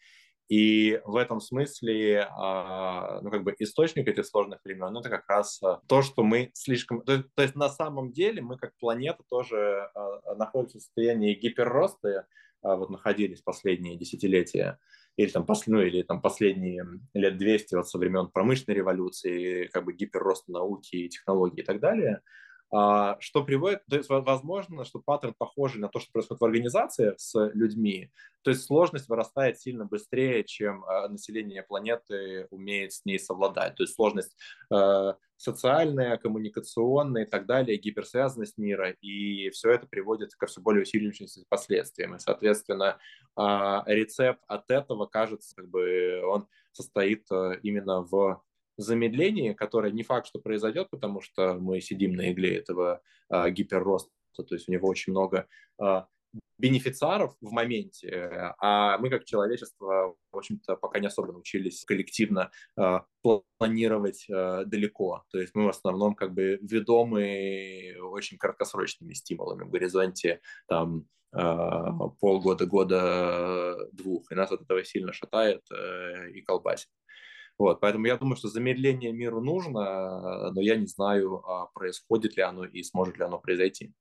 И 0.51 1.01
в 1.05 1.14
этом 1.14 1.40
смысле, 1.40 2.26
а, 2.28 3.20
ну, 3.22 3.30
как 3.30 3.44
бы 3.44 3.55
источник 3.61 4.09
этих 4.09 4.26
сложных 4.26 4.59
времен, 4.64 4.96
это 4.98 5.09
как 5.09 5.28
раз 5.28 5.62
а, 5.62 5.80
то, 5.86 6.03
что 6.03 6.24
мы 6.24 6.51
слишком... 6.55 7.03
То, 7.03 7.22
то 7.22 7.42
есть 7.42 7.55
на 7.55 7.68
самом 7.68 8.11
деле 8.11 8.42
мы 8.42 8.59
как 8.59 8.76
планета 8.80 9.22
тоже 9.28 9.88
а, 9.94 10.34
находимся 10.34 10.78
в 10.78 10.82
состоянии 10.82 11.34
гиперроста, 11.34 12.26
вот 12.62 12.90
находились 12.90 13.40
последние 13.40 13.96
десятилетия, 13.96 14.78
или 15.16 15.30
там, 15.30 15.46
ну, 15.66 15.80
или 15.80 16.03
там 16.03 16.20
последние 16.20 16.84
лет 17.14 17.38
200 17.38 17.76
вот 17.76 17.88
со 17.88 17.96
времен 17.96 18.26
промышленной 18.26 18.76
революции, 18.76 19.66
как 19.68 19.84
бы 19.84 19.94
гиперроста 19.94 20.53
науки, 20.53 21.09
технологий 21.09 21.62
и 21.62 21.64
так 21.64 21.78
далее– 21.78 22.20
что 22.70 23.44
приводит, 23.44 23.84
то 23.86 23.96
есть 23.96 24.08
возможно, 24.08 24.84
что 24.84 25.00
паттерн 25.00 25.34
похожий 25.36 25.80
на 25.80 25.88
то, 25.88 25.98
что 25.98 26.12
происходит 26.12 26.40
в 26.40 26.44
организации 26.44 27.14
с 27.16 27.50
людьми, 27.52 28.12
то 28.42 28.50
есть 28.50 28.64
сложность 28.64 29.08
вырастает 29.08 29.60
сильно 29.60 29.84
быстрее, 29.84 30.44
чем 30.44 30.84
а, 30.84 31.08
население 31.08 31.62
планеты 31.62 32.46
умеет 32.50 32.92
с 32.92 33.04
ней 33.04 33.18
совладать, 33.18 33.74
то 33.74 33.82
есть 33.82 33.94
сложность 33.94 34.36
э, 34.72 35.14
социальная, 35.36 36.16
коммуникационная 36.16 37.24
и 37.24 37.28
так 37.28 37.46
далее, 37.46 37.76
гиперсвязанность 37.76 38.56
мира, 38.56 38.90
и 38.90 39.50
все 39.50 39.70
это 39.72 39.86
приводит 39.86 40.34
ко 40.34 40.46
все 40.46 40.60
более 40.60 40.82
усиливающимся 40.82 41.44
последствиям, 41.48 42.14
и, 42.14 42.18
соответственно, 42.18 42.98
а, 43.36 43.82
рецепт 43.86 44.42
от 44.46 44.70
этого, 44.70 45.06
кажется, 45.06 45.54
как 45.56 45.68
бы 45.68 46.22
он 46.24 46.46
состоит 46.72 47.26
именно 47.62 48.02
в 48.02 48.42
замедление, 48.81 49.55
которое 49.55 49.93
не 49.93 50.03
факт, 50.03 50.26
что 50.26 50.39
произойдет, 50.39 50.89
потому 50.91 51.20
что 51.20 51.55
мы 51.55 51.81
сидим 51.81 52.14
на 52.14 52.33
игле 52.33 52.57
этого 52.57 53.03
а, 53.28 53.51
гиперроста, 53.51 54.11
то 54.37 54.55
есть 54.55 54.68
у 54.68 54.72
него 54.72 54.89
очень 54.89 55.12
много 55.12 55.47
а, 55.78 56.07
бенефициаров 56.59 57.35
в 57.41 57.51
моменте, 57.53 58.55
а 58.59 58.99
мы 58.99 59.11
как 59.11 59.24
человечество, 59.24 60.14
в 60.31 60.37
общем-то, 60.37 60.76
пока 60.76 61.01
не 61.01 61.09
особо 61.09 61.33
научились 61.33 61.85
коллективно 61.85 62.51
э, 62.76 63.01
планировать 63.59 64.26
э, 64.28 64.64
далеко. 64.66 65.24
То 65.31 65.41
есть 65.41 65.55
мы 65.55 65.64
в 65.64 65.70
основном 65.70 66.14
как 66.14 66.33
бы 66.33 66.59
ведомы 66.62 67.97
очень 68.01 68.39
краткосрочными 68.39 69.14
стимулами 69.14 69.64
в 69.64 69.70
горизонте 69.70 70.41
там 70.68 71.07
э, 71.33 71.41
полгода, 72.20 72.66
года, 72.66 73.89
двух, 73.93 74.31
и 74.31 74.35
нас 74.35 74.53
от 74.53 74.62
этого 74.62 74.85
сильно 74.85 75.12
шатает 75.12 75.62
э, 75.72 76.31
и 76.31 76.43
колбасит. 76.43 76.89
Вот, 77.61 77.78
поэтому 77.78 78.06
я 78.06 78.16
думаю, 78.16 78.36
что 78.36 78.48
замедление 78.48 79.12
миру 79.12 79.42
нужно, 79.42 80.50
но 80.50 80.62
я 80.62 80.76
не 80.76 80.86
знаю, 80.86 81.44
а 81.46 81.66
происходит 81.66 82.34
ли 82.38 82.42
оно 82.42 82.64
и 82.64 82.82
сможет 82.82 83.18
ли 83.18 83.24
оно 83.24 83.38
произойти. 83.38 83.92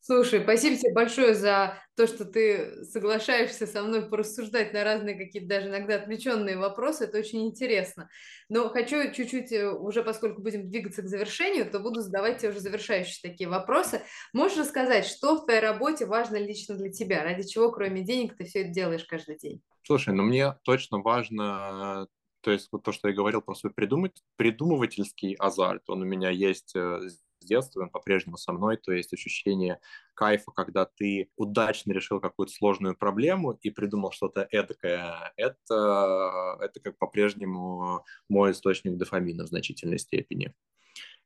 Слушай, 0.00 0.42
спасибо 0.42 0.76
тебе 0.76 0.92
большое 0.92 1.34
за 1.34 1.78
то, 1.96 2.06
что 2.06 2.26
ты 2.26 2.84
соглашаешься 2.84 3.66
со 3.66 3.82
мной 3.82 4.10
порассуждать 4.10 4.74
на 4.74 4.84
разные 4.84 5.14
какие-то 5.16 5.48
даже 5.48 5.68
иногда 5.68 5.94
отвлеченные 5.94 6.58
вопросы. 6.58 7.04
Это 7.04 7.16
очень 7.16 7.46
интересно. 7.46 8.10
Но 8.50 8.68
хочу 8.68 9.10
чуть-чуть, 9.10 9.50
э, 9.52 9.70
уже 9.70 10.02
поскольку 10.02 10.42
будем 10.42 10.68
двигаться 10.68 11.00
к 11.00 11.08
завершению, 11.08 11.70
то 11.70 11.80
буду 11.80 12.02
задавать 12.02 12.36
тебе 12.36 12.50
уже 12.50 12.60
завершающие 12.60 13.20
такие 13.22 13.48
вопросы. 13.48 14.02
Можешь 14.34 14.58
рассказать, 14.58 15.06
что 15.06 15.36
в 15.36 15.46
твоей 15.46 15.60
работе 15.60 16.04
важно 16.04 16.36
лично 16.36 16.76
для 16.76 16.92
тебя? 16.92 17.24
Ради 17.24 17.48
чего, 17.48 17.72
кроме 17.72 18.02
денег, 18.02 18.36
ты 18.36 18.44
все 18.44 18.60
это 18.60 18.68
делаешь 18.68 19.06
каждый 19.06 19.38
день? 19.38 19.62
Слушай, 19.82 20.12
ну 20.12 20.24
мне 20.24 20.54
точно 20.64 20.98
важно 20.98 22.06
то 22.44 22.50
есть 22.50 22.68
вот 22.70 22.82
то, 22.82 22.92
что 22.92 23.08
я 23.08 23.14
говорил 23.14 23.40
про 23.40 23.54
свой 23.54 23.72
придумать, 23.72 24.22
придумывательский 24.36 25.34
азарт, 25.34 25.88
он 25.88 26.02
у 26.02 26.04
меня 26.04 26.28
есть 26.28 26.76
э, 26.76 27.00
с 27.08 27.46
детства, 27.46 27.80
он 27.82 27.88
по-прежнему 27.88 28.36
со 28.36 28.52
мной, 28.52 28.76
то 28.76 28.92
есть 28.92 29.14
ощущение 29.14 29.80
кайфа, 30.12 30.52
когда 30.52 30.84
ты 30.84 31.30
удачно 31.36 31.92
решил 31.92 32.20
какую-то 32.20 32.52
сложную 32.52 32.96
проблему 32.96 33.52
и 33.52 33.70
придумал 33.70 34.12
что-то 34.12 34.46
эдакое, 34.50 35.32
это, 35.36 36.58
это 36.60 36.80
как 36.80 36.98
по-прежнему 36.98 38.04
мой 38.28 38.52
источник 38.52 38.98
дофамина 38.98 39.44
в 39.44 39.48
значительной 39.48 39.98
степени. 39.98 40.52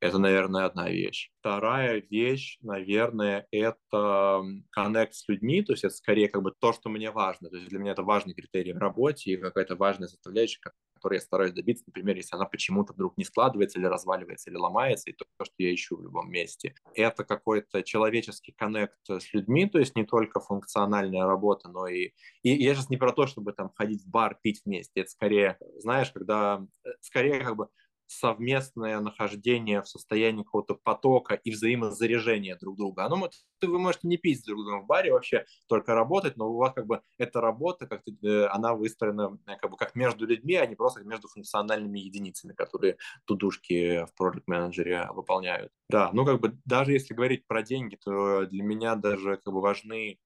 Это, 0.01 0.19
наверное, 0.19 0.67
одна 0.67 0.89
вещь. 0.89 1.31
Вторая 1.41 2.03
вещь, 2.09 2.59
наверное, 2.61 3.47
это 3.51 4.43
коннект 4.71 5.15
с 5.15 5.29
людьми, 5.29 5.63
то 5.63 5.73
есть 5.73 5.85
это 5.85 5.95
скорее 5.95 6.29
как 6.29 6.43
бы 6.43 6.53
то, 6.57 6.73
что 6.73 6.89
мне 6.89 7.11
важно. 7.11 7.51
То 7.51 7.57
есть 7.57 7.69
для 7.69 7.81
меня 7.81 7.93
это 7.93 8.05
важный 8.05 8.35
критерий 8.35 8.73
в 8.73 8.79
работе 8.79 9.33
и 9.33 9.37
какая-то 9.37 9.75
важная 9.75 10.07
составляющая, 10.07 10.61
которой 10.95 11.15
я 11.15 11.21
стараюсь 11.21 11.53
добиться, 11.53 11.85
например, 11.87 12.17
если 12.17 12.37
она 12.37 12.45
почему-то 12.45 12.93
вдруг 12.93 13.17
не 13.17 13.25
складывается 13.25 13.79
или 13.79 13.87
разваливается, 13.87 14.51
или 14.51 14.57
ломается, 14.57 15.11
и 15.11 15.15
то, 15.15 15.25
что 15.43 15.55
я 15.59 15.75
ищу 15.75 15.97
в 15.97 16.03
любом 16.03 16.31
месте. 16.31 16.75
Это 16.95 17.25
какой-то 17.25 17.83
человеческий 17.83 18.53
коннект 18.53 18.99
с 19.09 19.33
людьми, 19.33 19.69
то 19.69 19.79
есть 19.79 19.97
не 19.97 20.05
только 20.05 20.39
функциональная 20.41 21.25
работа, 21.25 21.69
но 21.69 21.89
и... 21.89 22.13
И 22.43 22.51
я 22.51 22.75
сейчас 22.75 22.89
не 22.89 22.97
про 22.97 23.13
то, 23.13 23.27
чтобы 23.27 23.53
там 23.53 23.71
ходить 23.75 24.05
в 24.05 24.11
бар, 24.11 24.39
пить 24.43 24.63
вместе, 24.65 25.01
это 25.01 25.11
скорее, 25.11 25.59
знаешь, 25.79 26.13
когда... 26.13 26.65
Э, 26.85 26.91
скорее 27.01 27.41
как 27.41 27.57
бы 27.57 27.69
совместное 28.09 29.01
нахождение 29.01 29.83
в 29.83 29.89
состоянии 29.89 30.43
какого-то 30.43 30.75
потока 30.75 31.35
и 31.35 31.51
взаимозаряжения 31.51 32.57
друг 32.57 32.77
друга. 32.77 33.05
Оно, 33.05 33.29
вы 33.63 33.79
можете 33.79 34.09
не 34.09 34.17
пить 34.17 34.43
друг 34.45 34.65
другом 34.65 34.83
в 34.83 34.87
баре 34.87 35.13
вообще, 35.13 35.45
только 35.69 35.95
работать, 35.95 36.37
но 36.37 36.49
у 36.51 36.57
вас 36.57 36.73
как 36.73 36.87
бы 36.87 37.03
эта 37.19 37.41
работа, 37.41 37.87
как 37.87 38.03
э, 38.09 38.47
она 38.47 38.75
выстроена 38.75 39.39
э, 39.47 39.57
как 39.61 39.71
бы 39.71 39.77
как 39.77 39.95
между 39.95 40.27
людьми, 40.27 40.55
а 40.55 40.67
не 40.67 40.75
просто 40.75 41.05
между 41.05 41.29
функциональными 41.29 41.99
единицами, 41.99 42.55
которые 42.55 42.97
тудушки 43.27 44.07
в 44.07 44.21
Project 44.21 44.45
менеджере 44.47 45.07
выполняют. 45.13 45.71
Да, 45.91 46.11
ну 46.13 46.25
как 46.25 46.41
бы 46.41 46.59
даже 46.65 46.93
если 46.93 47.13
говорить 47.13 47.47
про 47.47 47.63
деньги, 47.63 47.97
то 48.03 48.47
для 48.47 48.63
меня 48.63 48.97
даже 48.97 49.37
как 49.37 49.53
бы 49.53 49.61
важны 49.61 50.19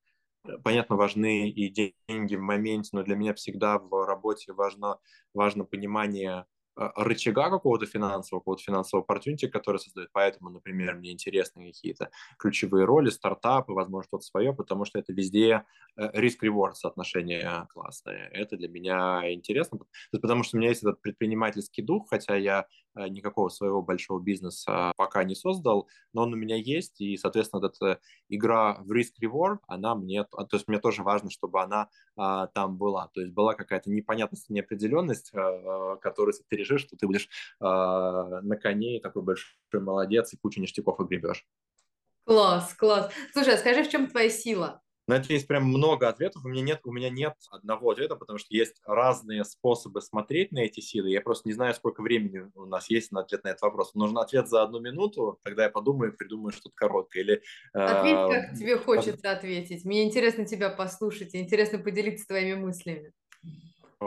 э, 0.45 0.59
понятно, 0.62 0.95
важны 0.95 1.51
и 1.51 1.68
деньги 2.09 2.37
в 2.37 2.43
моменте, 2.43 2.91
но 2.93 3.03
для 3.03 3.16
меня 3.16 3.35
всегда 3.35 3.78
в 3.78 4.07
работе 4.07 4.53
важно, 4.53 4.99
важно 5.35 5.64
понимание 5.64 6.47
рычага 6.77 7.51
какого-то 7.51 7.87
финансового, 7.87 8.41
какого-то 8.41 8.62
финансового 8.62 9.05
opportunity, 9.05 9.49
который 9.49 9.79
создает. 9.79 10.11
Поэтому, 10.12 10.51
например, 10.51 10.97
мне 10.97 11.12
интересны 11.12 11.66
какие-то 11.66 12.11
ключевые 12.39 12.85
роли, 12.85 13.11
стартапы, 13.11 13.73
возможно, 13.73 14.09
что-то 14.09 14.25
свое, 14.25 14.55
потому 14.55 14.85
что 14.85 14.99
это 14.99 15.12
везде 15.12 15.64
э, 15.97 16.11
риск-реворд 16.14 16.77
соотношение 16.77 17.66
классное. 17.73 18.29
Это 18.33 18.57
для 18.57 18.68
меня 18.68 19.33
интересно, 19.33 19.81
потому 20.11 20.43
что 20.43 20.57
у 20.57 20.61
меня 20.61 20.70
есть 20.70 20.83
этот 20.83 21.01
предпринимательский 21.03 21.83
дух, 21.83 22.09
хотя 22.09 22.37
я 22.37 22.66
никакого 22.95 23.49
своего 23.49 23.82
большого 23.82 24.20
бизнеса 24.20 24.93
пока 24.97 25.24
не 25.24 25.34
создал, 25.34 25.88
но 26.12 26.22
он 26.22 26.32
у 26.32 26.36
меня 26.36 26.57
есть, 26.57 27.01
и, 27.01 27.16
соответственно, 27.16 27.66
эта 27.66 28.01
игра 28.28 28.78
в 28.80 28.93
риск-реворд, 28.93 29.61
она 29.66 29.95
мне, 29.95 30.24
то 30.24 30.47
есть 30.53 30.68
мне 30.68 30.78
тоже 30.78 31.03
важно, 31.03 31.30
чтобы 31.30 31.62
она 31.62 31.88
а, 32.16 32.47
там 32.49 32.76
была. 32.76 33.09
То 33.09 33.20
есть 33.20 33.32
была 33.32 33.55
какая-то 33.55 33.90
непонятность, 33.90 34.51
неопределенность, 34.51 35.32
а, 35.34 35.97
которую 35.97 36.34
ты 36.49 36.57
решишь, 36.57 36.82
что 36.82 36.97
ты 36.97 37.07
будешь 37.07 37.28
а, 37.61 38.40
на 38.43 38.57
коне, 38.57 39.01
такой 39.01 39.22
большой 39.22 39.55
молодец, 39.72 40.32
и 40.32 40.36
кучу 40.36 40.61
ништяков 40.61 41.01
огребешь. 41.01 41.47
Класс, 42.24 42.74
класс. 42.74 43.12
Слушай, 43.32 43.55
а 43.55 43.59
скажи, 43.59 43.82
в 43.82 43.90
чем 43.90 44.09
твоя 44.09 44.30
сила? 44.30 44.80
На 45.09 45.16
это 45.16 45.32
есть 45.32 45.48
прям 45.48 45.64
много 45.64 46.09
ответов. 46.09 46.44
У 46.44 46.48
меня 46.48 46.62
нет, 46.62 46.80
у 46.84 46.92
меня 46.92 47.11
нет 47.11 47.34
одного 47.50 47.90
ответа, 47.90 48.14
потому 48.14 48.38
что 48.38 48.55
есть 48.55 48.80
разные 48.84 49.44
способы 49.44 50.00
смотреть 50.00 50.53
на 50.53 50.61
эти 50.61 50.80
силы. 50.80 51.11
Я 51.11 51.20
просто 51.20 51.48
не 51.48 51.55
знаю, 51.55 51.74
сколько 51.74 52.03
времени 52.03 52.50
у 52.55 52.66
нас 52.66 52.88
есть 52.88 53.11
на 53.11 53.20
ответ 53.20 53.42
на 53.42 53.48
этот 53.48 53.62
вопрос. 53.62 53.94
Нужен 53.94 54.18
ответ 54.18 54.48
за 54.48 54.62
одну 54.62 54.78
минуту, 54.80 55.40
тогда 55.42 55.64
я 55.64 55.70
подумаю 55.70 56.12
и 56.12 56.16
придумаю 56.16 56.53
что-то 56.53 56.74
короткое. 56.74 57.22
Или, 57.22 57.42
Ответь, 57.72 58.14
э, 58.14 58.28
как 58.28 58.59
тебе 58.59 58.78
хочется 58.78 59.30
от... 59.32 59.38
ответить. 59.38 59.84
Мне 59.84 60.05
интересно 60.05 60.46
тебя 60.46 60.70
послушать, 60.70 61.34
интересно 61.34 61.78
поделиться 61.78 62.26
твоими 62.26 62.55
мыслями. 62.55 63.12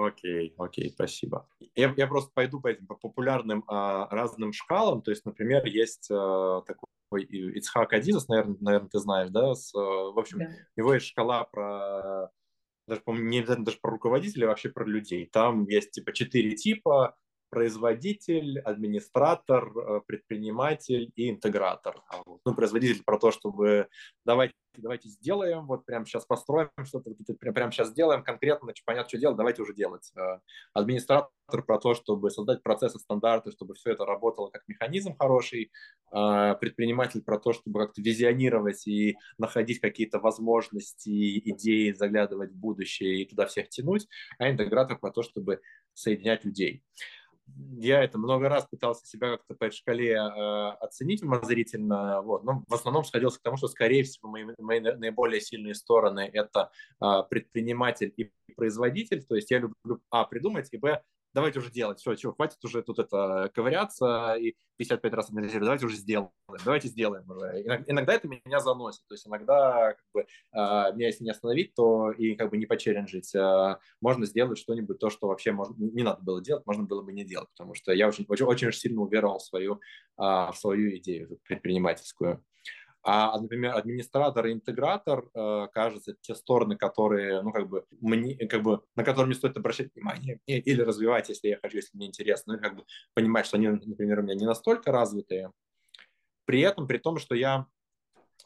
Окей, 0.03 0.53
окей, 0.57 0.91
спасибо. 0.91 1.47
Я, 1.75 1.93
я 1.95 2.07
просто 2.07 2.31
пойду 2.33 2.59
по 2.59 2.67
этим 2.67 2.85
по 2.85 2.95
популярным 2.95 3.63
а, 3.67 4.07
разным 4.09 4.51
шкалам. 4.51 5.01
То 5.01 5.11
есть, 5.11 5.25
например, 5.25 5.65
есть 5.65 6.09
а, 6.11 6.61
такой 6.61 6.84
Ицхак 7.23 7.93
Адизас, 7.93 8.27
наверное, 8.27 8.57
наверное, 8.59 8.89
ты 8.89 8.99
знаешь, 8.99 9.29
да? 9.29 9.53
С, 9.55 9.73
а, 9.75 10.11
в 10.11 10.19
общем, 10.19 10.39
да. 10.39 10.49
у 10.75 10.79
него 10.79 10.93
есть 10.93 11.07
шкала 11.07 11.43
про 11.45 12.31
даже, 12.87 13.01
по 13.01 13.11
не 13.13 13.39
обязательно 13.39 13.65
даже 13.65 13.79
про 13.81 13.91
руководителей, 13.91 14.45
а 14.45 14.49
вообще 14.49 14.69
про 14.69 14.85
людей. 14.85 15.25
Там 15.25 15.65
есть 15.67 15.91
типа 15.91 16.13
четыре 16.13 16.55
типа 16.55 17.15
производитель, 17.49 18.59
администратор, 18.59 19.71
э, 19.77 20.01
предприниматель 20.05 21.11
и 21.15 21.29
интегратор. 21.29 22.01
А 22.09 22.21
ну, 22.25 22.53
производитель 22.53 23.03
про 23.03 23.17
то, 23.17 23.31
чтобы 23.31 23.87
давайте, 24.25 24.53
давайте 24.81 25.09
сделаем, 25.09 25.65
вот 25.65 25.85
прямо 25.85 26.05
сейчас 26.05 26.25
построим 26.25 26.69
что-то, 26.83 27.11
прямо, 27.39 27.53
прямо 27.53 27.71
сейчас 27.71 27.89
сделаем 27.89 28.23
конкретно, 28.23 28.71
понятно, 28.85 29.09
что 29.09 29.17
делать, 29.17 29.37
давайте 29.37 29.61
уже 29.61 29.73
делать. 29.73 30.11
Э, 30.15 30.39
администратор 30.73 31.29
про 31.47 31.79
то, 31.79 31.93
чтобы 31.93 32.29
создать 32.31 32.63
процессы, 32.63 32.99
стандарты, 32.99 33.51
чтобы 33.51 33.75
все 33.75 33.91
это 33.91 34.05
работало 34.05 34.49
как 34.49 34.63
механизм 34.67 35.15
хороший. 35.17 35.71
Э, 36.11 36.55
предприниматель 36.59 37.21
про 37.21 37.39
то, 37.39 37.53
чтобы 37.53 37.79
как-то 37.81 38.01
визионировать 38.01 38.87
и 38.87 39.17
находить 39.37 39.79
какие-то 39.79 40.19
возможности, 40.19 41.39
идеи, 41.51 41.91
заглядывать 41.91 42.51
в 42.51 42.57
будущее 42.57 43.21
и 43.21 43.25
туда 43.25 43.45
всех 43.45 43.69
тянуть. 43.69 44.07
А 44.39 44.49
интегратор 44.49 44.97
про 44.97 45.11
то, 45.11 45.23
чтобы 45.23 45.61
соединять 45.93 46.45
людей 46.45 46.83
я 47.77 48.03
это 48.03 48.17
много 48.17 48.49
раз 48.49 48.65
пытался 48.65 49.05
себя 49.05 49.31
как-то 49.31 49.53
по 49.53 49.65
этой 49.65 49.75
шкале 49.75 50.13
э, 50.13 50.69
оценить 50.79 51.23
умозрительно, 51.23 52.21
вот, 52.21 52.43
но 52.43 52.63
в 52.67 52.73
основном 52.73 53.03
сходился 53.03 53.39
к 53.39 53.43
тому, 53.43 53.57
что, 53.57 53.67
скорее 53.67 54.03
всего, 54.03 54.29
мои, 54.29 54.45
мои 54.59 54.79
наиболее 54.79 55.41
сильные 55.41 55.75
стороны– 55.75 56.29
это 56.33 56.71
э, 57.01 57.05
предприниматель 57.29 58.13
и 58.17 58.31
производитель, 58.55 59.23
то 59.23 59.35
есть 59.35 59.51
я 59.51 59.59
люблю, 59.59 60.01
а, 60.09 60.25
придумать, 60.25 60.69
и, 60.71 60.77
б, 60.77 61.01
давайте 61.35 61.59
уже 61.59 61.69
делать, 61.69 61.99
все, 61.99 62.15
чего, 62.15 62.33
хватит 62.33 62.63
уже 62.63 62.81
тут 62.81 62.97
это 62.97 63.51
ковыряться 63.53 64.35
и 64.39 64.55
55 64.77 65.13
раз 65.13 65.29
анализировать, 65.29 65.65
давайте 65.65 65.85
уже 65.85 65.97
сделаем, 65.97 66.31
давайте 66.63 66.87
сделаем 66.87 67.29
уже. 67.29 67.61
Иногда 67.87 68.13
это 68.13 68.27
меня 68.27 68.59
заносит, 68.61 69.01
то 69.07 69.13
есть 69.15 69.27
иногда 69.27 69.93
как 69.93 70.05
бы, 70.13 70.25
а, 70.53 70.91
меня 70.93 71.07
если 71.07 71.25
не 71.25 71.31
остановить, 71.31 71.75
то 71.75 72.11
и 72.11 72.35
как 72.35 72.49
бы 72.49 72.57
не 72.57 72.65
почеренжить, 72.65 73.35
а, 73.35 73.79
можно 73.99 74.25
сделать 74.25 74.57
что-нибудь, 74.57 74.97
то, 74.97 75.09
что 75.09 75.27
вообще 75.27 75.51
можно, 75.51 75.75
не 75.77 76.03
надо 76.03 76.23
было 76.23 76.41
делать, 76.41 76.65
можно 76.65 76.85
было 76.85 77.01
бы 77.01 77.11
не 77.11 77.25
делать, 77.25 77.49
потому 77.49 77.75
что 77.75 77.91
я 77.91 78.07
очень, 78.07 78.25
очень, 78.29 78.45
очень 78.45 78.71
сильно 78.71 79.01
уверовал 79.01 79.39
в 79.39 79.43
свою, 79.43 79.81
в 80.17 80.53
свою 80.55 80.95
идею 80.97 81.37
предпринимательскую. 81.43 82.43
А, 83.07 83.39
например, 83.39 83.75
администратор 83.75 84.47
и 84.47 84.53
интегратор, 84.53 85.29
э, 85.35 85.67
кажется, 85.71 86.15
те 86.21 86.33
стороны, 86.33 86.75
которые, 86.75 87.43
ну, 87.43 87.51
как 87.51 87.69
бы, 87.69 87.85
мне, 87.91 88.35
как 88.47 88.63
бы, 88.63 88.81
на 88.95 89.03
которые 89.03 89.27
мне 89.27 89.35
стоит 89.35 89.55
обращать 89.57 89.93
внимание 89.93 90.39
или 90.47 90.81
развивать, 90.81 91.29
если 91.29 91.49
я 91.49 91.59
хочу, 91.61 91.77
если 91.77 91.95
мне 91.95 92.07
интересно, 92.07 92.55
ну, 92.55 92.59
как 92.59 92.75
бы 92.77 92.85
понимать, 93.13 93.45
что 93.45 93.57
они, 93.57 93.67
например, 93.67 94.19
у 94.19 94.23
меня 94.23 94.33
не 94.33 94.47
настолько 94.47 94.91
развитые. 94.91 95.51
При 96.45 96.61
этом, 96.61 96.87
при 96.87 96.97
том, 96.97 97.19
что 97.19 97.35
я 97.35 97.67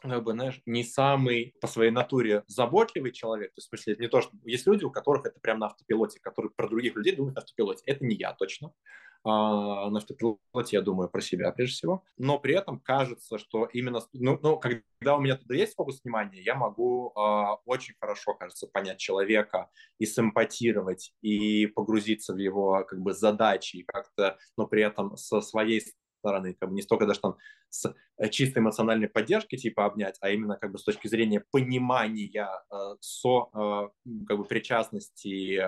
как 0.02 0.24
бы, 0.24 0.32
знаешь, 0.32 0.60
не 0.66 0.84
самый 0.84 1.54
по 1.60 1.66
своей 1.66 1.90
натуре 1.90 2.44
заботливый 2.46 3.12
человек. 3.12 3.54
То 3.54 3.58
есть, 3.58 3.68
в 3.68 3.70
смысле, 3.70 3.96
не 3.98 4.08
то, 4.08 4.20
что 4.20 4.32
есть 4.44 4.66
люди, 4.66 4.84
у 4.84 4.90
которых 4.90 5.26
это 5.26 5.40
прям 5.40 5.58
на 5.58 5.66
автопилоте, 5.66 6.20
которые 6.20 6.52
про 6.52 6.68
других 6.68 6.96
людей 6.96 7.16
думают 7.16 7.36
на 7.36 7.42
автопилоте. 7.42 7.82
Это 7.86 8.04
не 8.04 8.16
я 8.16 8.32
точно. 8.34 8.72
а, 8.72 9.09
на 9.24 9.98
автопилоте 9.98 10.76
я 10.76 10.82
думаю 10.82 11.08
про 11.08 11.20
себя 11.20 11.52
прежде 11.52 11.74
всего, 11.74 12.04
но 12.16 12.38
при 12.38 12.54
этом 12.54 12.80
кажется, 12.80 13.38
что 13.38 13.66
именно, 13.66 14.00
ну, 14.12 14.38
ну 14.42 14.58
когда 14.58 15.16
у 15.16 15.20
меня 15.20 15.36
туда 15.36 15.54
есть 15.54 15.74
фокус 15.74 16.00
внимания, 16.02 16.42
я 16.42 16.54
могу 16.54 17.12
э, 17.14 17.56
очень 17.66 17.94
хорошо, 18.00 18.34
кажется, 18.34 18.66
понять 18.66 18.98
человека 18.98 19.68
и 19.98 20.06
симпатировать, 20.06 21.12
и 21.20 21.66
погрузиться 21.66 22.32
в 22.32 22.38
его 22.38 22.84
как 22.88 23.00
бы 23.00 23.12
задачи, 23.12 23.76
и 23.76 23.84
как-то, 23.84 24.38
но 24.56 24.66
при 24.66 24.82
этом 24.82 25.16
со 25.16 25.40
своей 25.40 25.82
стороны, 26.20 26.54
как 26.54 26.68
бы 26.68 26.74
не 26.74 26.82
столько 26.82 27.06
даже 27.06 27.20
там 27.20 27.36
с 27.68 27.94
э, 28.18 28.28
чистой 28.28 28.58
эмоциональной 28.58 29.08
поддержки 29.08 29.56
типа 29.56 29.86
обнять, 29.86 30.16
а 30.20 30.30
именно 30.30 30.56
как 30.56 30.70
бы 30.72 30.78
с 30.78 30.84
точки 30.84 31.08
зрения 31.08 31.44
понимания 31.50 32.48
э, 32.70 32.76
со 33.00 33.48
э, 33.52 33.88
как 34.26 34.38
бы 34.38 34.44
причастности 34.44 35.60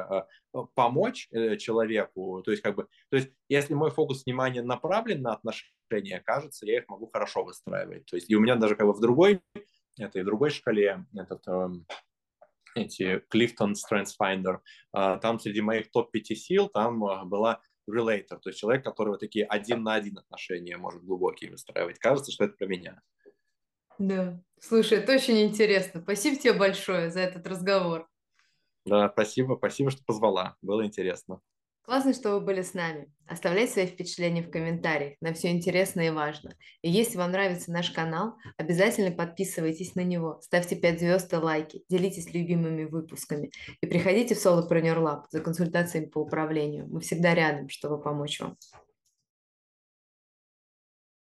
помочь 0.75 1.29
человеку, 1.59 2.43
то 2.45 2.51
есть 2.51 2.63
как 2.63 2.77
бы, 2.77 2.87
то 3.11 3.17
есть 3.17 3.31
если 3.49 3.75
мой 3.75 3.91
фокус 3.91 4.25
внимания 4.25 4.63
направлен 4.63 5.23
на 5.23 5.33
отношения, 5.33 6.21
кажется, 6.25 6.67
я 6.67 6.79
их 6.79 6.89
могу 6.89 7.11
хорошо 7.11 7.43
выстраивать, 7.43 8.05
то 8.07 8.17
есть 8.17 8.31
и 8.31 8.37
у 8.37 8.41
меня 8.41 8.57
даже 8.57 8.77
как 8.77 8.87
бы 8.87 8.93
в 8.93 9.01
другой 9.01 9.41
этой 9.99 10.25
другой 10.25 10.51
шкале 10.51 11.07
этот 11.15 11.43
э, 11.49 11.69
эти 12.75 13.23
Clifton 13.33 13.75
Strengths 13.75 14.15
Finder, 14.21 14.61
там 14.93 15.39
среди 15.39 15.61
моих 15.61 15.91
топ-5 15.91 16.35
сил 16.35 16.69
там 16.69 17.01
была 17.29 17.61
relator, 17.91 18.39
то 18.39 18.49
есть 18.49 18.59
человек, 18.59 18.85
который 18.85 19.11
вот 19.11 19.21
такие 19.21 19.45
один 19.45 19.83
на 19.83 19.95
один 19.95 20.19
отношения 20.19 20.77
может 20.77 21.03
глубокие 21.05 21.51
выстраивать. 21.51 21.99
Кажется, 21.99 22.33
что 22.33 22.45
это 22.45 22.57
про 22.57 22.67
меня. 22.67 23.01
Да. 23.99 24.41
Слушай, 24.61 24.99
это 24.99 25.13
очень 25.13 25.41
интересно. 25.43 26.01
Спасибо 26.01 26.37
тебе 26.37 26.53
большое 26.53 27.11
за 27.11 27.21
этот 27.21 27.47
разговор. 27.47 28.09
Да, 28.85 29.09
спасибо, 29.11 29.57
спасибо, 29.57 29.91
что 29.91 30.05
позвала. 30.05 30.57
Было 30.63 30.85
интересно. 30.85 31.41
Классно, 31.85 32.15
что 32.15 32.33
вы 32.33 32.41
были 32.41 32.63
с 32.63 32.75
нами. 32.75 33.11
Оставляйте 33.27 33.73
свои 33.73 33.87
впечатления 33.87 34.43
в 34.43 34.51
комментариях. 34.51 35.15
Нам 35.21 35.35
все 35.35 35.51
интересно 35.51 36.01
и 36.03 36.11
важно. 36.11 36.55
И 36.81 36.89
если 36.89 37.17
вам 37.19 37.33
нравится 37.33 37.73
наш 37.73 37.91
канал, 37.91 38.37
обязательно 38.57 39.11
подписывайтесь 39.11 39.97
на 39.97 40.03
него, 40.03 40.41
ставьте 40.43 40.77
5 40.77 41.01
звезд 41.01 41.33
и 41.33 41.37
лайки, 41.37 41.83
делитесь 41.89 42.33
любимыми 42.33 42.85
выпусками 42.85 43.51
и 43.81 43.87
приходите 43.87 44.37
в 44.37 44.39
Solopreneur 44.39 44.99
Lab 44.99 45.23
за 45.31 45.41
консультациями 45.41 46.07
по 46.07 46.19
управлению. 46.21 46.87
Мы 46.89 47.01
всегда 47.01 47.35
рядом, 47.35 47.69
чтобы 47.69 48.01
помочь 48.01 48.39
вам. 48.39 48.57